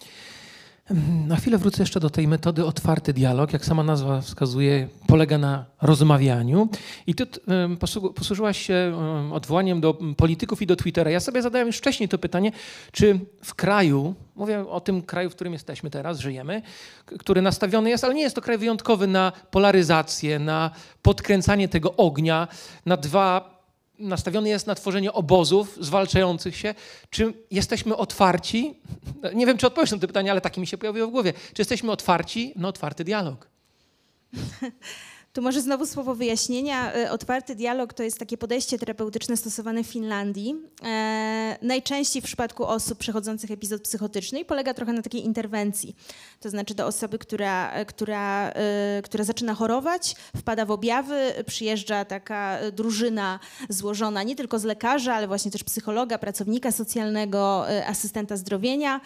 Na 1.26 1.36
chwilę 1.36 1.58
wrócę 1.58 1.82
jeszcze 1.82 2.00
do 2.00 2.10
tej 2.10 2.28
metody 2.28 2.64
otwarty 2.64 3.12
dialog. 3.12 3.52
Jak 3.52 3.64
sama 3.64 3.82
nazwa 3.82 4.20
wskazuje, 4.20 4.88
polega 5.06 5.38
na 5.38 5.64
rozmawianiu. 5.82 6.68
I 7.06 7.14
ty 7.14 7.26
posłużyłaś 8.14 8.66
się 8.66 8.98
odwołaniem 9.32 9.80
do 9.80 9.98
polityków 10.16 10.62
i 10.62 10.66
do 10.66 10.76
Twittera. 10.76 11.10
Ja 11.10 11.20
sobie 11.20 11.42
zadałem 11.42 11.66
już 11.66 11.76
wcześniej 11.76 12.08
to 12.08 12.18
pytanie, 12.18 12.52
czy 12.92 13.20
w 13.42 13.54
kraju, 13.54 14.14
mówię 14.36 14.68
o 14.68 14.80
tym 14.80 15.02
kraju, 15.02 15.30
w 15.30 15.34
którym 15.34 15.52
jesteśmy 15.52 15.90
teraz, 15.90 16.18
żyjemy, 16.18 16.62
który 17.18 17.42
nastawiony 17.42 17.90
jest, 17.90 18.04
ale 18.04 18.14
nie 18.14 18.22
jest 18.22 18.34
to 18.34 18.42
kraj 18.42 18.58
wyjątkowy 18.58 19.06
na 19.06 19.32
polaryzację, 19.50 20.38
na 20.38 20.70
podkręcanie 21.02 21.68
tego 21.68 21.96
ognia, 21.96 22.48
na 22.86 22.96
dwa 22.96 23.55
nastawiony 23.98 24.48
jest 24.48 24.66
na 24.66 24.74
tworzenie 24.74 25.12
obozów 25.12 25.78
zwalczających 25.80 26.56
się. 26.56 26.74
Czy 27.10 27.32
jesteśmy 27.50 27.96
otwarci? 27.96 28.80
Nie 29.34 29.46
wiem, 29.46 29.58
czy 29.58 29.66
odpowiesz 29.66 29.90
na 29.90 29.98
to 29.98 30.06
pytanie, 30.06 30.30
ale 30.30 30.40
takie 30.40 30.60
mi 30.60 30.66
się 30.66 30.78
pojawiło 30.78 31.08
w 31.08 31.10
głowie. 31.10 31.32
Czy 31.32 31.60
jesteśmy 31.60 31.92
otwarci 31.92 32.52
na 32.56 32.68
otwarty 32.68 33.04
dialog? 33.04 33.48
Tu 35.36 35.42
może 35.42 35.62
znowu 35.62 35.86
słowo 35.86 36.14
wyjaśnienia. 36.14 36.92
E, 36.92 37.10
otwarty 37.10 37.54
dialog 37.54 37.94
to 37.94 38.02
jest 38.02 38.18
takie 38.18 38.38
podejście 38.38 38.78
terapeutyczne 38.78 39.36
stosowane 39.36 39.84
w 39.84 39.86
Finlandii. 39.86 40.56
E, 40.84 41.58
najczęściej 41.62 42.22
w 42.22 42.24
przypadku 42.24 42.64
osób 42.64 42.98
przechodzących 42.98 43.50
epizod 43.50 43.82
psychotyczny 43.82 44.40
i 44.40 44.44
polega 44.44 44.74
trochę 44.74 44.92
na 44.92 45.02
takiej 45.02 45.24
interwencji. 45.24 45.96
To 46.40 46.50
znaczy 46.50 46.74
do 46.74 46.86
osoby, 46.86 47.18
która, 47.18 47.72
e, 47.72 47.84
która, 47.84 48.50
e, 48.50 49.02
która 49.04 49.24
zaczyna 49.24 49.54
chorować, 49.54 50.16
wpada 50.36 50.64
w 50.64 50.70
objawy, 50.70 51.32
przyjeżdża 51.46 52.04
taka 52.04 52.58
drużyna 52.72 53.40
złożona 53.68 54.22
nie 54.22 54.36
tylko 54.36 54.58
z 54.58 54.64
lekarza, 54.64 55.14
ale 55.14 55.28
właśnie 55.28 55.50
też 55.50 55.64
psychologa, 55.64 56.18
pracownika 56.18 56.72
socjalnego, 56.72 57.66
asystenta 57.86 58.36
zdrowienia 58.36 59.00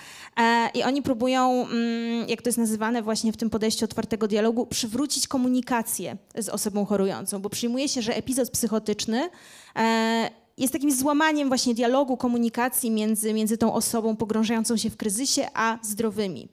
i 0.74 0.82
oni 0.82 1.02
próbują, 1.02 1.66
mm, 1.66 2.28
jak 2.28 2.42
to 2.42 2.48
jest 2.48 2.58
nazywane 2.58 3.02
właśnie 3.02 3.32
w 3.32 3.36
tym 3.36 3.50
podejściu 3.50 3.84
otwartego 3.84 4.28
dialogu, 4.28 4.66
przywrócić 4.66 5.28
komunikację 5.28 6.19
z 6.38 6.48
osobą 6.48 6.84
chorującą, 6.84 7.42
bo 7.42 7.50
przyjmuje 7.50 7.88
się, 7.88 8.02
że 8.02 8.16
epizod 8.16 8.50
psychotyczny 8.50 9.30
e, 9.76 10.30
jest 10.58 10.72
takim 10.72 10.92
złamaniem 10.92 11.48
właśnie 11.48 11.74
dialogu, 11.74 12.16
komunikacji 12.16 12.90
między, 12.90 13.34
między 13.34 13.58
tą 13.58 13.74
osobą 13.74 14.16
pogrążającą 14.16 14.76
się 14.76 14.90
w 14.90 14.96
kryzysie, 14.96 15.48
a 15.54 15.78
zdrowymi. 15.82 16.48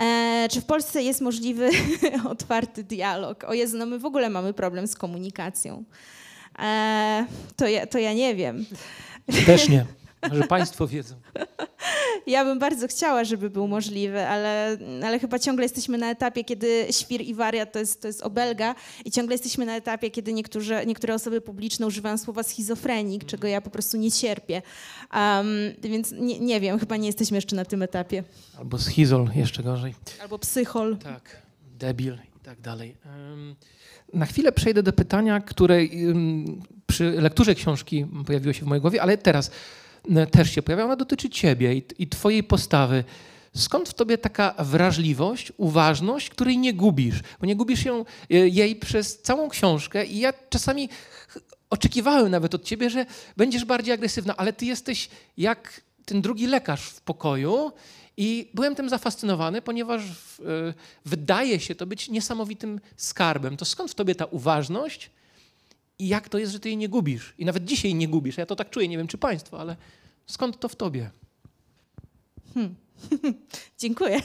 E, 0.00 0.48
czy 0.50 0.60
w 0.60 0.64
Polsce 0.64 1.02
jest 1.02 1.20
możliwy 1.20 1.70
otwarty 2.32 2.84
dialog? 2.84 3.44
O 3.44 3.54
Jezu, 3.54 3.78
no 3.78 3.86
my 3.86 3.98
w 3.98 4.04
ogóle 4.04 4.30
mamy 4.30 4.52
problem 4.52 4.86
z 4.86 4.94
komunikacją. 4.94 5.84
E, 6.58 7.26
to, 7.56 7.66
ja, 7.66 7.86
to 7.86 7.98
ja 7.98 8.12
nie 8.12 8.34
wiem. 8.34 8.66
Też 9.46 9.68
nie. 9.68 9.86
Może 10.30 10.42
Państwo 10.42 10.86
wiedzą. 10.86 11.14
Ja 12.26 12.44
bym 12.44 12.58
bardzo 12.58 12.88
chciała, 12.88 13.24
żeby 13.24 13.50
był 13.50 13.68
możliwy, 13.68 14.26
ale, 14.26 14.78
ale 15.04 15.18
chyba 15.18 15.38
ciągle 15.38 15.64
jesteśmy 15.64 15.98
na 15.98 16.10
etapie, 16.10 16.44
kiedy 16.44 16.86
świr 16.90 17.20
i 17.20 17.34
wariat 17.34 17.72
to 17.72 17.78
jest, 17.78 18.00
to 18.00 18.06
jest 18.08 18.22
obelga 18.22 18.74
i 19.04 19.10
ciągle 19.10 19.34
jesteśmy 19.34 19.66
na 19.66 19.76
etapie, 19.76 20.10
kiedy 20.10 20.32
niektóre, 20.32 20.86
niektóre 20.86 21.14
osoby 21.14 21.40
publiczne 21.40 21.86
używają 21.86 22.18
słowa 22.18 22.42
schizofrenik, 22.42 23.24
czego 23.24 23.48
ja 23.48 23.60
po 23.60 23.70
prostu 23.70 23.96
nie 23.96 24.12
cierpię. 24.12 24.62
Um, 25.14 25.46
więc 25.82 26.12
nie, 26.12 26.40
nie 26.40 26.60
wiem, 26.60 26.78
chyba 26.78 26.96
nie 26.96 27.06
jesteśmy 27.06 27.36
jeszcze 27.36 27.56
na 27.56 27.64
tym 27.64 27.82
etapie. 27.82 28.24
Albo 28.58 28.78
schizol, 28.78 29.28
jeszcze 29.34 29.62
gorzej. 29.62 29.94
Albo 30.22 30.38
psychol. 30.38 30.96
Tak, 30.96 31.42
debil 31.78 32.14
i 32.36 32.40
tak 32.44 32.60
dalej. 32.60 32.96
Um, 33.06 33.56
na 34.14 34.26
chwilę 34.26 34.52
przejdę 34.52 34.82
do 34.82 34.92
pytania, 34.92 35.40
które 35.40 35.76
um, 36.06 36.62
przy 36.86 37.10
lekturze 37.10 37.54
książki 37.54 38.06
pojawiło 38.26 38.52
się 38.52 38.64
w 38.64 38.68
mojej 38.68 38.80
głowie, 38.80 39.02
ale 39.02 39.18
teraz 39.18 39.50
też 40.30 40.50
się 40.50 40.62
pojawia, 40.62 40.84
ona 40.84 40.96
dotyczy 40.96 41.30
ciebie 41.30 41.74
i, 41.74 41.84
i 41.98 42.08
twojej 42.08 42.44
postawy. 42.44 43.04
Skąd 43.56 43.88
w 43.88 43.94
tobie 43.94 44.18
taka 44.18 44.54
wrażliwość, 44.58 45.52
uważność, 45.56 46.30
której 46.30 46.58
nie 46.58 46.74
gubisz? 46.74 47.20
Bo 47.40 47.46
nie 47.46 47.56
gubisz 47.56 47.84
ją, 47.84 48.04
e, 48.30 48.34
jej 48.48 48.76
przez 48.76 49.22
całą 49.22 49.48
książkę 49.48 50.06
i 50.06 50.18
ja 50.18 50.32
czasami 50.50 50.88
oczekiwałem 51.70 52.30
nawet 52.30 52.54
od 52.54 52.64
ciebie, 52.64 52.90
że 52.90 53.06
będziesz 53.36 53.64
bardziej 53.64 53.94
agresywna, 53.94 54.36
ale 54.36 54.52
ty 54.52 54.66
jesteś 54.66 55.08
jak 55.36 55.80
ten 56.04 56.22
drugi 56.22 56.46
lekarz 56.46 56.82
w 56.82 57.00
pokoju 57.00 57.72
i 58.16 58.50
byłem 58.54 58.74
tym 58.74 58.88
zafascynowany, 58.88 59.62
ponieważ 59.62 60.02
y, 60.02 60.04
wydaje 61.04 61.60
się 61.60 61.74
to 61.74 61.86
być 61.86 62.08
niesamowitym 62.08 62.80
skarbem. 62.96 63.56
To 63.56 63.64
skąd 63.64 63.90
w 63.90 63.94
tobie 63.94 64.14
ta 64.14 64.24
uważność, 64.24 65.10
i 65.98 66.08
jak 66.08 66.28
to 66.28 66.38
jest, 66.38 66.52
że 66.52 66.60
ty 66.60 66.68
jej 66.68 66.76
nie 66.76 66.88
gubisz? 66.88 67.34
I 67.38 67.44
nawet 67.44 67.64
dzisiaj 67.64 67.94
nie 67.94 68.08
gubisz. 68.08 68.36
Ja 68.38 68.46
to 68.46 68.56
tak 68.56 68.70
czuję, 68.70 68.88
nie 68.88 68.98
wiem 68.98 69.06
czy 69.06 69.18
państwo, 69.18 69.60
ale 69.60 69.76
skąd 70.26 70.60
to 70.60 70.68
w 70.68 70.76
tobie? 70.76 71.10
Hmm. 72.54 72.74
Dziękuję. 73.78 74.22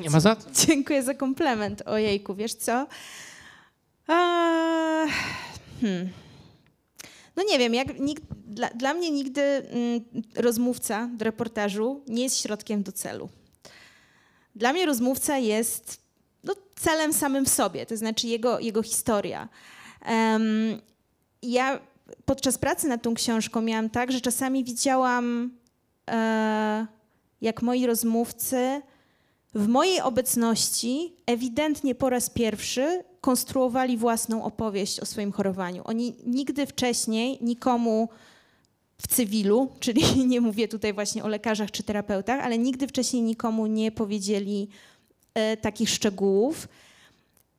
Nie 0.00 0.10
ma 0.10 0.20
za 0.20 0.36
co. 0.36 0.50
Dziękuję 0.66 1.02
za 1.02 1.14
komplement. 1.14 1.82
Ojejku, 1.86 2.34
wiesz 2.34 2.54
co? 2.54 2.86
hmm. 5.80 6.08
No 7.36 7.44
nie 7.50 7.58
wiem, 7.58 7.74
jak, 7.74 8.00
nikt, 8.00 8.22
dla, 8.46 8.70
dla, 8.70 8.94
mnie 8.94 9.10
nigdy 9.10 9.40
mm, 9.42 10.00
rozmówca 10.34 11.10
do 11.16 11.24
reportażu 11.24 12.02
nie 12.08 12.22
jest 12.22 12.40
środkiem 12.40 12.82
do 12.82 12.92
celu. 12.92 13.28
Dla 14.54 14.72
mnie 14.72 14.86
rozmówca 14.86 15.38
jest 15.38 16.00
no, 16.44 16.54
celem 16.76 17.12
samym 17.12 17.44
w 17.44 17.48
sobie, 17.48 17.86
to 17.86 17.96
znaczy 17.96 18.26
jego, 18.26 18.60
jego 18.60 18.82
historia. 18.82 19.48
Ja 21.42 21.80
podczas 22.24 22.58
pracy 22.58 22.88
nad 22.88 23.02
tą 23.02 23.14
książką 23.14 23.62
miałam 23.62 23.90
tak, 23.90 24.12
że 24.12 24.20
czasami 24.20 24.64
widziałam, 24.64 25.50
e, 26.10 26.86
jak 27.40 27.62
moi 27.62 27.86
rozmówcy 27.86 28.82
w 29.54 29.68
mojej 29.68 30.00
obecności 30.00 31.12
ewidentnie 31.26 31.94
po 31.94 32.10
raz 32.10 32.30
pierwszy 32.30 33.04
konstruowali 33.20 33.96
własną 33.96 34.44
opowieść 34.44 35.00
o 35.00 35.06
swoim 35.06 35.32
chorowaniu. 35.32 35.82
Oni 35.84 36.14
nigdy 36.26 36.66
wcześniej 36.66 37.38
nikomu 37.40 38.08
w 39.02 39.06
cywilu, 39.08 39.68
czyli 39.80 40.26
nie 40.26 40.40
mówię 40.40 40.68
tutaj 40.68 40.92
właśnie 40.92 41.24
o 41.24 41.28
lekarzach 41.28 41.70
czy 41.70 41.82
terapeutach, 41.82 42.44
ale 42.44 42.58
nigdy 42.58 42.88
wcześniej 42.88 43.22
nikomu 43.22 43.66
nie 43.66 43.92
powiedzieli 43.92 44.68
e, 45.34 45.56
takich 45.56 45.90
szczegółów. 45.90 46.68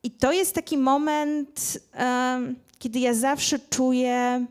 I 0.03 0.11
to 0.11 0.31
jest 0.31 0.55
taki 0.55 0.77
moment, 0.77 1.79
kiedy 2.79 2.99
ja 2.99 3.13
zawsze 3.13 3.59
czuję 3.59 4.45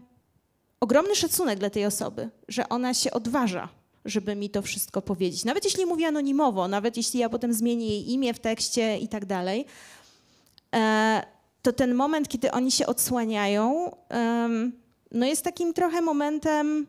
ogromny 0.80 1.16
szacunek 1.16 1.58
dla 1.58 1.70
tej 1.70 1.86
osoby, 1.86 2.30
że 2.48 2.68
ona 2.68 2.94
się 2.94 3.10
odważa, 3.10 3.68
żeby 4.04 4.36
mi 4.36 4.50
to 4.50 4.62
wszystko 4.62 5.02
powiedzieć. 5.02 5.44
Nawet 5.44 5.64
jeśli 5.64 5.86
mówi 5.86 6.04
anonimowo, 6.04 6.68
nawet 6.68 6.96
jeśli 6.96 7.20
ja 7.20 7.28
potem 7.28 7.52
zmienię 7.52 7.86
jej 7.86 8.10
imię 8.10 8.34
w 8.34 8.38
tekście 8.38 8.98
i 8.98 9.08
tak 9.08 9.26
dalej, 9.26 9.66
e, 10.74 11.22
to 11.62 11.72
ten 11.72 11.94
moment, 11.94 12.28
kiedy 12.28 12.50
oni 12.50 12.70
się 12.72 12.86
odsłaniają, 12.86 13.90
no 15.12 15.26
jest 15.26 15.42
takim 15.42 15.74
trochę 15.74 16.00
momentem, 16.00 16.86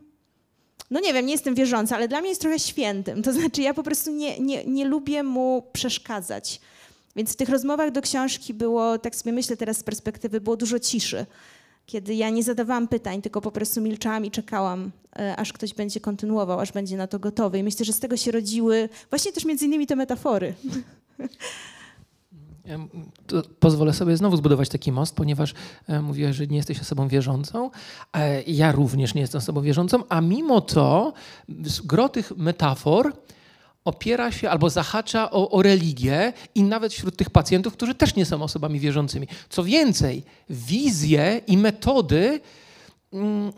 no 0.91 0.99
nie 0.99 1.14
wiem, 1.14 1.26
nie 1.26 1.32
jestem 1.32 1.55
wierząca, 1.55 1.95
ale 1.95 2.07
dla 2.07 2.20
mnie 2.20 2.30
jest 2.30 2.41
trochę 2.41 2.60
świętym. 2.60 3.24
To 3.24 3.34
znaczy, 3.34 3.62
ja 3.62 3.74
po 3.74 3.84
prostu 3.84 4.12
nie, 4.12 4.39
nie, 4.39 4.66
nie 4.66 4.86
lubię 4.86 5.24
mu 5.24 5.64
przeszkadzać. 5.74 6.62
Więc 7.20 7.34
w 7.34 7.36
tych 7.36 7.49
rozmowach 7.49 7.91
do 7.91 8.01
książki 8.01 8.53
było, 8.53 8.97
tak 8.97 9.15
sobie 9.15 9.34
myślę 9.34 9.57
teraz 9.57 9.78
z 9.78 9.84
perspektywy, 9.84 10.41
było 10.41 10.57
dużo 10.57 10.80
ciszy. 10.80 11.26
Kiedy 11.86 12.15
ja 12.15 12.30
nie 12.30 12.43
zadawałam 12.43 12.88
pytań, 12.88 13.22
tylko 13.22 13.41
po 13.41 13.51
prostu 13.51 13.82
milczałam 13.82 14.26
i 14.26 14.32
czekałam, 14.32 14.91
e, 15.20 15.36
aż 15.36 15.53
ktoś 15.53 15.74
będzie 15.74 15.99
kontynuował, 15.99 16.59
aż 16.59 16.72
będzie 16.72 16.97
na 16.97 17.07
to 17.07 17.20
gotowy. 17.20 17.59
I 17.59 17.63
myślę, 17.63 17.86
że 17.86 17.93
z 17.93 17.99
tego 17.99 18.17
się 18.17 18.32
rodziły 18.32 18.89
właśnie 19.09 19.32
też 19.32 19.45
między 19.45 19.65
innymi 19.65 19.88
te 19.88 19.95
metafory. 19.95 20.53
pozwolę 23.59 23.93
sobie 23.93 24.17
znowu 24.17 24.38
zbudować 24.38 24.70
taki 24.70 24.91
most, 24.91 25.15
ponieważ 25.15 25.53
e, 25.88 26.01
mówiłaś, 26.01 26.36
że 26.36 26.47
nie 26.47 26.57
jesteś 26.57 26.82
osobą 26.82 27.07
wierzącą. 27.07 27.72
E, 28.13 28.41
ja 28.41 28.72
również 28.72 29.13
nie 29.13 29.22
jestem 29.22 29.39
osobą 29.39 29.61
wierzącą, 29.61 30.03
a 30.09 30.22
mimo 30.22 30.61
to 30.61 31.13
gro 31.86 32.09
tych 32.09 32.38
metafor 32.38 33.13
opiera 33.86 34.32
się 34.32 34.49
albo 34.49 34.69
zahacza 34.69 35.32
o, 35.32 35.51
o, 35.51 35.61
religię 35.61 36.34
i 36.55 36.63
nawet 36.63 36.93
wśród 36.93 37.17
tych 37.17 37.30
pacjentów, 37.30 37.73
którzy 37.73 37.95
też 37.95 38.15
nie 38.15 38.25
są 38.25 38.43
osobami 38.43 38.80
wierzącymi. 38.80 39.27
Co 39.49 39.63
więcej, 39.63 40.23
wizje 40.49 41.41
i 41.47 41.57
metody 41.57 42.39
mm, 43.13 43.51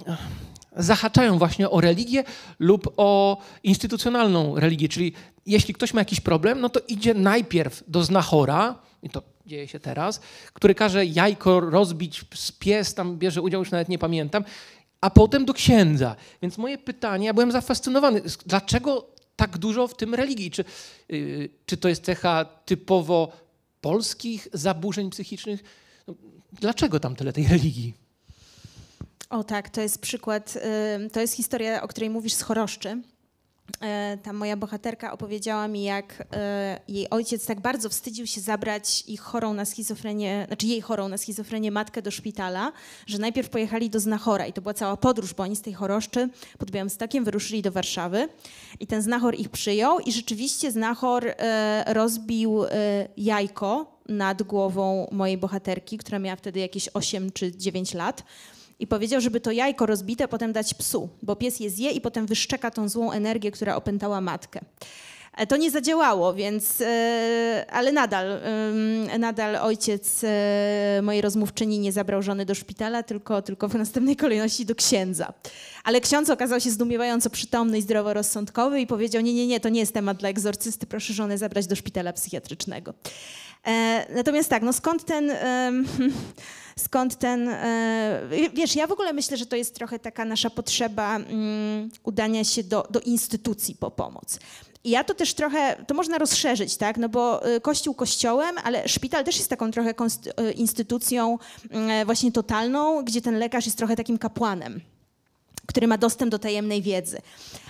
zahaczają 0.75 1.37
właśnie 1.37 1.69
o 1.69 1.81
religię 1.81 2.23
lub 2.59 2.93
o 2.97 3.37
instytucjonalną 3.63 4.59
religię. 4.59 4.89
Czyli 4.89 5.13
jeśli 5.45 5.73
ktoś 5.73 5.93
ma 5.93 6.01
jakiś 6.01 6.19
problem, 6.19 6.61
no 6.61 6.69
to 6.69 6.79
idzie 6.87 7.13
najpierw 7.13 7.83
do 7.87 8.03
znachora, 8.03 8.75
i 9.03 9.09
to 9.09 9.21
dzieje 9.45 9.67
się 9.67 9.79
teraz, 9.79 10.21
który 10.53 10.75
każe 10.75 11.05
jajko 11.05 11.59
rozbić 11.59 12.25
pies, 12.59 12.93
tam 12.93 13.17
bierze 13.17 13.41
udział, 13.41 13.61
już 13.61 13.71
nawet 13.71 13.89
nie 13.89 13.99
pamiętam, 13.99 14.43
a 15.01 15.09
potem 15.09 15.45
do 15.45 15.53
księdza. 15.53 16.15
Więc 16.41 16.57
moje 16.57 16.77
pytanie, 16.77 17.25
ja 17.25 17.33
byłem 17.33 17.51
zafascynowany, 17.51 18.21
dlaczego 18.45 19.07
tak 19.41 19.57
dużo 19.57 19.87
w 19.87 19.95
tym 19.95 20.15
religii? 20.15 20.51
Czy, 20.51 20.63
yy, 21.09 21.49
czy 21.65 21.77
to 21.77 21.89
jest 21.89 22.03
cecha 22.03 22.45
typowo 22.45 23.31
polskich 23.81 24.47
zaburzeń 24.53 25.09
psychicznych? 25.09 25.63
No, 26.07 26.13
dlaczego 26.53 26.99
tam 26.99 27.15
tyle 27.15 27.33
tej 27.33 27.47
religii? 27.47 27.93
O 29.29 29.43
tak, 29.43 29.69
to 29.69 29.81
jest 29.81 30.01
przykład, 30.01 30.55
yy, 30.99 31.09
to 31.09 31.21
jest 31.21 31.33
historia, 31.33 31.81
o 31.81 31.87
której 31.87 32.09
mówisz 32.09 32.33
z 32.33 32.41
choroszczy. 32.41 33.01
E, 33.81 34.17
ta 34.23 34.33
moja 34.33 34.57
bohaterka 34.57 35.13
opowiedziała 35.13 35.67
mi, 35.67 35.83
jak 35.83 36.23
e, 36.33 36.79
jej 36.87 37.09
ojciec 37.09 37.45
tak 37.45 37.61
bardzo 37.61 37.89
wstydził 37.89 38.27
się 38.27 38.41
zabrać 38.41 39.03
ich 39.07 39.21
chorą 39.21 39.53
na 39.53 39.65
schizofrenię, 39.65 40.43
znaczy 40.47 40.67
jej 40.67 40.81
chorą 40.81 41.07
na 41.07 41.17
schizofrenię 41.17 41.71
matkę 41.71 42.01
do 42.01 42.11
szpitala, 42.11 42.71
że 43.07 43.17
najpierw 43.17 43.49
pojechali 43.49 43.89
do 43.89 43.99
Znachora 43.99 44.45
i 44.45 44.53
to 44.53 44.61
była 44.61 44.73
cała 44.73 44.97
podróż, 44.97 45.33
bo 45.33 45.43
oni 45.43 45.55
z 45.55 45.61
tej 45.61 45.73
choroszczy 45.73 46.29
pod 46.57 46.71
Białymstokiem 46.71 47.23
wyruszyli 47.23 47.61
do 47.61 47.71
Warszawy 47.71 48.29
i 48.79 48.87
ten 48.87 49.01
Znachor 49.01 49.35
ich 49.35 49.49
przyjął 49.49 49.99
i 49.99 50.11
rzeczywiście 50.11 50.71
Znachor 50.71 51.27
e, 51.27 51.93
rozbił 51.93 52.63
jajko 53.17 54.01
nad 54.09 54.43
głową 54.43 55.07
mojej 55.11 55.37
bohaterki, 55.37 55.97
która 55.97 56.19
miała 56.19 56.35
wtedy 56.35 56.59
jakieś 56.59 56.89
8 56.93 57.31
czy 57.31 57.57
9 57.57 57.93
lat 57.93 58.23
i 58.81 58.87
powiedział, 58.87 59.21
żeby 59.21 59.41
to 59.41 59.51
jajko 59.51 59.85
rozbite 59.85 60.27
potem 60.27 60.53
dać 60.53 60.73
psu, 60.73 61.09
bo 61.21 61.35
pies 61.35 61.59
je 61.59 61.69
zje 61.69 61.91
i 61.91 62.01
potem 62.01 62.25
wyszczeka 62.25 62.71
tą 62.71 62.89
złą 62.89 63.11
energię, 63.11 63.51
która 63.51 63.75
opętała 63.75 64.21
matkę. 64.21 64.59
E, 65.37 65.47
to 65.47 65.57
nie 65.57 65.71
zadziałało, 65.71 66.33
więc, 66.33 66.81
e, 66.81 67.65
ale 67.71 67.91
nadal, 67.91 68.41
nadal 69.19 69.55
ojciec 69.55 70.23
e, 70.23 70.99
mojej 71.03 71.21
rozmówczyni 71.21 71.79
nie 71.79 71.91
zabrał 71.91 72.21
żony 72.21 72.45
do 72.45 72.55
szpitala, 72.55 73.03
tylko, 73.03 73.41
tylko 73.41 73.67
w 73.67 73.75
następnej 73.75 74.15
kolejności 74.15 74.65
do 74.65 74.75
księdza. 74.75 75.33
Ale 75.83 76.01
ksiądz 76.01 76.29
okazał 76.29 76.59
się 76.59 76.71
zdumiewająco 76.71 77.29
przytomny 77.29 77.77
i 77.77 77.81
zdroworozsądkowy 77.81 78.81
i 78.81 78.87
powiedział, 78.87 79.21
nie, 79.21 79.33
nie, 79.33 79.47
nie, 79.47 79.59
to 79.59 79.69
nie 79.69 79.79
jest 79.79 79.93
temat 79.93 80.17
dla 80.17 80.29
egzorcysty, 80.29 80.85
proszę 80.85 81.13
żonę 81.13 81.37
zabrać 81.37 81.67
do 81.67 81.75
szpitala 81.75 82.13
psychiatrycznego. 82.13 82.93
Natomiast 84.15 84.49
tak, 84.49 84.63
no 84.63 84.73
skąd 84.73 85.05
ten 85.05 85.31
skąd 86.81 87.15
ten. 87.19 87.49
E, 87.49 88.21
wiesz, 88.53 88.75
ja 88.75 88.87
w 88.87 88.91
ogóle 88.91 89.13
myślę, 89.13 89.37
że 89.37 89.45
to 89.45 89.55
jest 89.55 89.75
trochę 89.75 89.99
taka 89.99 90.25
nasza 90.25 90.49
potrzeba 90.49 91.15
mm, 91.15 91.89
udania 92.03 92.43
się 92.43 92.63
do, 92.63 92.87
do 92.89 92.99
instytucji 92.99 93.75
po 93.75 93.91
pomoc. 93.91 94.39
I 94.83 94.89
ja 94.89 95.03
to 95.03 95.13
też 95.13 95.33
trochę, 95.33 95.85
to 95.87 95.93
można 95.93 96.17
rozszerzyć, 96.17 96.77
tak? 96.77 96.97
No 96.97 97.09
bo 97.09 97.45
e, 97.45 97.59
kościół 97.59 97.93
kościołem, 97.93 98.55
ale 98.63 98.87
szpital 98.87 99.23
też 99.23 99.37
jest 99.37 99.49
taką 99.49 99.71
trochę 99.71 99.93
e, 100.37 100.51
instytucją 100.51 101.37
mm, 101.69 102.05
właśnie 102.05 102.31
totalną, 102.31 103.03
gdzie 103.03 103.21
ten 103.21 103.39
lekarz 103.39 103.65
jest 103.65 103.77
trochę 103.77 103.95
takim 103.95 104.17
kapłanem 104.17 104.81
który 105.65 105.87
ma 105.87 105.97
dostęp 105.97 106.31
do 106.31 106.39
tajemnej 106.39 106.81
wiedzy. 106.81 107.21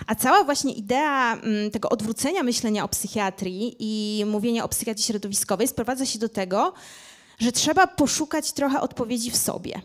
A 0.06 0.14
cała 0.14 0.44
właśnie 0.44 0.72
idea 0.72 1.34
mm, 1.34 1.70
tego 1.70 1.88
odwrócenia 1.88 2.42
myślenia 2.42 2.84
o 2.84 2.88
psychiatrii 2.88 3.76
i 3.78 4.24
mówienia 4.24 4.64
o 4.64 4.68
psychiatrii 4.68 5.04
środowiskowej 5.04 5.68
sprowadza 5.68 6.06
się 6.06 6.18
do 6.18 6.28
tego, 6.28 6.72
że 7.42 7.52
trzeba 7.52 7.86
poszukać 7.86 8.52
trochę 8.52 8.80
odpowiedzi 8.80 9.30
w 9.30 9.36
sobie. 9.36 9.80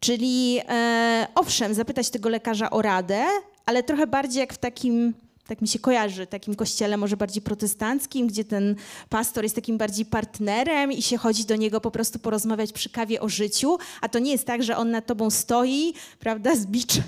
Czyli 0.00 0.60
e, 0.68 1.26
owszem, 1.34 1.74
zapytać 1.74 2.10
tego 2.10 2.28
lekarza 2.28 2.70
o 2.70 2.82
radę, 2.82 3.26
ale 3.66 3.82
trochę 3.82 4.06
bardziej 4.06 4.40
jak 4.40 4.52
w 4.52 4.58
takim 4.58 5.14
tak 5.46 5.62
mi 5.62 5.68
się 5.68 5.78
kojarzy, 5.78 6.26
takim 6.26 6.54
kościele 6.54 6.96
może 6.96 7.16
bardziej 7.16 7.42
protestanckim, 7.42 8.26
gdzie 8.26 8.44
ten 8.44 8.76
pastor 9.08 9.44
jest 9.44 9.54
takim 9.54 9.78
bardziej 9.78 10.06
partnerem 10.06 10.92
i 10.92 11.02
się 11.02 11.16
chodzi 11.16 11.44
do 11.44 11.56
niego 11.56 11.80
po 11.80 11.90
prostu 11.90 12.18
porozmawiać 12.18 12.72
przy 12.72 12.90
kawie 12.90 13.20
o 13.20 13.28
życiu, 13.28 13.78
a 14.00 14.08
to 14.08 14.18
nie 14.18 14.32
jest 14.32 14.44
tak, 14.44 14.62
że 14.62 14.76
on 14.76 14.90
nad 14.90 15.06
tobą 15.06 15.30
stoi, 15.30 15.94
prawda, 16.18 16.56
z 16.56 16.66
biczem 16.66 17.04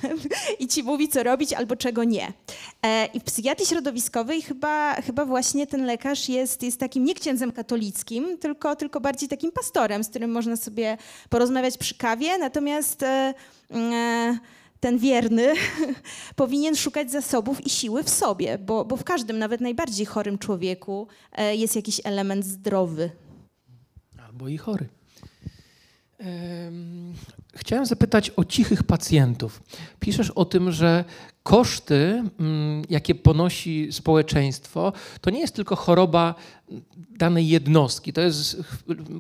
i 0.59 0.69
ci 0.69 0.83
mówi, 0.83 1.09
co 1.09 1.23
robić 1.23 1.53
albo 1.53 1.77
czego 1.77 2.05
nie. 2.05 2.33
E, 2.83 3.07
I 3.07 3.21
w 3.21 3.25
psychiatrii 3.25 3.67
środowiskowej 3.67 4.43
chyba, 4.43 4.95
chyba 4.95 5.25
właśnie 5.25 5.67
ten 5.67 5.85
lekarz 5.85 6.29
jest, 6.29 6.63
jest 6.63 6.81
takim 6.81 7.05
nie 7.05 7.15
księdzem 7.15 7.53
katolickim, 7.53 8.39
tylko, 8.39 8.77
tylko 8.77 9.01
bardziej 9.01 9.29
takim 9.29 9.53
pastorem, 9.53 10.05
z 10.05 10.09
którym 10.09 10.31
można 10.31 10.57
sobie 10.57 10.99
porozmawiać 11.29 11.79
przy 11.79 11.95
kawie, 11.95 12.39
natomiast... 12.39 13.03
E, 13.03 13.35
e, 13.71 14.39
ten 14.81 14.99
wierny 14.99 15.55
powinien 16.37 16.77
szukać 16.77 17.11
zasobów 17.11 17.67
i 17.67 17.71
siły 17.71 18.03
w 18.03 18.11
sobie, 18.11 18.59
bo, 18.59 18.85
bo 18.85 18.97
w 18.97 19.05
każdym, 19.05 19.39
nawet 19.39 19.61
najbardziej 19.61 20.07
chorym 20.07 20.39
człowieku 20.39 21.09
e, 21.33 21.57
jest 21.57 21.77
jakiś 21.77 22.01
element 22.05 22.45
zdrowy. 22.45 23.11
Albo 24.19 24.49
i 24.49 24.59
chory. 24.59 24.89
Chciałem 27.55 27.87
zapytać 27.87 28.31
o 28.37 28.45
cichych 28.45 28.83
pacjentów. 28.83 29.63
Piszesz 30.01 30.31
o 30.31 30.45
tym, 30.45 30.73
że 30.73 31.05
koszty, 31.43 32.23
mm, 32.41 32.83
jakie 32.91 33.15
ponosi 33.15 33.89
społeczeństwo, 33.93 34.93
to 35.21 35.31
nie 35.31 35.41
jest 35.41 35.55
tylko 35.55 35.77
choroba 35.77 36.35
danej 37.11 37.49
jednostki. 37.49 38.13
To 38.13 38.21
jest, 38.21 38.63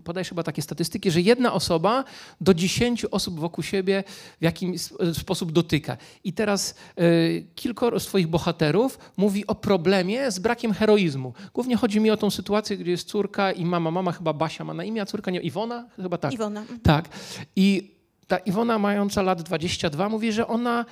podajesz 0.04 0.28
chyba 0.28 0.42
takie 0.42 0.62
statystyki, 0.62 1.10
że 1.10 1.20
jedna 1.20 1.52
osoba 1.52 2.04
do 2.40 2.54
dziesięciu 2.54 3.08
osób 3.10 3.40
wokół 3.40 3.64
siebie 3.64 4.04
w 4.40 4.44
jakiś 4.44 4.82
sposób 5.12 5.52
dotyka. 5.52 5.96
I 6.24 6.32
teraz 6.32 6.74
y, 7.00 7.46
kilkoro 7.54 8.00
swoich 8.00 8.26
bohaterów 8.26 8.98
mówi 9.16 9.46
o 9.46 9.54
problemie 9.54 10.30
z 10.30 10.38
brakiem 10.38 10.72
heroizmu. 10.72 11.32
Głównie 11.54 11.76
chodzi 11.76 12.00
mi 12.00 12.10
o 12.10 12.16
tą 12.16 12.30
sytuację, 12.30 12.76
gdzie 12.76 12.90
jest 12.90 13.08
córka 13.08 13.52
i 13.52 13.64
mama. 13.64 13.90
Mama 13.90 14.12
chyba 14.12 14.32
Basia 14.32 14.64
ma 14.64 14.74
na 14.74 14.84
imię, 14.84 15.02
a 15.02 15.06
córka 15.06 15.30
nie 15.30 15.40
Iwona? 15.40 15.88
Chyba 15.96 16.18
tak. 16.18 16.32
Iwona. 16.32 16.60
Mhm. 16.60 16.80
Tak. 16.80 17.08
I 17.56 17.94
ta 18.26 18.38
Iwona 18.38 18.78
mająca 18.78 19.22
lat 19.22 19.42
22 19.42 20.08
mówi, 20.08 20.32
że 20.32 20.46
ona 20.46 20.84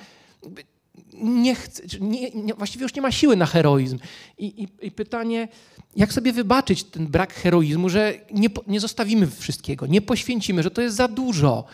nie 1.13 1.55
chce, 1.55 1.83
nie, 1.99 2.29
nie, 2.31 2.53
właściwie 2.53 2.83
już 2.83 2.95
nie 2.95 3.01
ma 3.01 3.11
siły 3.11 3.35
na 3.35 3.45
heroizm. 3.45 3.99
I, 4.37 4.45
i, 4.63 4.87
I, 4.87 4.91
pytanie, 4.91 5.47
jak 5.95 6.13
sobie 6.13 6.33
wybaczyć 6.33 6.83
ten 6.83 7.07
brak 7.07 7.33
heroizmu, 7.33 7.89
że 7.89 8.13
nie, 8.31 8.49
nie 8.67 8.79
zostawimy 8.79 9.27
wszystkiego, 9.27 9.87
nie 9.87 10.01
poświęcimy, 10.01 10.63
że 10.63 10.71
to 10.71 10.81
jest 10.81 10.95
za 10.95 11.07
dużo. 11.07 11.65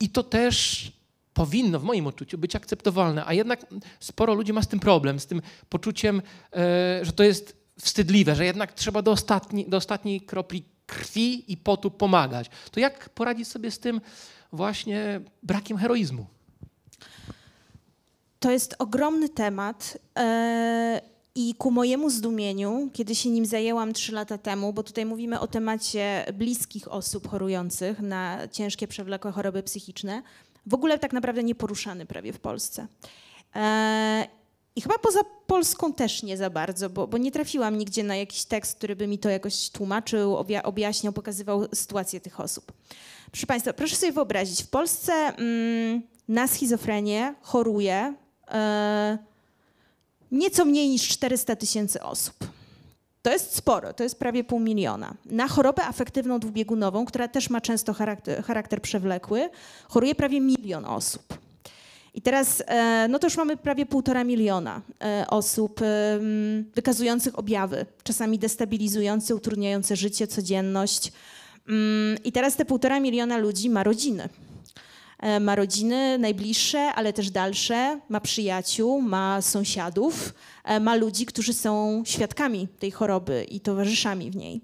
I 0.00 0.08
to 0.08 0.22
też 0.22 0.92
powinno 1.34 1.80
w 1.80 1.84
moim 1.84 2.06
odczuciu 2.06 2.38
być 2.38 2.56
akceptowalne, 2.56 3.26
a 3.26 3.34
jednak 3.34 3.66
sporo 4.00 4.34
ludzi 4.34 4.52
ma 4.52 4.62
z 4.62 4.68
tym 4.68 4.80
problem, 4.80 5.20
z 5.20 5.26
tym 5.26 5.42
poczuciem, 5.68 6.22
e, 6.52 7.04
że 7.04 7.12
to 7.12 7.22
jest 7.22 7.56
wstydliwe, 7.80 8.34
że 8.34 8.44
jednak 8.44 8.72
trzeba 8.72 9.02
do, 9.02 9.10
ostatni, 9.10 9.68
do 9.68 9.76
ostatniej 9.76 10.20
kropli 10.20 10.64
krwi 10.86 11.52
i 11.52 11.56
potu 11.56 11.90
pomagać. 11.90 12.50
To 12.70 12.80
jak 12.80 13.08
poradzić 13.08 13.48
sobie 13.48 13.70
z 13.70 13.78
tym 13.78 14.00
właśnie 14.52 15.20
brakiem 15.42 15.76
heroizmu? 15.76 16.26
To 18.42 18.50
jest 18.50 18.74
ogromny 18.78 19.28
temat. 19.28 19.98
E, 20.18 21.00
I 21.34 21.54
ku 21.54 21.70
mojemu 21.70 22.10
zdumieniu, 22.10 22.90
kiedy 22.92 23.14
się 23.14 23.30
nim 23.30 23.46
zajęłam 23.46 23.92
trzy 23.92 24.12
lata 24.12 24.38
temu, 24.38 24.72
bo 24.72 24.82
tutaj 24.82 25.06
mówimy 25.06 25.40
o 25.40 25.46
temacie 25.46 26.24
bliskich 26.34 26.92
osób 26.92 27.28
chorujących 27.28 28.00
na 28.00 28.48
ciężkie, 28.48 28.88
przewlekłe 28.88 29.32
choroby 29.32 29.62
psychiczne, 29.62 30.22
w 30.66 30.74
ogóle 30.74 30.98
tak 30.98 31.12
naprawdę 31.12 31.42
nieporuszany 31.42 32.06
prawie 32.06 32.32
w 32.32 32.40
Polsce. 32.40 32.86
E, 33.54 34.26
I 34.76 34.80
chyba 34.80 34.98
poza 34.98 35.20
Polską 35.46 35.92
też 35.92 36.22
nie 36.22 36.36
za 36.36 36.50
bardzo, 36.50 36.90
bo, 36.90 37.06
bo, 37.06 37.18
nie 37.18 37.30
trafiłam 37.30 37.78
nigdzie 37.78 38.04
na 38.04 38.16
jakiś 38.16 38.44
tekst, 38.44 38.76
który 38.76 38.96
by 38.96 39.06
mi 39.06 39.18
to 39.18 39.28
jakoś 39.28 39.70
tłumaczył, 39.70 40.36
objaśniał, 40.62 41.12
pokazywał 41.12 41.66
sytuację 41.74 42.20
tych 42.20 42.40
osób. 42.40 42.72
Proszę 43.30 43.46
Państwa, 43.46 43.72
proszę 43.72 43.96
sobie 43.96 44.12
wyobrazić, 44.12 44.62
w 44.62 44.68
Polsce 44.68 45.12
mm, 45.12 46.02
na 46.28 46.46
schizofrenię 46.46 47.34
choruje 47.42 48.14
nieco 50.32 50.64
mniej 50.64 50.88
niż 50.88 51.08
400 51.08 51.56
tysięcy 51.56 52.02
osób. 52.02 52.34
To 53.22 53.32
jest 53.32 53.56
sporo, 53.56 53.92
to 53.92 54.02
jest 54.02 54.18
prawie 54.18 54.44
pół 54.44 54.60
miliona. 54.60 55.14
Na 55.26 55.48
chorobę 55.48 55.84
afektywną 55.84 56.38
dwubiegunową, 56.38 57.04
która 57.04 57.28
też 57.28 57.50
ma 57.50 57.60
często 57.60 57.92
charakter, 57.92 58.44
charakter 58.44 58.82
przewlekły, 58.82 59.50
choruje 59.88 60.14
prawie 60.14 60.40
milion 60.40 60.84
osób. 60.84 61.22
I 62.14 62.22
teraz, 62.22 62.62
e, 62.66 63.06
no 63.08 63.18
to 63.18 63.26
już 63.26 63.36
mamy 63.36 63.56
prawie 63.56 63.86
półtora 63.86 64.24
miliona 64.24 64.80
e, 65.00 65.24
osób 65.28 65.80
wykazujących 66.74 67.38
objawy, 67.38 67.86
czasami 68.02 68.38
destabilizujące, 68.38 69.34
utrudniające 69.34 69.96
życie, 69.96 70.26
codzienność. 70.26 71.12
Mm, 71.68 72.16
I 72.24 72.32
teraz 72.32 72.56
te 72.56 72.64
półtora 72.64 73.00
miliona 73.00 73.38
ludzi 73.38 73.70
ma 73.70 73.82
rodziny. 73.82 74.28
E, 75.22 75.40
ma 75.40 75.54
rodziny 75.54 76.18
najbliższe, 76.18 76.80
ale 76.80 77.12
też 77.12 77.30
dalsze, 77.30 78.00
ma 78.08 78.20
przyjaciół, 78.20 79.00
ma 79.00 79.42
sąsiadów, 79.42 80.34
ma 80.80 80.94
ludzi, 80.94 81.26
którzy 81.26 81.52
są 81.52 82.02
świadkami 82.06 82.68
tej 82.78 82.90
choroby 82.90 83.46
i 83.48 83.60
towarzyszami 83.60 84.30
w 84.30 84.36
niej. 84.36 84.60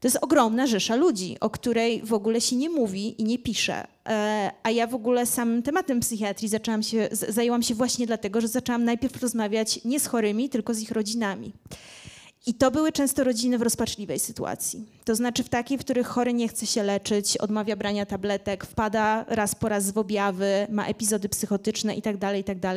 To 0.00 0.08
jest 0.08 0.18
ogromna 0.20 0.66
rzesza 0.66 0.96
ludzi, 0.96 1.36
o 1.40 1.50
której 1.50 2.02
w 2.02 2.12
ogóle 2.12 2.40
się 2.40 2.56
nie 2.56 2.70
mówi 2.70 3.20
i 3.20 3.24
nie 3.24 3.38
pisze. 3.38 3.86
E, 4.08 4.50
a 4.62 4.70
ja 4.70 4.86
w 4.86 4.94
ogóle 4.94 5.26
samym 5.26 5.62
tematem 5.62 6.00
psychiatrii 6.00 6.48
zaczęłam 6.48 6.82
się, 6.82 7.08
zajęłam 7.12 7.62
się 7.62 7.74
właśnie 7.74 8.06
dlatego, 8.06 8.40
że 8.40 8.48
zaczęłam 8.48 8.84
najpierw 8.84 9.22
rozmawiać 9.22 9.84
nie 9.84 10.00
z 10.00 10.06
chorymi, 10.06 10.48
tylko 10.48 10.74
z 10.74 10.80
ich 10.80 10.90
rodzinami. 10.90 11.52
I 12.46 12.54
to 12.54 12.70
były 12.70 12.92
często 12.92 13.24
rodziny 13.24 13.58
w 13.58 13.62
rozpaczliwej 13.62 14.18
sytuacji. 14.18 14.86
To 15.04 15.14
znaczy 15.14 15.44
w 15.44 15.48
takiej, 15.48 15.78
w 15.78 15.80
których 15.80 16.06
chory 16.06 16.34
nie 16.34 16.48
chce 16.48 16.66
się 16.66 16.82
leczyć, 16.82 17.36
odmawia 17.36 17.76
brania 17.76 18.06
tabletek, 18.06 18.64
wpada 18.64 19.24
raz 19.28 19.54
po 19.54 19.68
raz 19.68 19.90
w 19.90 19.98
objawy, 19.98 20.66
ma 20.70 20.86
epizody 20.86 21.28
psychotyczne 21.28 21.94
itd., 21.94 22.18
tak 22.18 22.36
itd. 22.36 22.60
Tak 22.60 22.76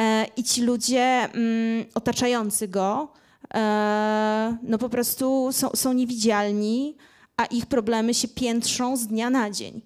e, 0.00 0.26
I 0.36 0.44
ci 0.44 0.62
ludzie 0.62 1.00
mm, 1.00 1.84
otaczający 1.94 2.68
go 2.68 3.08
E, 3.54 4.56
no 4.62 4.78
po 4.78 4.88
prostu 4.88 5.48
są, 5.52 5.70
są 5.74 5.92
niewidzialni, 5.92 6.96
a 7.36 7.44
ich 7.44 7.66
problemy 7.66 8.14
się 8.14 8.28
piętrzą 8.28 8.96
z 8.96 9.06
dnia 9.06 9.30
na 9.30 9.50
dzień. 9.50 9.82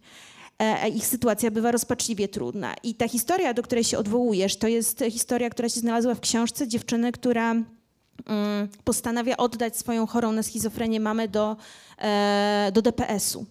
E, 0.59 0.89
ich 0.89 1.07
sytuacja 1.07 1.51
bywa 1.51 1.71
rozpaczliwie 1.71 2.29
trudna. 2.29 2.75
I 2.83 2.95
ta 2.95 3.09
historia, 3.09 3.55
do 3.55 3.63
której 3.63 3.85
się 3.85 3.99
odwołujesz, 3.99 4.57
to 4.57 4.69
jest 4.69 5.05
historia, 5.11 5.51
która 5.51 5.69
się 5.69 5.81
znalazła 5.81 6.15
w 6.15 6.21
książce 6.21 6.69
dziewczyny, 6.69 7.13
która 7.13 7.55
postanawia 8.85 9.37
oddać 9.37 9.77
swoją 9.77 10.07
chorą 10.07 10.33
na 10.33 10.43
schizofrenię 10.43 11.01
mamę 11.01 11.29
do, 11.29 11.57
e, 11.99 12.71
do 12.73 12.83
DPS-u. 12.83 13.47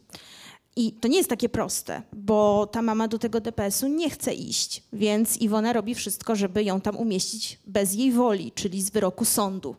I 0.76 0.92
to 0.92 1.08
nie 1.08 1.18
jest 1.18 1.30
takie 1.30 1.50
proste, 1.50 2.02
bo 2.14 2.68
ta 2.72 2.82
mama 2.82 3.08
do 3.08 3.20
tego 3.20 3.42
DPS-u 3.42 3.88
nie 3.88 4.10
chce 4.10 4.34
iść, 4.34 4.84
więc 4.94 5.38
Iwona 5.38 5.74
robi 5.74 5.96
wszystko, 5.96 6.36
żeby 6.36 6.64
ją 6.64 6.82
tam 6.82 6.98
umieścić 6.98 7.60
bez 7.68 7.94
jej 7.94 8.12
woli, 8.12 8.52
czyli 8.52 8.82
z 8.82 8.90
wyroku 8.90 9.26
sądu. 9.26 9.76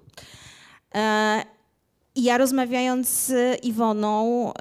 E, 0.95 1.43
I 2.15 2.23
ja 2.23 2.39
rozmawiając 2.39 3.09
z 3.09 3.65
Iwoną, 3.65 4.53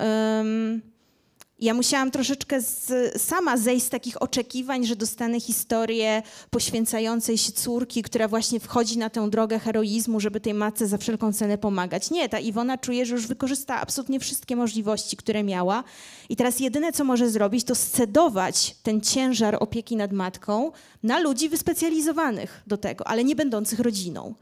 ja 1.62 1.74
musiałam 1.74 2.12
troszeczkę 2.12 2.62
z, 2.62 2.92
sama 3.22 3.58
zejść 3.58 3.86
z 3.86 3.90
takich 3.90 4.22
oczekiwań, 4.22 4.86
że 4.86 4.96
dostanę 4.96 5.40
historię 5.40 6.24
poświęcającej 6.50 7.38
się 7.38 7.52
córki, 7.52 8.04
która 8.04 8.28
właśnie 8.28 8.60
wchodzi 8.60 8.98
na 8.98 9.10
tę 9.10 9.30
drogę 9.30 9.60
heroizmu, 9.60 10.20
żeby 10.20 10.40
tej 10.40 10.54
matce 10.54 10.88
za 10.88 10.98
wszelką 10.98 11.34
cenę 11.34 11.58
pomagać. 11.58 12.12
Nie, 12.12 12.30
ta 12.30 12.40
Iwona 12.40 12.78
czuje, 12.78 13.06
że 13.06 13.16
już 13.16 13.28
wykorzystała 13.28 13.80
absolutnie 13.80 14.20
wszystkie 14.20 14.56
możliwości, 14.56 15.18
które 15.18 15.44
miała 15.44 15.84
i 16.30 16.36
teraz 16.36 16.60
jedyne, 16.60 16.92
co 16.92 17.04
może 17.04 17.30
zrobić, 17.30 17.64
to 17.64 17.76
scedować 17.76 18.76
ten 18.84 19.02
ciężar 19.02 19.58
opieki 19.60 19.96
nad 19.96 20.12
matką 20.12 20.72
na 21.04 21.20
ludzi 21.20 21.50
wyspecjalizowanych 21.50 22.62
do 22.68 22.78
tego, 22.78 23.08
ale 23.08 23.24
nie 23.24 23.36
będących 23.36 23.80
rodziną. 23.80 24.34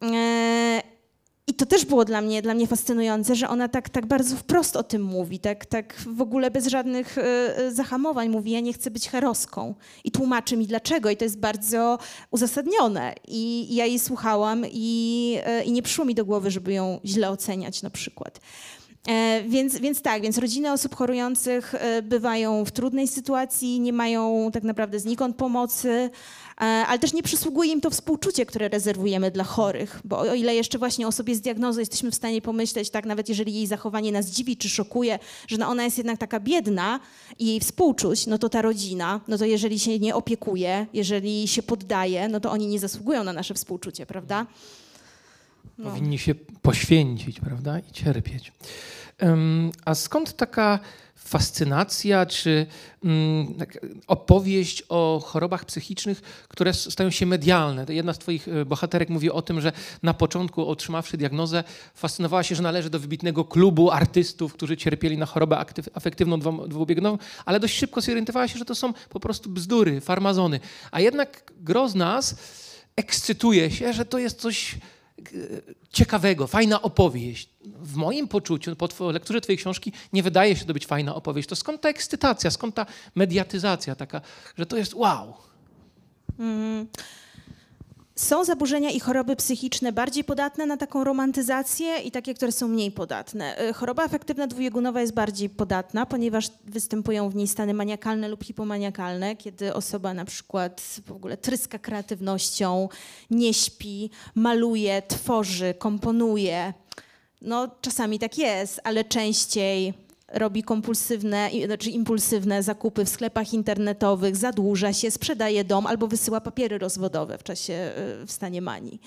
Eee, 0.00 0.91
i 1.52 1.54
to 1.54 1.66
też 1.66 1.84
było 1.84 2.04
dla 2.04 2.20
mnie, 2.20 2.42
dla 2.42 2.54
mnie 2.54 2.66
fascynujące, 2.66 3.34
że 3.34 3.48
ona 3.48 3.68
tak, 3.68 3.88
tak 3.88 4.06
bardzo 4.06 4.36
wprost 4.36 4.76
o 4.76 4.82
tym 4.82 5.02
mówi, 5.02 5.38
tak, 5.38 5.66
tak 5.66 5.94
w 6.06 6.20
ogóle 6.20 6.50
bez 6.50 6.66
żadnych 6.66 7.18
y, 7.18 7.74
zahamowań 7.74 8.28
mówi, 8.28 8.50
ja 8.50 8.60
nie 8.60 8.72
chcę 8.72 8.90
być 8.90 9.08
heroską. 9.08 9.74
I 10.04 10.10
tłumaczy 10.10 10.56
mi 10.56 10.66
dlaczego 10.66 11.10
i 11.10 11.16
to 11.16 11.24
jest 11.24 11.38
bardzo 11.38 11.98
uzasadnione. 12.30 13.14
I, 13.28 13.72
i 13.72 13.74
ja 13.74 13.86
jej 13.86 13.98
słuchałam 13.98 14.64
i, 14.72 15.38
y, 15.60 15.64
i 15.64 15.72
nie 15.72 15.82
przyszło 15.82 16.04
mi 16.04 16.14
do 16.14 16.24
głowy, 16.24 16.50
żeby 16.50 16.72
ją 16.72 17.00
źle 17.04 17.30
oceniać 17.30 17.82
na 17.82 17.90
przykład. 17.90 18.40
Więc, 19.48 19.78
więc 19.78 20.02
tak, 20.02 20.22
więc 20.22 20.38
rodziny 20.38 20.72
osób 20.72 20.94
chorujących 20.94 21.74
bywają 22.02 22.64
w 22.64 22.70
trudnej 22.70 23.08
sytuacji, 23.08 23.80
nie 23.80 23.92
mają 23.92 24.50
tak 24.52 24.62
naprawdę 24.62 24.98
znikąd 24.98 25.36
pomocy. 25.36 26.10
E, 26.60 26.64
ale 26.64 26.98
też 26.98 27.12
nie 27.12 27.22
przysługuje 27.22 27.72
im 27.72 27.80
to 27.80 27.90
współczucie, 27.90 28.46
które 28.46 28.68
rezerwujemy 28.68 29.30
dla 29.30 29.44
chorych, 29.44 30.00
bo 30.04 30.18
o 30.18 30.34
ile 30.34 30.54
jeszcze 30.54 30.78
właśnie 30.78 31.06
osobie 31.06 31.34
z 31.34 31.40
diagnozą 31.40 31.80
jesteśmy 31.80 32.10
w 32.10 32.14
stanie 32.14 32.42
pomyśleć, 32.42 32.90
tak 32.90 33.06
nawet 33.06 33.28
jeżeli 33.28 33.54
jej 33.54 33.66
zachowanie 33.66 34.12
nas 34.12 34.26
dziwi 34.26 34.56
czy 34.56 34.68
szokuje, 34.68 35.18
że 35.48 35.56
no 35.56 35.68
ona 35.68 35.84
jest 35.84 35.98
jednak 35.98 36.18
taka 36.18 36.40
biedna 36.40 37.00
i 37.38 37.46
jej 37.46 37.60
współczuć, 37.60 38.26
no 38.26 38.38
to 38.38 38.48
ta 38.48 38.62
rodzina, 38.62 39.20
no 39.28 39.38
to 39.38 39.44
jeżeli 39.44 39.78
się 39.78 39.98
nie 39.98 40.14
opiekuje, 40.14 40.86
jeżeli 40.92 41.48
się 41.48 41.62
poddaje, 41.62 42.28
no 42.28 42.40
to 42.40 42.50
oni 42.50 42.66
nie 42.66 42.78
zasługują 42.78 43.24
na 43.24 43.32
nasze 43.32 43.54
współczucie, 43.54 44.06
prawda? 44.06 44.46
No. 45.78 45.90
Powinni 45.90 46.18
się 46.18 46.34
poświęcić, 46.62 47.40
prawda, 47.40 47.78
i 47.78 47.92
cierpieć. 47.92 48.52
Um, 49.22 49.72
a 49.84 49.94
skąd 49.94 50.36
taka 50.36 50.78
fascynacja 51.24 52.26
czy 52.26 52.66
mm, 53.04 53.54
opowieść 54.06 54.82
o 54.88 55.22
chorobach 55.24 55.64
psychicznych, 55.64 56.20
które 56.48 56.74
stają 56.74 57.10
się 57.10 57.26
medialne. 57.26 57.86
Jedna 57.88 58.12
z 58.12 58.18
Twoich 58.18 58.48
e, 58.48 58.64
bohaterek 58.64 59.08
mówi 59.08 59.30
o 59.30 59.42
tym, 59.42 59.60
że 59.60 59.72
na 60.02 60.14
początku, 60.14 60.68
otrzymawszy 60.68 61.16
diagnozę, 61.16 61.64
fascynowała 61.94 62.42
się, 62.42 62.54
że 62.54 62.62
należy 62.62 62.90
do 62.90 62.98
wybitnego 62.98 63.44
klubu 63.44 63.90
artystów, 63.90 64.54
którzy 64.54 64.76
cierpieli 64.76 65.18
na 65.18 65.26
chorobę 65.26 65.64
afektywną 65.94 66.38
dwubiegunową, 66.68 67.18
ale 67.44 67.60
dość 67.60 67.78
szybko 67.78 68.00
zorientowała 68.00 68.48
się, 68.48 68.58
że 68.58 68.64
to 68.64 68.74
są 68.74 68.92
po 69.08 69.20
prostu 69.20 69.50
bzdury, 69.50 70.00
farmazony. 70.00 70.60
A 70.90 71.00
jednak 71.00 71.52
gro 71.60 71.88
z 71.88 71.94
nas 71.94 72.36
ekscytuje 72.96 73.70
się, 73.70 73.92
że 73.92 74.04
to 74.04 74.18
jest 74.18 74.40
coś 74.40 74.78
ciekawego, 75.92 76.46
fajna 76.46 76.82
opowieść. 76.82 77.48
W 77.64 77.96
moim 77.96 78.28
poczuciu, 78.28 78.76
po 78.76 79.10
lekturze 79.10 79.40
twojej 79.40 79.58
książki, 79.58 79.92
nie 80.12 80.22
wydaje 80.22 80.56
się 80.56 80.64
to 80.64 80.72
być 80.72 80.86
fajna 80.86 81.14
opowieść. 81.14 81.48
To 81.48 81.56
skąd 81.56 81.80
ta 81.80 81.88
ekscytacja, 81.88 82.50
skąd 82.50 82.74
ta 82.74 82.86
mediatyzacja 83.14 83.94
taka, 83.94 84.20
że 84.58 84.66
to 84.66 84.76
jest 84.76 84.94
wow. 84.94 85.34
Mm. 86.38 86.86
Są 88.16 88.44
zaburzenia 88.44 88.90
i 88.90 89.00
choroby 89.00 89.36
psychiczne 89.36 89.92
bardziej 89.92 90.24
podatne 90.24 90.66
na 90.66 90.76
taką 90.76 91.04
romantyzację 91.04 91.96
i 91.98 92.10
takie, 92.10 92.34
które 92.34 92.52
są 92.52 92.68
mniej 92.68 92.90
podatne. 92.90 93.68
Y, 93.68 93.72
choroba 93.72 94.04
afektywna 94.04 94.46
dwubiegunowa 94.46 95.00
jest 95.00 95.14
bardziej 95.14 95.50
podatna, 95.50 96.06
ponieważ 96.06 96.48
występują 96.64 97.30
w 97.30 97.34
niej 97.34 97.48
stany 97.48 97.74
maniakalne 97.74 98.28
lub 98.28 98.44
hipomaniakalne, 98.44 99.36
kiedy 99.36 99.74
osoba 99.74 100.14
na 100.14 100.24
przykład 100.24 100.82
w 101.06 101.12
ogóle 101.12 101.36
tryska 101.36 101.78
kreatywnością, 101.78 102.88
nie 103.30 103.54
śpi, 103.54 104.10
maluje, 104.34 105.02
tworzy, 105.08 105.74
komponuje. 105.78 106.72
No, 107.42 107.68
czasami 107.80 108.18
tak 108.18 108.38
jest, 108.38 108.80
ale 108.84 109.04
częściej 109.04 109.94
robi 110.32 110.62
kompulsywne, 110.62 111.50
znaczy 111.66 111.90
impulsywne 111.90 112.62
zakupy 112.62 113.04
w 113.04 113.08
sklepach 113.08 113.52
internetowych, 113.52 114.36
zadłuża 114.36 114.92
się, 114.92 115.10
sprzedaje 115.10 115.64
dom 115.64 115.86
albo 115.86 116.08
wysyła 116.08 116.40
papiery 116.40 116.78
rozwodowe 116.78 117.38
w 117.38 117.42
czasie 117.42 117.74
e, 117.74 118.26
w 118.26 118.32
stanie 118.32 118.62
manii. 118.62 119.00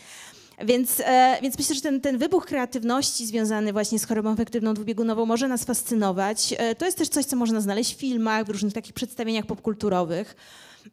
Więc, 0.66 1.02
e, 1.06 1.38
więc 1.42 1.58
myślę, 1.58 1.76
że 1.76 1.82
ten, 1.82 2.02
ten 2.02 2.18
wybuch 2.18 2.46
kreatywności 2.46 3.26
związany 3.26 3.74
właśnie 3.74 4.00
z 4.00 4.06
chorobą 4.06 4.34
efektywną 4.34 4.74
dwubiegunową 4.74 5.26
może 5.26 5.48
nas 5.48 5.64
fascynować. 5.64 6.54
E, 6.58 6.76
to 6.76 6.86
jest 6.86 6.98
też 6.98 7.10
coś, 7.10 7.26
co 7.26 7.36
można 7.36 7.62
znaleźć 7.62 7.96
w 7.96 8.00
filmach, 8.00 8.46
w 8.46 8.50
różnych 8.50 8.74
takich 8.74 8.94
przedstawieniach 8.94 9.46
popkulturowych. 9.46 10.36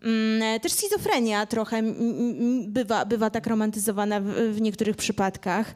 Mm, 0.02 0.60
też 0.60 0.72
schizofrenia 0.72 1.46
trochę 1.46 1.82
bywa, 2.66 3.04
bywa 3.04 3.30
tak 3.30 3.46
romantyzowana 3.46 4.20
w, 4.20 4.24
w 4.52 4.60
niektórych 4.60 4.96
przypadkach 4.96 5.74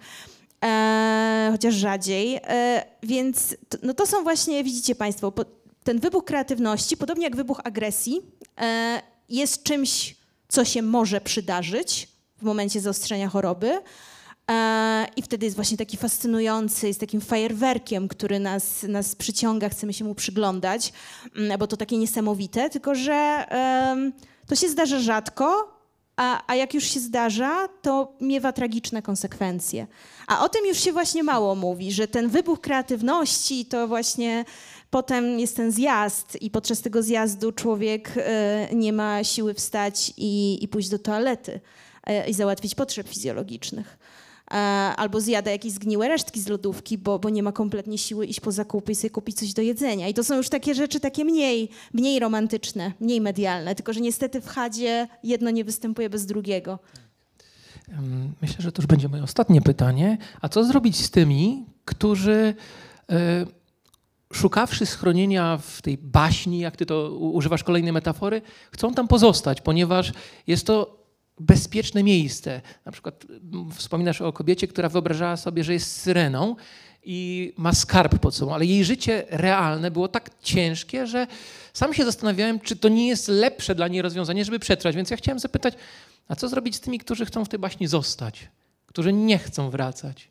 e, 0.64 1.48
chociaż 1.52 1.74
rzadziej. 1.74 2.40
E, 2.42 2.84
więc 3.02 3.56
to, 3.68 3.78
no 3.82 3.94
to 3.94 4.06
są 4.06 4.22
właśnie, 4.22 4.64
widzicie 4.64 4.94
Państwo, 4.94 5.32
po, 5.32 5.44
ten 5.84 6.00
wybuch 6.00 6.24
kreatywności, 6.24 6.96
podobnie 6.96 7.24
jak 7.24 7.36
wybuch 7.36 7.60
agresji, 7.64 8.22
e, 8.60 9.02
jest 9.28 9.62
czymś, 9.62 10.16
co 10.48 10.64
się 10.64 10.82
może 10.82 11.20
przydarzyć 11.20 12.08
w 12.38 12.42
momencie 12.42 12.80
zaostrzenia 12.80 13.28
choroby, 13.28 13.80
E, 14.50 15.06
I 15.16 15.22
wtedy 15.22 15.46
jest 15.46 15.56
właśnie 15.56 15.76
taki 15.76 15.96
fascynujący, 15.96 16.86
jest 16.88 17.00
takim 17.00 17.20
fajerwerkiem, 17.20 18.08
który 18.08 18.40
nas, 18.40 18.82
nas 18.82 19.14
przyciąga, 19.14 19.68
chcemy 19.68 19.92
się 19.92 20.04
mu 20.04 20.14
przyglądać, 20.14 20.92
mm, 21.36 21.58
bo 21.58 21.66
to 21.66 21.76
takie 21.76 21.98
niesamowite, 21.98 22.70
tylko 22.70 22.94
że 22.94 23.44
to 24.46 24.54
się 24.54 24.68
zdarza 24.68 24.98
rzadko, 25.00 25.75
a, 26.16 26.42
a 26.46 26.54
jak 26.54 26.74
już 26.74 26.84
się 26.84 27.00
zdarza, 27.00 27.68
to 27.82 28.12
miewa 28.20 28.52
tragiczne 28.52 29.02
konsekwencje. 29.02 29.86
A 30.26 30.44
o 30.44 30.48
tym 30.48 30.66
już 30.66 30.78
się 30.78 30.92
właśnie 30.92 31.22
mało 31.22 31.54
mówi, 31.54 31.92
że 31.92 32.08
ten 32.08 32.28
wybuch 32.28 32.60
kreatywności 32.60 33.66
to 33.66 33.88
właśnie 33.88 34.44
potem 34.90 35.40
jest 35.40 35.56
ten 35.56 35.72
zjazd 35.72 36.42
i 36.42 36.50
podczas 36.50 36.80
tego 36.80 37.02
zjazdu 37.02 37.52
człowiek 37.52 38.12
e, 38.16 38.68
nie 38.72 38.92
ma 38.92 39.24
siły 39.24 39.54
wstać 39.54 40.12
i, 40.16 40.58
i 40.64 40.68
pójść 40.68 40.88
do 40.88 40.98
toalety 40.98 41.60
e, 42.06 42.28
i 42.28 42.34
załatwić 42.34 42.74
potrzeb 42.74 43.08
fizjologicznych. 43.08 43.98
E, 44.50 44.56
albo 44.96 45.20
zjada 45.20 45.50
jakieś 45.50 45.72
zgniłe 45.72 46.08
resztki 46.08 46.40
z 46.40 46.48
lodówki, 46.48 46.98
bo, 46.98 47.18
bo 47.18 47.30
nie 47.30 47.42
ma 47.42 47.52
kompletnie 47.52 47.98
siły 47.98 48.26
iść 48.26 48.40
po 48.40 48.52
zakupy 48.52 48.92
i 48.92 48.94
sobie 48.94 49.10
kupić 49.10 49.38
coś 49.38 49.52
do 49.52 49.62
jedzenia. 49.62 50.08
I 50.08 50.14
to 50.14 50.24
są 50.24 50.36
już 50.36 50.48
takie 50.48 50.74
rzeczy 50.74 51.00
takie 51.00 51.24
mniej, 51.24 51.68
mniej 51.94 52.20
romantyczne, 52.20 52.92
mniej 53.00 53.20
medialne, 53.20 53.74
tylko 53.74 53.92
że 53.92 54.00
niestety 54.00 54.40
w 54.40 54.46
chadzie 54.46 55.08
jedno 55.22 55.50
nie 55.50 55.64
występuje 55.64 56.10
bez 56.10 56.26
drugiego. 56.26 56.78
Myślę, 58.42 58.56
że 58.58 58.72
to 58.72 58.82
już 58.82 58.86
będzie 58.86 59.08
moje 59.08 59.22
ostatnie 59.22 59.62
pytanie. 59.62 60.18
A 60.40 60.48
co 60.48 60.64
zrobić 60.64 60.96
z 61.04 61.10
tymi, 61.10 61.64
którzy 61.84 62.54
e, 63.10 63.46
szukawszy 64.32 64.86
schronienia 64.86 65.58
w 65.62 65.82
tej 65.82 65.98
baśni, 65.98 66.58
jak 66.58 66.76
ty 66.76 66.86
to 66.86 67.10
używasz 67.10 67.64
kolejnej 67.64 67.92
metafory, 67.92 68.42
chcą 68.72 68.94
tam 68.94 69.08
pozostać, 69.08 69.60
ponieważ 69.60 70.12
jest 70.46 70.66
to 70.66 71.05
bezpieczne 71.40 72.02
miejsce. 72.02 72.60
Na 72.84 72.92
przykład 72.92 73.24
mm, 73.30 73.70
wspominasz 73.72 74.20
o 74.20 74.32
kobiecie, 74.32 74.68
która 74.68 74.88
wyobrażała 74.88 75.36
sobie, 75.36 75.64
że 75.64 75.72
jest 75.72 75.92
syreną 75.92 76.56
i 77.04 77.52
ma 77.56 77.72
skarb 77.72 78.18
pod 78.18 78.34
sobą, 78.34 78.54
ale 78.54 78.66
jej 78.66 78.84
życie 78.84 79.24
realne 79.28 79.90
było 79.90 80.08
tak 80.08 80.30
ciężkie, 80.42 81.06
że 81.06 81.26
sam 81.72 81.94
się 81.94 82.04
zastanawiałem, 82.04 82.60
czy 82.60 82.76
to 82.76 82.88
nie 82.88 83.08
jest 83.08 83.28
lepsze 83.28 83.74
dla 83.74 83.88
niej 83.88 84.02
rozwiązanie, 84.02 84.44
żeby 84.44 84.58
przetrwać. 84.58 84.96
Więc 84.96 85.10
ja 85.10 85.16
chciałem 85.16 85.38
zapytać, 85.38 85.74
a 86.28 86.36
co 86.36 86.48
zrobić 86.48 86.76
z 86.76 86.80
tymi, 86.80 86.98
którzy 86.98 87.26
chcą 87.26 87.44
w 87.44 87.48
tej 87.48 87.58
baśni 87.58 87.86
zostać, 87.86 88.48
którzy 88.86 89.12
nie 89.12 89.38
chcą 89.38 89.70
wracać? 89.70 90.28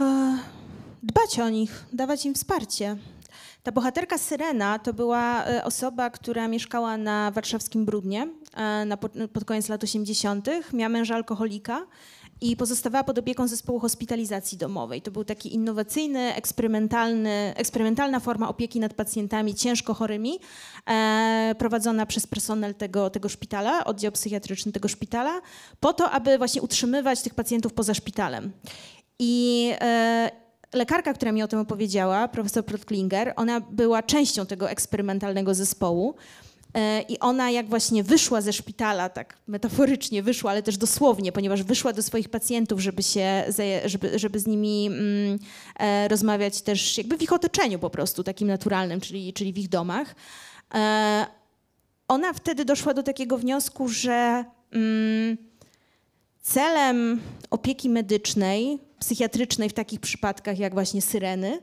E, 0.00 0.38
dbać 1.02 1.38
o 1.38 1.48
nich, 1.48 1.84
dawać 1.92 2.26
im 2.26 2.34
wsparcie. 2.34 2.96
Ta 3.68 3.72
bohaterka 3.72 4.18
Syrena 4.18 4.78
to 4.78 4.92
była 4.92 5.44
e, 5.44 5.64
osoba, 5.64 6.10
która 6.10 6.48
mieszkała 6.48 6.96
na 6.96 7.30
warszawskim 7.30 7.84
Brudnie 7.84 8.28
e, 8.56 8.84
na, 8.84 8.96
pod 9.32 9.44
koniec 9.46 9.68
lat 9.68 9.84
80. 9.84 10.48
Miała 10.72 10.88
męża 10.88 11.14
alkoholika 11.14 11.86
i 12.40 12.56
pozostawała 12.56 13.04
pod 13.04 13.18
opieką 13.18 13.48
zespołu 13.48 13.78
hospitalizacji 13.78 14.58
domowej. 14.58 15.02
To 15.02 15.10
był 15.10 15.24
taki 15.24 15.54
innowacyjny, 15.54 16.34
eksperymentalny, 16.34 17.52
eksperymentalna 17.56 18.20
forma 18.20 18.48
opieki 18.48 18.80
nad 18.80 18.94
pacjentami 18.94 19.54
ciężko 19.54 19.94
chorymi, 19.94 20.38
e, 20.86 21.54
prowadzona 21.58 22.06
przez 22.06 22.26
personel 22.26 22.74
tego, 22.74 23.10
tego 23.10 23.28
szpitala, 23.28 23.84
oddział 23.84 24.12
psychiatryczny 24.12 24.72
tego 24.72 24.88
szpitala, 24.88 25.40
po 25.80 25.92
to, 25.92 26.10
aby 26.10 26.38
właśnie 26.38 26.62
utrzymywać 26.62 27.22
tych 27.22 27.34
pacjentów 27.34 27.72
poza 27.72 27.94
szpitalem. 27.94 28.52
I 29.18 29.70
e, 29.80 30.47
lekarka, 30.72 31.14
która 31.14 31.32
mi 31.32 31.42
o 31.42 31.48
tym 31.48 31.58
opowiedziała, 31.58 32.28
profesor 32.28 32.64
Protklinger, 32.64 33.32
ona 33.36 33.60
była 33.60 34.02
częścią 34.02 34.46
tego 34.46 34.70
eksperymentalnego 34.70 35.54
zespołu. 35.54 36.14
E, 36.74 37.02
I 37.02 37.18
ona, 37.18 37.50
jak 37.50 37.68
właśnie 37.68 38.02
wyszła 38.02 38.40
ze 38.40 38.52
szpitala, 38.52 39.08
tak 39.08 39.38
metaforycznie 39.46 40.22
wyszła, 40.22 40.50
ale 40.50 40.62
też 40.62 40.76
dosłownie, 40.76 41.32
ponieważ 41.32 41.62
wyszła 41.62 41.92
do 41.92 42.02
swoich 42.02 42.28
pacjentów, 42.28 42.80
żeby, 42.80 43.02
się, 43.02 43.44
żeby, 43.84 44.18
żeby 44.18 44.40
z 44.40 44.46
nimi 44.46 44.86
mm, 44.86 45.38
e, 45.78 46.08
rozmawiać 46.08 46.62
też 46.62 46.98
jakby 46.98 47.16
w 47.18 47.22
ich 47.22 47.32
otoczeniu 47.32 47.78
po 47.78 47.90
prostu, 47.90 48.24
takim 48.24 48.48
naturalnym, 48.48 49.00
czyli, 49.00 49.32
czyli 49.32 49.52
w 49.52 49.58
ich 49.58 49.68
domach. 49.68 50.14
E, 50.74 51.26
ona 52.08 52.32
wtedy 52.32 52.64
doszła 52.64 52.94
do 52.94 53.02
takiego 53.02 53.38
wniosku, 53.38 53.88
że 53.88 54.44
mm, 54.72 55.36
celem 56.40 57.20
opieki 57.50 57.88
medycznej 57.88 58.87
psychiatrycznej 58.98 59.68
w 59.68 59.72
takich 59.72 60.00
przypadkach 60.00 60.58
jak 60.58 60.72
właśnie 60.74 61.02
syreny 61.02 61.58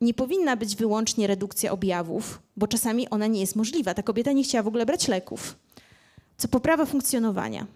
nie 0.00 0.14
powinna 0.14 0.56
być 0.56 0.76
wyłącznie 0.76 1.26
redukcja 1.26 1.72
objawów, 1.72 2.42
bo 2.56 2.66
czasami 2.66 3.10
ona 3.10 3.26
nie 3.26 3.40
jest 3.40 3.56
możliwa. 3.56 3.94
Ta 3.94 4.02
kobieta 4.02 4.32
nie 4.32 4.42
chciała 4.42 4.62
w 4.62 4.68
ogóle 4.68 4.86
brać 4.86 5.08
leków, 5.08 5.56
co 6.36 6.48
poprawa 6.48 6.86
funkcjonowania. 6.86 7.66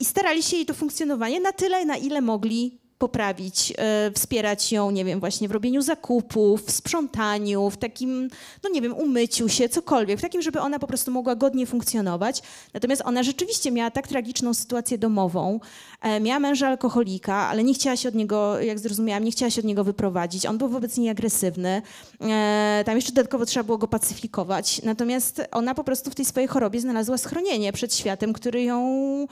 I 0.00 0.04
starali 0.04 0.42
się 0.42 0.56
jej 0.56 0.66
to 0.66 0.74
funkcjonowanie 0.74 1.40
na 1.40 1.52
tyle, 1.52 1.84
na 1.84 1.96
ile 1.96 2.20
mogli 2.20 2.78
poprawić, 2.98 3.72
e, 3.78 4.10
wspierać 4.14 4.72
ją, 4.72 4.90
nie 4.90 5.04
wiem, 5.04 5.20
właśnie 5.20 5.48
w 5.48 5.50
robieniu 5.50 5.82
zakupów, 5.82 6.64
w 6.66 6.70
sprzątaniu, 6.70 7.70
w 7.70 7.76
takim, 7.76 8.30
no 8.62 8.70
nie 8.70 8.82
wiem, 8.82 8.94
umyciu 8.94 9.48
się, 9.48 9.68
cokolwiek, 9.68 10.18
w 10.18 10.22
takim, 10.22 10.42
żeby 10.42 10.60
ona 10.60 10.78
po 10.78 10.86
prostu 10.86 11.10
mogła 11.10 11.36
godnie 11.36 11.66
funkcjonować. 11.66 12.42
Natomiast 12.74 13.02
ona 13.04 13.22
rzeczywiście 13.22 13.70
miała 13.70 13.90
tak 13.90 14.08
tragiczną 14.08 14.54
sytuację 14.54 14.98
domową, 14.98 15.60
e, 16.00 16.20
miała 16.20 16.40
męża 16.40 16.68
alkoholika, 16.68 17.34
ale 17.34 17.64
nie 17.64 17.74
chciała 17.74 17.96
się 17.96 18.08
od 18.08 18.14
niego, 18.14 18.60
jak 18.60 18.78
zrozumiałam, 18.78 19.24
nie 19.24 19.32
chciała 19.32 19.50
się 19.50 19.60
od 19.60 19.66
niego 19.66 19.84
wyprowadzić. 19.84 20.46
On 20.46 20.58
był 20.58 20.68
wobec 20.68 20.96
niej 20.96 21.10
agresywny. 21.10 21.82
E, 22.20 22.82
tam 22.86 22.96
jeszcze 22.96 23.12
dodatkowo 23.12 23.46
trzeba 23.46 23.64
było 23.64 23.78
go 23.78 23.88
pacyfikować. 23.88 24.82
Natomiast 24.82 25.42
ona 25.50 25.74
po 25.74 25.84
prostu 25.84 26.10
w 26.10 26.14
tej 26.14 26.24
swojej 26.24 26.48
chorobie 26.48 26.80
znalazła 26.80 27.18
schronienie 27.18 27.72
przed 27.72 27.94
światem, 27.94 28.32
który 28.32 28.62
ją 28.62 29.26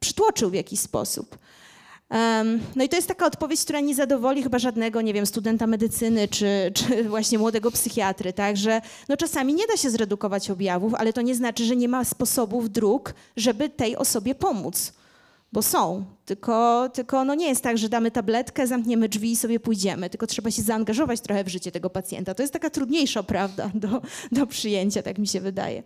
przytłoczył 0.00 0.50
w 0.50 0.54
jakiś 0.54 0.80
sposób. 0.80 1.38
No 2.76 2.84
i 2.84 2.88
to 2.88 2.96
jest 2.96 3.08
taka 3.08 3.26
odpowiedź, 3.26 3.64
która 3.64 3.80
nie 3.80 3.94
zadowoli 3.94 4.42
chyba 4.42 4.58
żadnego, 4.58 5.00
nie 5.00 5.14
wiem, 5.14 5.26
studenta 5.26 5.66
medycyny 5.66 6.28
czy, 6.28 6.72
czy 6.74 7.04
właśnie 7.08 7.38
młodego 7.38 7.70
psychiatry, 7.70 8.32
tak, 8.32 8.56
że 8.56 8.80
no 9.08 9.16
czasami 9.16 9.54
nie 9.54 9.66
da 9.66 9.76
się 9.76 9.90
zredukować 9.90 10.50
objawów, 10.50 10.94
ale 10.94 11.12
to 11.12 11.22
nie 11.22 11.34
znaczy, 11.34 11.64
że 11.64 11.76
nie 11.76 11.88
ma 11.88 12.04
sposobów, 12.04 12.70
dróg, 12.70 13.14
żeby 13.36 13.68
tej 13.68 13.96
osobie 13.96 14.34
pomóc. 14.34 14.92
Bo 15.52 15.62
są, 15.62 16.04
tylko, 16.24 16.88
tylko 16.88 17.24
no 17.24 17.34
nie 17.34 17.48
jest 17.48 17.62
tak, 17.62 17.78
że 17.78 17.88
damy 17.88 18.10
tabletkę, 18.10 18.66
zamkniemy 18.66 19.08
drzwi 19.08 19.32
i 19.32 19.36
sobie 19.36 19.60
pójdziemy, 19.60 20.10
tylko 20.10 20.26
trzeba 20.26 20.50
się 20.50 20.62
zaangażować 20.62 21.20
trochę 21.20 21.44
w 21.44 21.48
życie 21.48 21.72
tego 21.72 21.90
pacjenta. 21.90 22.34
To 22.34 22.42
jest 22.42 22.52
taka 22.52 22.70
trudniejsza 22.70 23.22
prawda 23.22 23.70
do, 23.74 24.02
do 24.32 24.46
przyjęcia, 24.46 25.02
tak 25.02 25.18
mi 25.18 25.26
się 25.26 25.40
wydaje. 25.40 25.82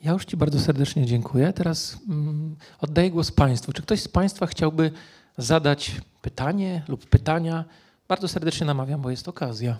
Ja 0.00 0.12
już 0.12 0.24
Ci 0.24 0.36
bardzo 0.36 0.60
serdecznie 0.60 1.06
dziękuję. 1.06 1.52
Teraz 1.52 1.98
mm, 2.08 2.56
oddaję 2.80 3.10
głos 3.10 3.30
Państwu. 3.30 3.72
Czy 3.72 3.82
ktoś 3.82 4.00
z 4.00 4.08
Państwa 4.08 4.46
chciałby 4.46 4.90
zadać 5.38 5.92
pytanie 6.22 6.82
lub 6.88 7.06
pytania, 7.06 7.64
bardzo 8.08 8.28
serdecznie 8.28 8.66
namawiam, 8.66 9.02
bo 9.02 9.10
jest 9.10 9.28
okazja. 9.28 9.78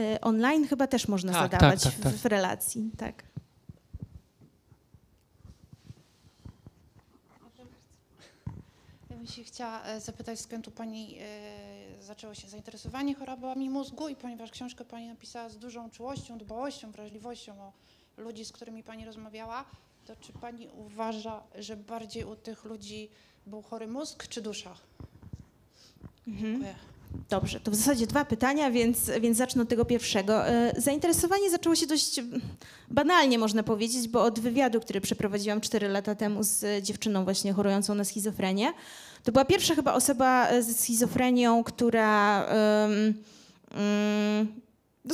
E, 0.00 0.20
online 0.20 0.68
chyba 0.68 0.86
też 0.86 1.08
można 1.08 1.32
tak, 1.32 1.50
zadawać 1.52 1.82
tak, 1.82 1.92
tak, 1.92 2.00
w, 2.00 2.04
tak. 2.04 2.14
w 2.14 2.26
relacji, 2.26 2.90
tak. 2.98 3.24
Ja 9.10 9.16
bym 9.16 9.26
się 9.26 9.44
chciała 9.44 9.82
e, 9.84 10.00
zapytać, 10.00 10.40
skąd 10.40 10.64
tu 10.64 10.70
Pani 10.70 11.18
e, 11.20 12.02
zaczęło 12.02 12.34
się 12.34 12.48
zainteresowanie 12.48 13.14
chorobami 13.14 13.70
mózgu 13.70 14.08
i 14.08 14.16
ponieważ 14.16 14.50
książkę 14.50 14.84
Pani 14.84 15.08
napisała 15.08 15.48
z 15.48 15.58
dużą 15.58 15.90
czułością, 15.90 16.38
dbałością, 16.38 16.90
wrażliwością 16.90 17.60
o 17.60 17.72
ludzi, 18.16 18.44
z 18.44 18.52
którymi 18.52 18.82
Pani 18.82 19.04
rozmawiała, 19.04 19.64
to 20.06 20.16
czy 20.16 20.32
Pani 20.32 20.68
uważa, 20.68 21.42
że 21.58 21.76
bardziej 21.76 22.24
u 22.24 22.36
tych 22.36 22.64
ludzi 22.64 23.10
był 23.46 23.62
chory 23.62 23.86
mózg 23.86 24.28
czy 24.28 24.42
dusza? 24.42 24.74
Mhm. 26.28 26.64
Dobrze, 27.30 27.60
to 27.60 27.70
w 27.70 27.74
zasadzie 27.74 28.06
dwa 28.06 28.24
pytania, 28.24 28.70
więc, 28.70 29.10
więc 29.20 29.36
zacznę 29.38 29.62
od 29.62 29.68
tego 29.68 29.84
pierwszego. 29.84 30.46
E, 30.48 30.72
zainteresowanie 30.80 31.50
zaczęło 31.50 31.76
się 31.76 31.86
dość 31.86 32.20
banalnie, 32.90 33.38
można 33.38 33.62
powiedzieć, 33.62 34.08
bo 34.08 34.22
od 34.22 34.40
wywiadu, 34.40 34.80
który 34.80 35.00
przeprowadziłam 35.00 35.60
4 35.60 35.88
lata 35.88 36.14
temu 36.14 36.42
z 36.42 36.84
dziewczyną 36.84 37.24
właśnie 37.24 37.52
chorującą 37.52 37.94
na 37.94 38.04
schizofrenię, 38.04 38.72
to 39.24 39.32
była 39.32 39.44
pierwsza 39.44 39.74
chyba 39.74 39.94
osoba 39.94 40.62
ze 40.62 40.74
schizofrenią, 40.74 41.64
która 41.64 42.44
um, 42.44 43.14
um, 43.74 44.60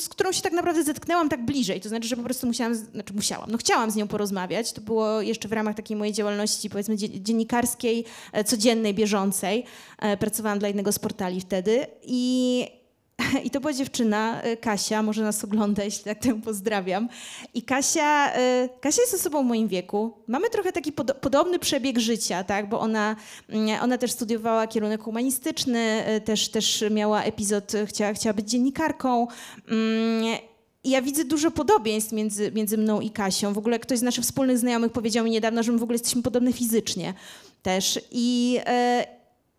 z 0.01 0.09
którą 0.09 0.33
się 0.33 0.43
tak 0.43 0.53
naprawdę 0.53 0.85
zetknęłam 0.85 1.29
tak 1.29 1.45
bliżej. 1.45 1.81
To 1.81 1.89
znaczy, 1.89 2.09
że 2.09 2.17
po 2.17 2.23
prostu 2.23 2.47
musiałam, 2.47 2.75
znaczy 2.75 3.15
musiałam, 3.15 3.51
no 3.51 3.59
chciałam 3.59 3.91
z 3.91 3.97
nią 3.97 4.09
porozmawiać. 4.09 4.73
To 4.73 4.81
było 4.81 5.21
jeszcze 5.21 5.49
w 5.49 5.53
ramach 5.53 5.77
takiej 5.77 5.97
mojej 5.97 6.15
działalności, 6.15 6.71
powiedzmy, 6.71 6.97
dziennikarskiej, 6.97 8.05
e, 8.33 8.45
codziennej, 8.45 8.95
bieżącej. 8.95 9.65
E, 9.99 10.17
pracowałam 10.17 10.59
dla 10.59 10.69
jednego 10.69 10.93
z 10.93 10.99
portali 10.99 11.41
wtedy 11.41 11.87
i 12.03 12.82
i 13.45 13.51
to 13.51 13.61
była 13.61 13.73
dziewczyna, 13.73 14.47
y, 14.47 14.57
Kasia, 14.57 15.03
może 15.03 15.23
nas 15.23 15.45
ogląda, 15.45 15.85
jeśli 15.85 16.05
tak 16.05 16.19
tę 16.19 16.41
pozdrawiam. 16.41 17.09
I 17.55 17.63
Kasia, 17.63 18.33
y, 18.65 18.69
Kasia 18.81 19.03
jest 19.03 19.15
osobą 19.15 19.43
w 19.43 19.47
moim 19.47 19.69
wieku. 19.69 20.13
Mamy 20.27 20.51
trochę 20.51 20.73
taki 20.73 20.93
pod, 20.93 21.13
podobny 21.13 21.59
przebieg 21.59 21.99
życia, 21.99 22.45
tak? 22.45 22.69
bo 22.69 22.81
ona, 22.81 23.17
mm, 23.49 23.83
ona 23.83 23.99
też 23.99 24.13
studiowała 24.13 24.67
kierunek 24.67 25.03
humanistyczny, 25.03 26.05
y, 26.17 26.21
też, 26.21 26.49
też 26.49 26.85
miała 26.91 27.23
epizod, 27.23 27.73
chciała, 27.87 28.13
chciała 28.13 28.35
być 28.35 28.51
dziennikarką. 28.51 29.27
Mm, 29.69 30.39
i 30.85 30.91
ja 30.91 31.03
widzę 31.03 31.25
dużo 31.25 31.51
podobieństw 31.51 32.13
między, 32.13 32.53
między 32.53 32.79
mną 32.79 33.01
i 33.01 33.11
Kasią. 33.11 33.53
W 33.53 33.59
ogóle 33.59 33.79
ktoś 33.79 33.99
z 33.99 34.03
naszych 34.03 34.25
wspólnych 34.25 34.59
znajomych 34.59 34.93
powiedział 34.93 35.25
mi 35.25 35.31
niedawno, 35.31 35.63
że 35.63 35.73
my 35.73 35.79
w 35.79 35.83
ogóle 35.83 35.95
jesteśmy 35.95 36.23
podobne 36.23 36.53
fizycznie 36.53 37.15
też. 37.63 38.01
I, 38.11 38.59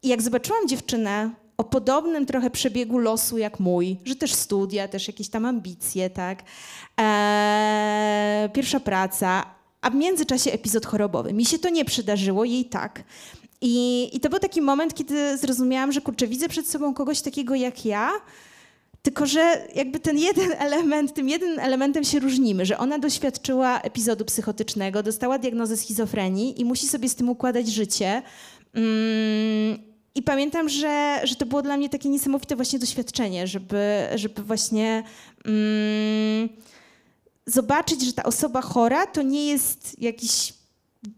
i 0.03 0.07
jak 0.07 0.21
zobaczyłam 0.21 0.67
dziewczynę 0.67 1.42
o 1.57 1.63
podobnym 1.63 2.25
trochę 2.25 2.49
przebiegu 2.49 2.97
losu 2.97 3.37
jak 3.37 3.59
mój, 3.59 3.97
że 4.05 4.15
też 4.15 4.33
studia, 4.33 4.87
też 4.87 5.07
jakieś 5.07 5.29
tam 5.29 5.45
ambicje, 5.45 6.09
tak, 6.09 6.43
e, 7.01 8.49
pierwsza 8.53 8.79
praca, 8.79 9.45
a 9.81 9.89
w 9.89 9.95
międzyczasie 9.95 10.51
epizod 10.51 10.85
chorobowy. 10.85 11.33
Mi 11.33 11.45
się 11.45 11.59
to 11.59 11.69
nie 11.69 11.85
przydarzyło, 11.85 12.45
jej 12.45 12.65
tak. 12.65 13.03
I, 13.61 14.09
I 14.13 14.19
to 14.19 14.29
był 14.29 14.39
taki 14.39 14.61
moment, 14.61 14.93
kiedy 14.93 15.37
zrozumiałam, 15.37 15.91
że 15.91 16.01
kurczę, 16.01 16.27
widzę 16.27 16.49
przed 16.49 16.67
sobą 16.67 16.93
kogoś 16.93 17.21
takiego 17.21 17.55
jak 17.55 17.85
ja, 17.85 18.11
tylko, 19.01 19.25
że 19.25 19.67
jakby 19.75 19.99
ten 19.99 20.17
jeden 20.17 20.51
element, 20.67 21.13
tym 21.13 21.29
jednym 21.29 21.59
elementem 21.59 22.03
się 22.03 22.19
różnimy, 22.19 22.65
że 22.65 22.77
ona 22.77 22.99
doświadczyła 22.99 23.81
epizodu 23.81 24.25
psychotycznego, 24.25 25.03
dostała 25.03 25.39
diagnozę 25.39 25.77
schizofrenii 25.77 26.61
i 26.61 26.65
musi 26.65 26.87
sobie 26.87 27.09
z 27.09 27.15
tym 27.15 27.29
układać 27.29 27.67
życie. 27.67 28.21
Mm, 28.73 29.92
I 30.15 30.23
pamiętam, 30.23 30.69
że, 30.69 31.21
że 31.23 31.35
to 31.35 31.45
było 31.45 31.61
dla 31.61 31.77
mnie 31.77 31.89
takie 31.89 32.09
niesamowite 32.09 32.55
właśnie 32.55 32.79
doświadczenie, 32.79 33.47
żeby, 33.47 34.07
żeby 34.15 34.43
właśnie 34.43 35.03
mm, 35.45 36.49
zobaczyć, 37.45 38.01
że 38.05 38.13
ta 38.13 38.23
osoba 38.23 38.61
chora 38.61 39.07
to 39.07 39.21
nie 39.21 39.47
jest 39.47 40.01
jakiś 40.01 40.53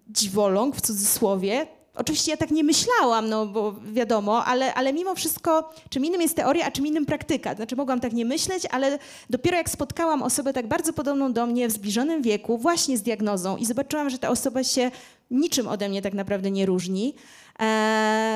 dziwoląg 0.08 0.76
w 0.76 0.82
cudzysłowie, 0.82 1.68
Oczywiście 1.96 2.32
ja 2.32 2.38
tak 2.38 2.52
nie 2.52 2.64
myślałam, 2.64 3.30
no 3.30 3.46
bo 3.46 3.76
wiadomo, 3.94 4.46
ale, 4.46 4.74
ale 4.74 4.94
mimo 4.94 5.16
wszystko, 5.16 5.74
czym 5.90 6.06
innym 6.06 6.22
jest 6.22 6.36
teoria, 6.36 6.66
a 6.66 6.72
czym 6.72 6.88
innym 6.88 7.06
praktyka. 7.06 7.56
Znaczy 7.56 7.76
mogłam 7.76 8.00
tak 8.00 8.14
nie 8.14 8.26
myśleć, 8.26 8.64
ale 8.72 9.00
dopiero 9.30 9.58
jak 9.58 9.70
spotkałam 9.70 10.24
osobę 10.24 10.54
tak 10.54 10.68
bardzo 10.68 10.94
podobną 10.94 11.34
do 11.34 11.46
mnie 11.46 11.68
w 11.68 11.72
zbliżonym 11.72 12.22
wieku, 12.22 12.58
właśnie 12.58 12.98
z 12.98 13.02
diagnozą 13.02 13.58
i 13.58 13.66
zobaczyłam, 13.66 14.10
że 14.10 14.20
ta 14.20 14.30
osoba 14.30 14.64
się 14.64 14.92
niczym 15.32 15.68
ode 15.68 15.90
mnie 15.90 16.02
tak 16.02 16.14
naprawdę 16.14 16.52
nie 16.52 16.66
różni, 16.66 17.16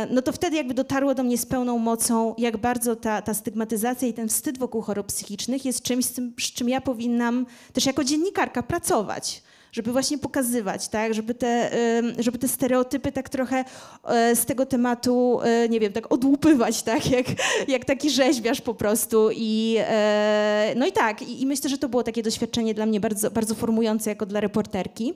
no 0.10 0.22
to 0.22 0.32
wtedy 0.32 0.58
jakby 0.58 0.74
dotarło 0.74 1.16
do 1.16 1.24
mnie 1.24 1.38
z 1.38 1.46
pełną 1.46 1.78
mocą, 1.78 2.36
jak 2.38 2.58
bardzo 2.58 2.96
ta, 2.96 3.22
ta 3.22 3.34
stygmatyzacja 3.34 4.08
i 4.08 4.14
ten 4.14 4.30
wstyd 4.30 4.58
wokół 4.58 4.82
chorób 4.82 5.08
psychicznych 5.08 5.66
jest 5.66 5.82
czymś, 5.82 6.06
z, 6.06 6.12
tym, 6.12 6.34
z 6.40 6.44
czym 6.44 6.70
ja 6.70 6.82
powinnam 6.82 7.46
też 7.74 7.86
jako 7.86 8.04
dziennikarka 8.04 8.64
pracować 8.64 9.44
żeby 9.72 9.92
właśnie 9.92 10.18
pokazywać, 10.18 10.88
tak, 10.88 11.14
żeby 11.14 11.34
te, 11.34 11.72
żeby 12.20 12.38
te 12.38 12.48
stereotypy 12.48 13.12
tak 13.12 13.30
trochę 13.30 13.66
e, 14.04 14.36
z 14.36 14.46
tego 14.46 14.66
tematu, 14.66 15.40
e, 15.44 15.70
nie 15.70 15.80
wiem, 15.80 15.94
tak 15.94 16.14
odłupywać, 16.14 16.84
tak, 16.84 17.12
jak, 17.12 17.26
jak 17.68 17.86
taki 17.86 18.10
rzeźbiarz 18.10 18.62
po 18.62 18.74
prostu 18.74 19.30
i 19.36 19.76
e, 19.80 20.74
no 20.76 20.88
i 20.88 20.92
tak, 20.92 21.22
i, 21.22 21.42
i 21.42 21.46
myślę, 21.46 21.70
że 21.70 21.78
to 21.78 21.90
było 21.90 22.04
takie 22.04 22.24
doświadczenie 22.24 22.74
dla 22.74 22.86
mnie 22.86 23.00
bardzo, 23.00 23.32
bardzo 23.32 23.56
formujące 23.56 24.10
jako 24.10 24.26
dla 24.26 24.40
reporterki. 24.40 25.14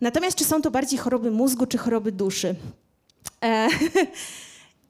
Natomiast 0.00 0.38
czy 0.38 0.44
są 0.44 0.62
to 0.62 0.70
bardziej 0.70 0.98
choroby 0.98 1.30
mózgu, 1.30 1.66
czy 1.66 1.78
choroby 1.78 2.12
duszy? 2.12 2.54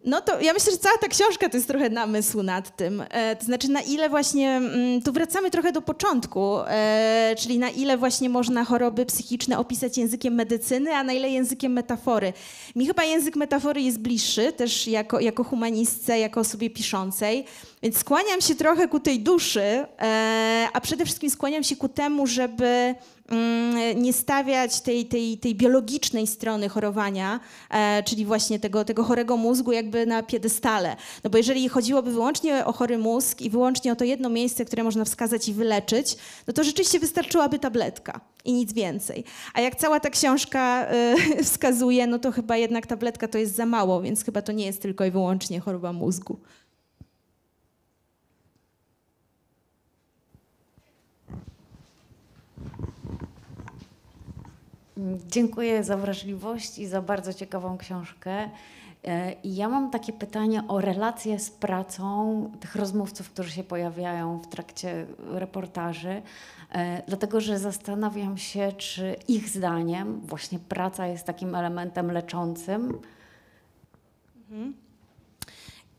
No 0.06 0.20
to 0.20 0.40
ja 0.40 0.52
myślę, 0.52 0.72
że 0.72 0.78
cała 0.78 0.98
ta 0.98 1.08
książka 1.08 1.48
to 1.48 1.56
jest 1.56 1.68
trochę 1.68 1.90
namysł 1.90 2.42
nad 2.42 2.76
tym. 2.76 3.02
E, 3.10 3.36
to 3.36 3.44
znaczy, 3.44 3.68
na 3.68 3.80
ile 3.80 4.08
właśnie, 4.08 4.50
mm, 4.50 5.02
tu 5.02 5.12
wracamy 5.12 5.50
trochę 5.50 5.72
do 5.72 5.82
początku, 5.82 6.58
e, 6.66 7.34
czyli 7.38 7.58
na 7.58 7.70
ile 7.70 7.98
właśnie 7.98 8.28
można 8.28 8.64
choroby 8.64 9.06
psychiczne 9.06 9.58
opisać 9.58 9.98
językiem 9.98 10.34
medycyny, 10.34 10.94
a 10.94 11.04
na 11.04 11.12
ile 11.12 11.30
językiem 11.30 11.72
metafory. 11.72 12.32
Mi 12.76 12.86
chyba 12.86 13.04
język 13.04 13.36
metafory 13.36 13.82
jest 13.82 13.98
bliższy, 13.98 14.52
też 14.52 14.86
jako, 14.86 15.20
jako 15.20 15.44
humanistce, 15.44 16.18
jako 16.18 16.40
osobie 16.40 16.70
piszącej, 16.70 17.44
więc 17.82 17.98
skłaniam 17.98 18.40
się 18.40 18.54
trochę 18.54 18.88
ku 18.88 19.00
tej 19.00 19.20
duszy, 19.20 19.60
e, 19.60 20.68
a 20.72 20.80
przede 20.80 21.04
wszystkim 21.04 21.30
skłaniam 21.30 21.62
się 21.62 21.76
ku 21.76 21.88
temu, 21.88 22.26
żeby 22.26 22.94
nie 23.96 24.12
stawiać 24.12 24.80
tej, 24.80 25.06
tej, 25.06 25.38
tej 25.38 25.54
biologicznej 25.54 26.26
strony 26.26 26.68
chorowania, 26.68 27.40
e, 27.70 28.02
czyli 28.02 28.24
właśnie 28.24 28.60
tego, 28.60 28.84
tego 28.84 29.04
chorego 29.04 29.36
mózgu 29.36 29.72
jakby 29.72 30.06
na 30.06 30.22
piedestale. 30.22 30.96
No 31.24 31.30
bo 31.30 31.38
jeżeli 31.38 31.68
chodziłoby 31.68 32.12
wyłącznie 32.12 32.64
o 32.64 32.72
chory 32.72 32.98
mózg 32.98 33.40
i 33.40 33.50
wyłącznie 33.50 33.92
o 33.92 33.96
to 33.96 34.04
jedno 34.04 34.28
miejsce, 34.28 34.64
które 34.64 34.84
można 34.84 35.04
wskazać 35.04 35.48
i 35.48 35.52
wyleczyć, 35.52 36.16
no 36.46 36.52
to 36.52 36.64
rzeczywiście 36.64 36.98
wystarczyłaby 36.98 37.58
tabletka 37.58 38.20
i 38.44 38.52
nic 38.52 38.72
więcej. 38.72 39.24
A 39.54 39.60
jak 39.60 39.76
cała 39.76 40.00
ta 40.00 40.10
książka 40.10 40.86
y, 41.38 41.44
wskazuje, 41.44 42.06
no 42.06 42.18
to 42.18 42.32
chyba 42.32 42.56
jednak 42.56 42.86
tabletka 42.86 43.28
to 43.28 43.38
jest 43.38 43.56
za 43.56 43.66
mało, 43.66 44.02
więc 44.02 44.24
chyba 44.24 44.42
to 44.42 44.52
nie 44.52 44.66
jest 44.66 44.82
tylko 44.82 45.04
i 45.04 45.10
wyłącznie 45.10 45.60
choroba 45.60 45.92
mózgu. 45.92 46.38
Dziękuję 55.26 55.84
za 55.84 55.96
wrażliwość 55.96 56.78
i 56.78 56.86
za 56.86 57.02
bardzo 57.02 57.34
ciekawą 57.34 57.78
książkę. 57.78 58.50
E, 59.04 59.32
I 59.32 59.56
ja 59.56 59.68
mam 59.68 59.90
takie 59.90 60.12
pytanie 60.12 60.62
o 60.68 60.80
relacje 60.80 61.38
z 61.38 61.50
pracą 61.50 62.50
tych 62.60 62.74
rozmówców, 62.74 63.30
którzy 63.30 63.50
się 63.50 63.64
pojawiają 63.64 64.38
w 64.38 64.46
trakcie 64.46 65.06
reportaży, 65.18 66.22
e, 66.72 67.02
dlatego 67.06 67.40
że 67.40 67.58
zastanawiam 67.58 68.38
się, 68.38 68.72
czy 68.72 69.16
ich 69.28 69.48
zdaniem 69.48 70.20
właśnie 70.20 70.58
praca 70.58 71.06
jest 71.06 71.26
takim 71.26 71.54
elementem 71.54 72.12
leczącym. 72.12 72.98
Mhm. 74.50 74.85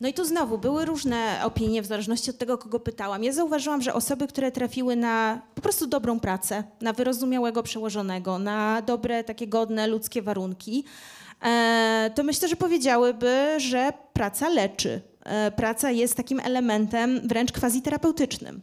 No 0.00 0.08
i 0.08 0.12
tu 0.12 0.24
znowu 0.24 0.58
były 0.58 0.84
różne 0.84 1.40
opinie 1.44 1.82
w 1.82 1.86
zależności 1.86 2.30
od 2.30 2.38
tego, 2.38 2.58
kogo 2.58 2.80
pytałam. 2.80 3.24
Ja 3.24 3.32
zauważyłam, 3.32 3.82
że 3.82 3.94
osoby, 3.94 4.28
które 4.28 4.52
trafiły 4.52 4.96
na 4.96 5.42
po 5.54 5.60
prostu 5.62 5.86
dobrą 5.86 6.20
pracę, 6.20 6.64
na 6.80 6.92
wyrozumiałego 6.92 7.62
przełożonego, 7.62 8.38
na 8.38 8.82
dobre, 8.82 9.24
takie 9.24 9.46
godne 9.46 9.86
ludzkie 9.86 10.22
warunki, 10.22 10.84
e, 11.42 12.10
to 12.14 12.22
myślę, 12.22 12.48
że 12.48 12.56
powiedziałyby, 12.56 13.54
że 13.56 13.92
praca 14.12 14.48
leczy. 14.48 15.00
E, 15.24 15.50
praca 15.50 15.90
jest 15.90 16.14
takim 16.14 16.40
elementem 16.40 17.20
wręcz 17.28 17.52
quasi-terapeutycznym. 17.52 18.60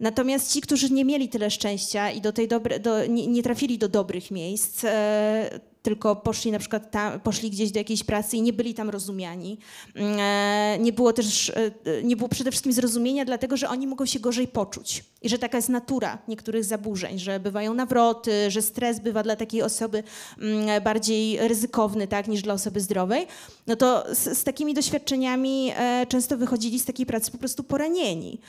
Natomiast 0.00 0.52
ci, 0.52 0.60
którzy 0.60 0.90
nie 0.90 1.04
mieli 1.04 1.28
tyle 1.28 1.50
szczęścia 1.50 2.10
i 2.10 2.20
do 2.20 2.32
tej 2.32 2.48
dobre, 2.48 2.80
do, 2.80 3.06
nie, 3.06 3.26
nie, 3.26 3.42
trafili 3.42 3.78
do 3.78 3.88
dobrych 3.88 4.30
miejsc, 4.30 4.84
e, 4.84 5.60
tylko 5.82 6.16
poszli 6.16 6.52
na 6.52 6.58
przykład 6.58 6.90
tam, 6.90 7.20
poszli 7.20 7.50
gdzieś 7.50 7.70
do 7.70 7.78
jakiejś 7.78 8.04
pracy 8.04 8.36
i 8.36 8.42
nie 8.42 8.52
byli 8.52 8.74
tam 8.74 8.90
rozumiani. 8.90 9.58
Mm, 9.94 10.16
e, 10.20 10.78
nie 10.78 10.92
było 10.92 11.12
też, 11.12 11.50
e, 11.50 12.02
nie 12.02 12.16
było 12.16 12.28
przede 12.28 12.50
wszystkim 12.50 12.72
zrozumienia, 12.72 13.24
dlatego 13.24 13.56
że 13.56 13.68
oni 13.68 13.86
mogą 13.86 14.06
się 14.06 14.20
gorzej 14.20 14.48
poczuć 14.48 15.04
i 15.22 15.28
że 15.28 15.38
taka 15.38 15.58
jest 15.58 15.68
natura 15.68 16.18
niektórych 16.28 16.64
zaburzeń, 16.64 17.18
że 17.18 17.40
bywają 17.40 17.74
nawroty, 17.74 18.50
że 18.50 18.62
stres 18.62 19.00
bywa 19.00 19.22
dla 19.22 19.36
takiej 19.36 19.62
osoby 19.62 20.02
mm, 20.38 20.82
bardziej 20.82 21.48
ryzykowny 21.48 22.08
tak, 22.08 22.28
niż 22.28 22.42
dla 22.42 22.54
osoby 22.54 22.80
zdrowej. 22.80 23.26
No 23.66 23.76
to 23.76 24.04
z, 24.14 24.38
z 24.38 24.44
takimi 24.44 24.74
doświadczeniami 24.74 25.72
e, 25.76 26.06
często 26.08 26.36
wychodzili 26.36 26.78
z 26.78 26.84
takiej 26.84 27.06
pracy 27.06 27.30
po 27.30 27.38
prostu 27.38 27.64
poranieni. 27.64 28.40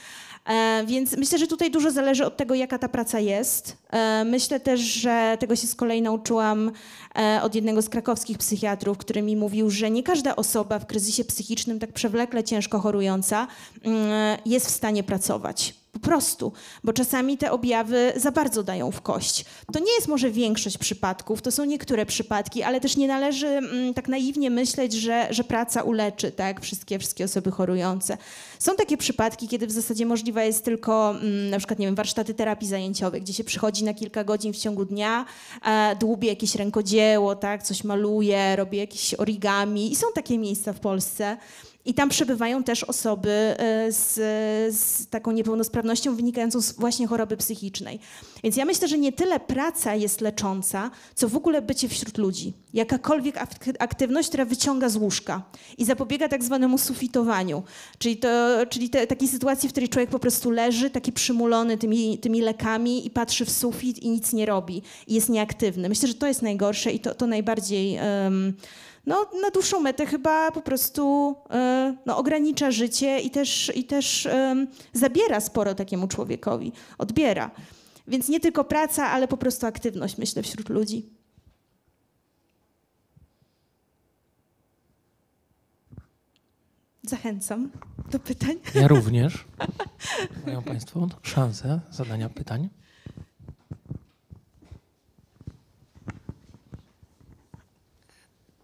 E, 0.45 0.83
więc 0.87 1.17
myślę, 1.17 1.37
że 1.37 1.47
tutaj 1.47 1.71
dużo 1.71 1.91
zależy 1.91 2.25
od 2.25 2.37
tego, 2.37 2.55
jaka 2.55 2.79
ta 2.79 2.89
praca 2.89 3.19
jest. 3.19 3.77
E, 3.89 4.23
myślę 4.25 4.59
też, 4.59 4.79
że 4.79 5.37
tego 5.39 5.55
się 5.55 5.67
z 5.67 5.75
kolei 5.75 6.01
nauczyłam 6.01 6.71
e, 7.15 7.39
od 7.43 7.55
jednego 7.55 7.81
z 7.81 7.89
krakowskich 7.89 8.37
psychiatrów, 8.37 8.97
który 8.97 9.21
mi 9.21 9.35
mówił, 9.35 9.69
że 9.69 9.91
nie 9.91 10.03
każda 10.03 10.35
osoba 10.35 10.79
w 10.79 10.85
kryzysie 10.85 11.23
psychicznym, 11.23 11.79
tak 11.79 11.93
przewlekle 11.93 12.43
ciężko 12.43 12.79
chorująca, 12.79 13.47
mm, 13.83 14.37
jest 14.45 14.67
w 14.67 14.71
stanie 14.71 15.03
pracować. 15.03 15.80
Po 15.91 15.99
prostu, 15.99 16.53
bo 16.83 16.93
czasami 16.93 17.37
te 17.37 17.51
objawy 17.51 18.13
za 18.15 18.31
bardzo 18.31 18.63
dają 18.63 18.91
w 18.91 19.01
kość. 19.01 19.45
To 19.73 19.79
nie 19.79 19.91
jest 19.91 20.07
może 20.07 20.31
większość 20.31 20.77
przypadków, 20.77 21.41
to 21.41 21.51
są 21.51 21.65
niektóre 21.65 22.05
przypadki, 22.05 22.63
ale 22.63 22.81
też 22.81 22.97
nie 22.97 23.07
należy 23.07 23.47
mm, 23.47 23.93
tak 23.93 24.07
naiwnie 24.07 24.49
myśleć, 24.49 24.93
że, 24.93 25.27
że 25.29 25.43
praca 25.43 25.81
uleczy 25.81 26.31
tak, 26.31 26.61
wszystkie, 26.61 26.99
wszystkie 26.99 27.25
osoby 27.25 27.51
chorujące. 27.51 28.17
Są 28.59 28.75
takie 28.75 28.97
przypadki, 28.97 29.47
kiedy 29.47 29.67
w 29.67 29.71
zasadzie 29.71 30.05
możliwa 30.05 30.43
jest 30.43 30.65
tylko 30.65 31.11
mm, 31.11 31.49
na 31.49 31.57
przykład, 31.57 31.79
nie 31.79 31.85
wiem, 31.85 31.95
warsztaty 31.95 32.33
terapii 32.33 32.67
zajęciowej, 32.67 33.21
gdzie 33.21 33.33
się 33.33 33.43
przychodzi 33.43 33.83
na 33.83 33.93
kilka 33.93 34.23
godzin 34.23 34.53
w 34.53 34.57
ciągu 34.57 34.85
dnia, 34.85 35.25
e, 35.65 35.95
dłubie 35.95 36.29
jakieś 36.29 36.55
rękodzieło, 36.55 37.35
tak, 37.35 37.63
coś 37.63 37.83
maluje, 37.83 38.55
robi 38.55 38.77
jakieś 38.77 39.13
origami 39.13 39.91
i 39.91 39.95
są 39.95 40.07
takie 40.15 40.37
miejsca 40.37 40.73
w 40.73 40.79
Polsce. 40.79 41.37
I 41.85 41.93
tam 41.93 42.09
przebywają 42.09 42.63
też 42.63 42.83
osoby 42.83 43.29
e, 43.29 43.91
z, 43.91 44.13
z, 44.75 45.07
taką 45.07 45.31
niepełnosprawnością 45.31 46.15
wynikającą 46.15 46.61
z 46.61 46.71
właśnie 46.71 47.07
choroby 47.07 47.37
psychicznej. 47.37 47.99
Więc 48.43 48.55
ja 48.55 48.65
myślę, 48.65 48.87
że 48.87 48.97
nie 48.97 49.11
tyle 49.11 49.39
praca 49.39 49.95
jest 49.95 50.21
lecząca, 50.21 50.91
co 51.15 51.29
w 51.29 51.35
ogóle 51.35 51.61
bycie 51.61 51.89
wśród 51.89 52.17
ludzi. 52.17 52.53
Jakakolwiek 52.73 53.35
aktywność, 53.79 54.27
która 54.27 54.45
wyciąga 54.45 54.89
z 54.89 54.95
łóżka 54.95 55.43
i 55.77 55.85
zapobiega 55.85 56.27
tak 56.27 56.43
zwanemu 56.43 56.77
sufitowaniu, 56.77 57.63
czyli, 57.97 58.17
to, 58.17 58.29
czyli 58.69 58.89
te, 58.89 59.07
takiej 59.07 59.27
sytuacji, 59.27 59.69
w 59.69 59.71
której 59.71 59.89
człowiek 59.89 60.09
po 60.09 60.19
prostu 60.19 60.51
leży, 60.51 60.89
taki 60.89 61.11
przymulony 61.11 61.77
tymi, 61.77 62.17
tymi 62.17 62.41
lekami 62.41 63.05
i 63.07 63.09
patrzy 63.09 63.45
w 63.45 63.51
sufit 63.51 63.99
i 63.99 64.09
nic 64.09 64.33
nie 64.33 64.45
robi 64.45 64.81
i 65.07 65.13
jest 65.13 65.29
nieaktywny. 65.29 65.89
Myślę, 65.89 66.07
że 66.07 66.13
to 66.13 66.27
jest 66.27 66.41
najgorsze 66.41 66.91
i 66.91 66.99
to, 66.99 67.15
to 67.15 67.27
najbardziej... 67.27 67.99
Um, 68.23 68.53
no, 69.05 69.27
na 69.41 69.49
dłuższą 69.49 69.79
metę 69.79 70.05
chyba 70.05 70.51
po 70.51 70.61
prostu 70.61 71.35
e, 71.49 71.95
no, 72.05 72.17
ogranicza 72.17 72.71
życie 72.71 73.19
i 73.19 73.29
też, 73.29 73.71
i 73.75 73.83
też 73.83 74.27
zabiera 74.93 75.39
sporo 75.39 75.75
takiemu 75.75 76.07
człowiekowi, 76.07 76.71
odbiera. 76.97 77.51
Więc 78.07 78.29
nie 78.29 78.39
tylko 78.39 78.63
praca, 78.63 79.07
ale 79.07 79.27
po 79.27 79.37
prostu 79.37 79.65
aktywność, 79.67 80.17
myślę, 80.17 80.43
wśród 80.43 80.69
ludzi. 80.69 81.09
Zachęcam 87.03 87.71
do 88.11 88.19
pytań. 88.19 88.55
Ja 88.75 88.87
również. 88.87 89.45
Mają 90.45 90.63
Państwo 90.63 91.07
szansę 91.21 91.81
zadania 91.89 92.29
pytań. 92.29 92.69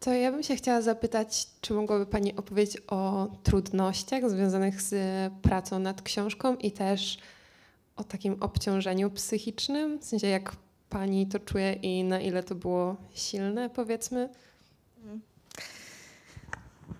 To 0.07 0.13
ja 0.13 0.31
bym 0.31 0.43
się 0.43 0.55
chciała 0.55 0.81
zapytać, 0.81 1.47
czy 1.61 1.73
mogłaby 1.73 2.05
Pani 2.05 2.35
opowiedzieć 2.35 2.77
o 2.87 3.27
trudnościach 3.43 4.29
związanych 4.29 4.81
z 4.81 4.95
pracą 5.41 5.79
nad 5.79 6.01
książką 6.01 6.55
i 6.55 6.71
też 6.71 7.17
o 7.95 8.03
takim 8.03 8.37
obciążeniu 8.39 9.11
psychicznym? 9.11 9.99
W 9.99 10.05
sensie, 10.05 10.27
jak 10.27 10.55
Pani 10.89 11.27
to 11.27 11.39
czuje 11.39 11.73
i 11.73 12.03
na 12.03 12.19
ile 12.19 12.43
to 12.43 12.55
było 12.55 12.95
silne, 13.13 13.69
powiedzmy? 13.69 14.29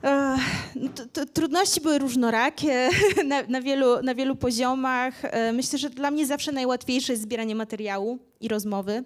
Ech, 0.04 0.76
no 0.76 0.90
trudności 1.34 1.82
były 1.82 1.98
różnorakie 2.00 2.90
na, 3.30 3.44
na, 3.44 3.62
wielu, 3.62 4.02
na 4.02 4.16
wielu 4.16 4.36
poziomach. 4.36 5.26
E, 5.26 5.54
Myślę, 5.54 5.80
że 5.80 5.90
dla 5.90 6.12
mnie 6.12 6.26
zawsze 6.26 6.52
najłatwiejsze 6.52 7.14
jest 7.14 7.24
zbieranie 7.24 7.56
materiału 7.56 8.20
i 8.40 8.48
rozmowy. 8.48 9.04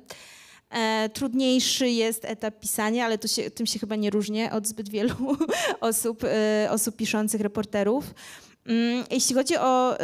E, 0.72 1.10
Trudniejszy 1.10 1.90
jest 1.90 2.26
etap 2.26 2.60
pisania, 2.60 3.06
ale 3.06 3.18
się, 3.28 3.52
tym 3.52 3.66
się 3.66 3.80
chyba 3.80 3.96
nie 3.96 4.10
różnię 4.10 4.52
od 4.52 4.68
zbyt 4.68 4.90
wielu 4.90 5.16
osób, 5.82 6.24
e, 6.24 6.68
osób 6.72 6.96
piszących, 6.96 7.42
reporterów. 7.42 8.14
Mm, 8.66 9.04
Jeśli 9.12 9.36
chodzi 9.36 9.58
o, 9.58 9.98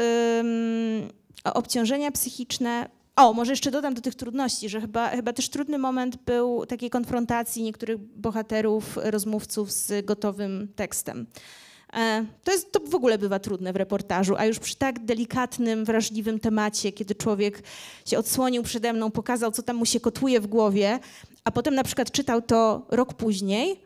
o 1.43 1.53
obciążenia 1.53 2.11
psychiczne, 2.11 2.89
o, 3.15 3.34
może 3.34 3.51
jeszcze 3.51 3.72
dodam 3.72 3.93
do 3.93 4.01
tych 4.01 4.15
trudności, 4.15 4.70
że 4.70 4.82
chyba, 4.82 5.09
chyba 5.09 5.34
też 5.34 5.49
trudny 5.49 5.78
moment 5.78 6.15
był 6.15 6.65
takiej 6.65 6.89
konfrontacji 6.89 7.63
niektórych 7.63 7.97
bohaterów, 7.97 8.97
rozmówców 9.03 9.72
z 9.72 10.05
gotowym 10.05 10.68
tekstem. 10.76 11.28
E, 11.93 12.25
To, 12.43 12.51
jest, 12.51 12.71
to 12.71 12.79
w 12.79 12.95
ogóle 12.95 13.17
bywa 13.17 13.39
trudne 13.39 13.73
w 13.73 13.75
reportażu, 13.75 14.35
a 14.38 14.45
już 14.45 14.59
przy 14.59 14.75
tak 14.75 15.05
delikatnym, 15.05 15.85
wrażliwym 15.85 16.39
temacie, 16.39 16.91
kiedy 16.91 17.15
człowiek 17.15 17.63
się 18.05 18.17
odsłonił 18.17 18.63
przede 18.63 18.93
mną, 18.93 19.11
pokazał, 19.11 19.51
co 19.51 19.63
tam 19.63 19.75
mu 19.75 19.85
się 19.85 19.99
kotłuje 19.99 20.41
w 20.41 20.47
głowie, 20.47 20.99
a 21.43 21.51
potem 21.51 21.75
na 21.75 21.83
przykład 21.83 22.11
czytał 22.11 22.41
to 22.41 22.85
rok 22.89 23.13
później, 23.13 23.81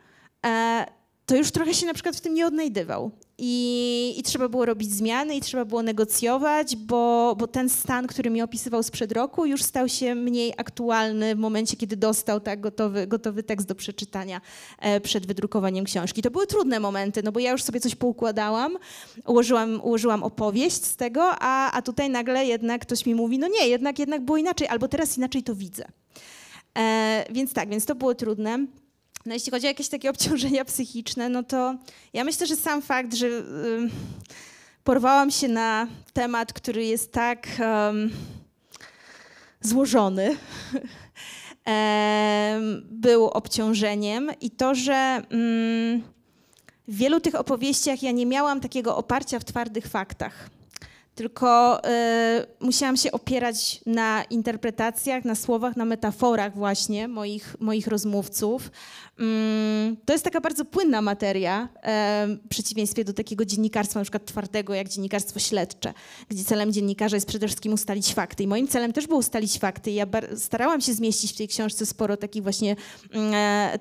e, 0.45 0.86
to 1.26 1.36
już 1.36 1.52
trochę 1.52 1.74
się 1.74 1.86
na 1.86 1.93
przykład 1.93 2.16
w 2.16 2.22
tym 2.22 2.34
nie 2.34 2.47
odnajdywał. 2.47 3.12
I, 3.44 4.14
I 4.18 4.24
trzeba 4.24 4.50
było 4.50 4.66
robić 4.66 4.92
zmiany, 4.92 5.36
i 5.36 5.42
trzeba 5.42 5.66
było 5.66 5.84
negocjować, 5.84 6.76
bo, 6.76 7.36
bo 7.39 7.48
ten 7.48 7.70
stan, 7.70 8.08
który 8.08 8.30
mi 8.30 8.42
opisywał 8.42 8.84
sprzed 8.84 9.12
roku, 9.12 9.46
już 9.46 9.64
stał 9.64 9.89
się 9.89 10.16
mniej 10.16 10.54
aktualny 10.58 11.36
w 11.36 11.39
momencie, 11.39 11.78
kiedy 11.78 11.98
dostał 11.98 12.39
tak 12.39 12.62
gotowy, 12.62 13.08
gotowy 13.08 13.44
tekst 13.44 13.68
do 13.68 13.76
przeczytania 13.76 14.42
e, 14.80 15.02
przed 15.02 15.26
wydrukowaniem 15.28 15.86
książki. 15.86 16.22
To 16.22 16.32
były 16.32 16.48
trudne 16.48 16.80
momenty, 16.80 17.24
no 17.24 17.32
bo 17.32 17.39
ja 17.39 17.52
już 17.52 17.64
sobie 17.64 17.80
coś 17.80 17.96
poukładałam, 17.96 18.78
ułożyłam, 19.26 19.82
ułożyłam 19.84 20.24
opowieść 20.24 20.86
z 20.86 20.96
tego, 20.96 21.32
a, 21.39 21.72
a 21.72 21.82
tutaj 21.82 22.10
nagle 22.10 22.46
jednak 22.46 22.82
ktoś 22.82 23.06
mi 23.06 23.16
mówi, 23.16 23.39
no 23.39 23.48
nie, 23.48 23.68
jednak, 23.68 24.00
jednak 24.00 24.26
było 24.26 24.38
inaczej, 24.38 24.68
albo 24.68 24.88
teraz 24.88 25.18
inaczej 25.18 25.44
to 25.44 25.56
widzę. 25.56 25.86
E, 26.78 27.26
więc 27.32 27.54
tak, 27.54 27.70
więc 27.70 27.86
to 27.86 27.96
było 27.96 28.16
trudne. 28.16 28.66
No 29.26 29.34
jeśli 29.34 29.52
chodzi 29.52 29.68
o 29.68 29.70
jakieś 29.70 29.90
takie 29.90 30.10
obciążenia 30.16 30.66
psychiczne, 30.66 31.30
no 31.30 31.44
to 31.44 31.76
ja 32.14 32.24
myślę, 32.24 32.48
że 32.48 32.56
sam 32.56 32.82
fakt, 32.82 33.14
że 33.14 33.28
porwałam 34.84 35.32
się 35.32 35.48
na 35.48 35.88
temat, 36.14 36.54
który 36.54 36.86
jest 36.86 37.12
tak 37.12 37.48
ym, 37.90 38.12
złożony, 39.62 40.30
em, 41.66 42.88
był 42.92 43.28
obciążeniem 43.28 44.32
i 44.42 44.52
to, 44.52 44.76
że 44.76 45.22
mm, 45.30 46.02
w 46.88 46.96
wielu 46.96 47.20
tych 47.20 47.36
opowieściach 47.36 48.04
ja 48.04 48.12
nie 48.12 48.26
miałam 48.26 48.62
takiego 48.62 48.98
oparcia 48.98 49.40
w 49.40 49.46
twardych 49.46 49.88
faktach. 49.88 50.50
Tylko 51.16 51.82
y, 51.86 51.89
musiałam 52.59 52.97
się 52.97 53.12
opierać 53.12 53.82
na 53.86 54.24
interpretacjach, 54.24 55.26
na 55.26 55.36
słowach, 55.36 55.78
na 55.78 55.86
metaforach 55.86 56.55
właśnie 56.55 57.07
moich, 57.07 57.55
moich 57.59 57.88
rozmówców. 57.88 58.72
Mm, 59.20 59.97
to 60.05 60.14
jest 60.14 60.26
taka 60.26 60.41
bardzo 60.41 60.66
płynna 60.66 61.01
materia, 61.01 61.70
em, 61.82 62.39
w 62.45 62.47
przeciwieństwie 62.47 63.03
do 63.03 63.14
takiego 63.14 63.45
dziennikarstwa 63.45 63.99
na 63.99 64.03
przykład 64.03 64.26
twardego, 64.26 64.74
jak 64.74 64.89
dziennikarstwo 64.89 65.39
śledcze, 65.39 65.93
gdzie 66.30 66.43
celem 66.43 66.74
dziennikarza 66.74 67.18
jest 67.18 67.28
przede 67.28 67.47
wszystkim 67.47 67.74
ustalić 67.74 68.14
fakty. 68.14 68.43
I 68.43 68.47
moim 68.47 68.68
celem 68.68 68.93
też 68.93 69.07
było 69.07 69.20
ustalić 69.20 69.59
fakty. 69.59 69.91
Ja 69.91 70.05
starałam 70.38 70.82
się 70.82 70.93
zmieścić 70.93 71.34
w 71.34 71.38
tej 71.38 71.47
książce 71.47 71.86
sporo 71.86 72.18
takich 72.18 72.43
właśnie 72.43 72.76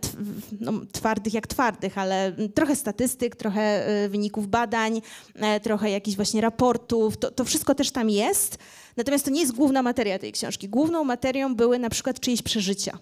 tw- 0.01 0.17
no, 0.61 0.73
twardych 0.93 1.35
jak 1.35 1.47
twardych, 1.47 1.99
ale 1.99 2.33
trochę 2.55 2.77
statystyk, 2.77 3.37
trochę 3.37 3.87
e, 3.87 4.09
wyników 4.09 4.49
badań, 4.49 5.03
e, 5.35 5.61
trochę 5.61 5.91
jakichś 5.91 6.17
właśnie 6.17 6.41
raportów. 6.41 7.17
To, 7.21 7.31
to 7.31 7.45
wszystko 7.45 7.75
też 7.75 7.91
tam 7.91 8.11
jest. 8.11 8.59
Natomiast 8.97 9.25
to 9.25 9.31
nie 9.31 9.41
jest 9.41 9.53
główna 9.53 9.83
materia 9.83 10.19
tej 10.19 10.33
książki. 10.33 10.69
Główną 10.69 11.05
materią 11.05 11.55
były 11.55 11.79
na 11.79 11.91
przykład 11.91 12.21
czyjeś 12.21 12.43
przeżycia 12.43 12.99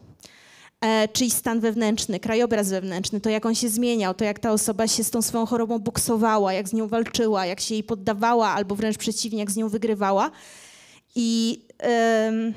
e, 0.80 1.08
czyjś 1.08 1.32
stan 1.32 1.60
wewnętrzny, 1.60 2.20
krajobraz 2.20 2.70
wewnętrzny, 2.70 3.20
to 3.20 3.30
jak 3.30 3.46
on 3.46 3.54
się 3.54 3.68
zmieniał, 3.68 4.14
to 4.14 4.24
jak 4.24 4.38
ta 4.38 4.52
osoba 4.52 4.88
się 4.88 5.04
z 5.04 5.10
tą 5.10 5.22
swoją 5.22 5.46
chorobą 5.46 5.78
boksowała, 5.78 6.52
jak 6.52 6.68
z 6.68 6.72
nią 6.72 6.88
walczyła, 6.88 7.46
jak 7.46 7.60
się 7.60 7.74
jej 7.74 7.84
poddawała, 7.84 8.48
albo 8.48 8.74
wręcz 8.74 8.98
przeciwnie, 8.98 9.38
jak 9.38 9.50
z 9.50 9.56
nią 9.56 9.68
wygrywała. 9.68 10.30
I 11.14 11.60
e, 11.82 12.52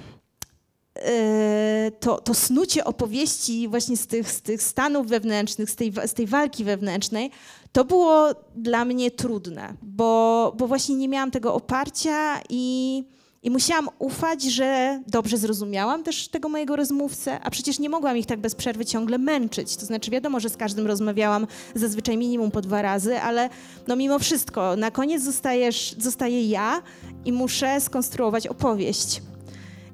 to, 1.99 2.22
to 2.22 2.34
snucie 2.34 2.86
opowieści 2.86 3.68
właśnie 3.68 3.97
z 3.97 4.07
tych, 4.07 4.32
z 4.32 4.41
tych 4.41 4.64
stanów 4.64 5.07
wewnętrznych, 5.07 5.70
z 5.70 5.76
tej, 5.76 5.93
z 6.05 6.14
tej 6.14 6.28
walki 6.28 6.64
wewnętrznej, 6.64 7.32
to 7.72 7.86
było 7.86 8.30
dla 8.55 8.86
mnie 8.86 9.11
trudne, 9.11 9.74
bo, 9.82 10.53
bo 10.57 10.67
właśnie 10.67 10.95
nie 10.95 11.09
miałam 11.09 11.32
tego 11.32 11.53
oparcia 11.53 12.39
i, 12.49 13.03
i 13.43 13.51
musiałam 13.51 13.89
ufać, 13.99 14.43
że 14.43 15.01
dobrze 15.07 15.38
zrozumiałam 15.38 16.03
też 16.03 16.28
tego 16.28 16.49
mojego 16.49 16.76
rozmówcę, 16.76 17.39
a 17.43 17.49
przecież 17.49 17.80
nie 17.80 17.89
mogłam 17.89 18.17
ich 18.17 18.26
tak 18.26 18.39
bez 18.39 18.55
przerwy 18.55 18.86
ciągle 18.86 19.17
męczyć. 19.17 19.76
To 19.76 19.86
znaczy 19.86 20.11
wiadomo, 20.11 20.39
że 20.39 20.49
z 20.49 20.57
każdym 20.57 20.88
rozmawiałam 20.88 21.47
zazwyczaj 21.76 22.17
minimum 22.17 22.51
po 22.51 22.61
dwa 22.61 22.82
razy, 22.82 23.19
ale 23.19 23.49
no 23.88 23.95
mimo 23.95 24.19
wszystko 24.19 24.76
na 24.76 24.91
koniec 24.91 25.24
zostajesz, 25.24 25.95
zostaję 25.97 26.49
ja 26.49 26.82
i 27.26 27.32
muszę 27.32 27.82
skonstruować 27.82 28.47
opowieść. 28.47 29.22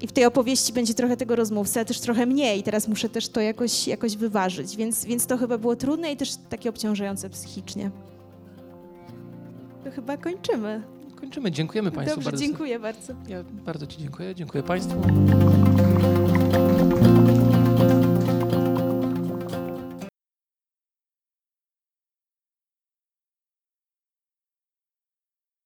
I 0.02 0.08
w 0.08 0.12
tej 0.12 0.26
opowieści 0.26 0.74
będzie 0.74 0.94
trochę 0.94 1.18
tego 1.18 1.36
rozmówcy, 1.36 1.80
a 1.80 1.86
też 1.86 2.00
trochę 2.00 2.26
mniej. 2.26 2.64
Teraz 2.64 2.88
muszę 2.88 3.10
też 3.10 3.30
to 3.30 3.42
jakoś, 3.42 3.88
jakoś 3.88 4.18
wyważyć, 4.18 4.76
więc, 4.76 5.06
więc 5.06 5.26
to 5.28 5.38
chyba 5.38 5.58
było 5.58 5.76
trudne 5.76 6.12
i 6.12 6.18
też 6.18 6.36
takie 6.50 6.70
obciążające 6.70 7.30
psychicznie. 7.30 7.92
To 9.84 9.92
chyba 9.92 10.18
kończymy. 10.18 10.84
Kończymy. 11.16 11.52
Dziękujemy 11.52 11.92
Państwu 11.92 12.16
Dobrze, 12.16 12.32
bardzo. 12.32 12.46
dziękuję 12.46 12.80
bardzo. 12.80 13.14
Ja 13.28 13.44
bardzo 13.44 13.88
Ci 13.88 13.98
dziękuję. 13.98 14.36
Dziękuję 14.36 14.64
Państwu. 14.64 15.02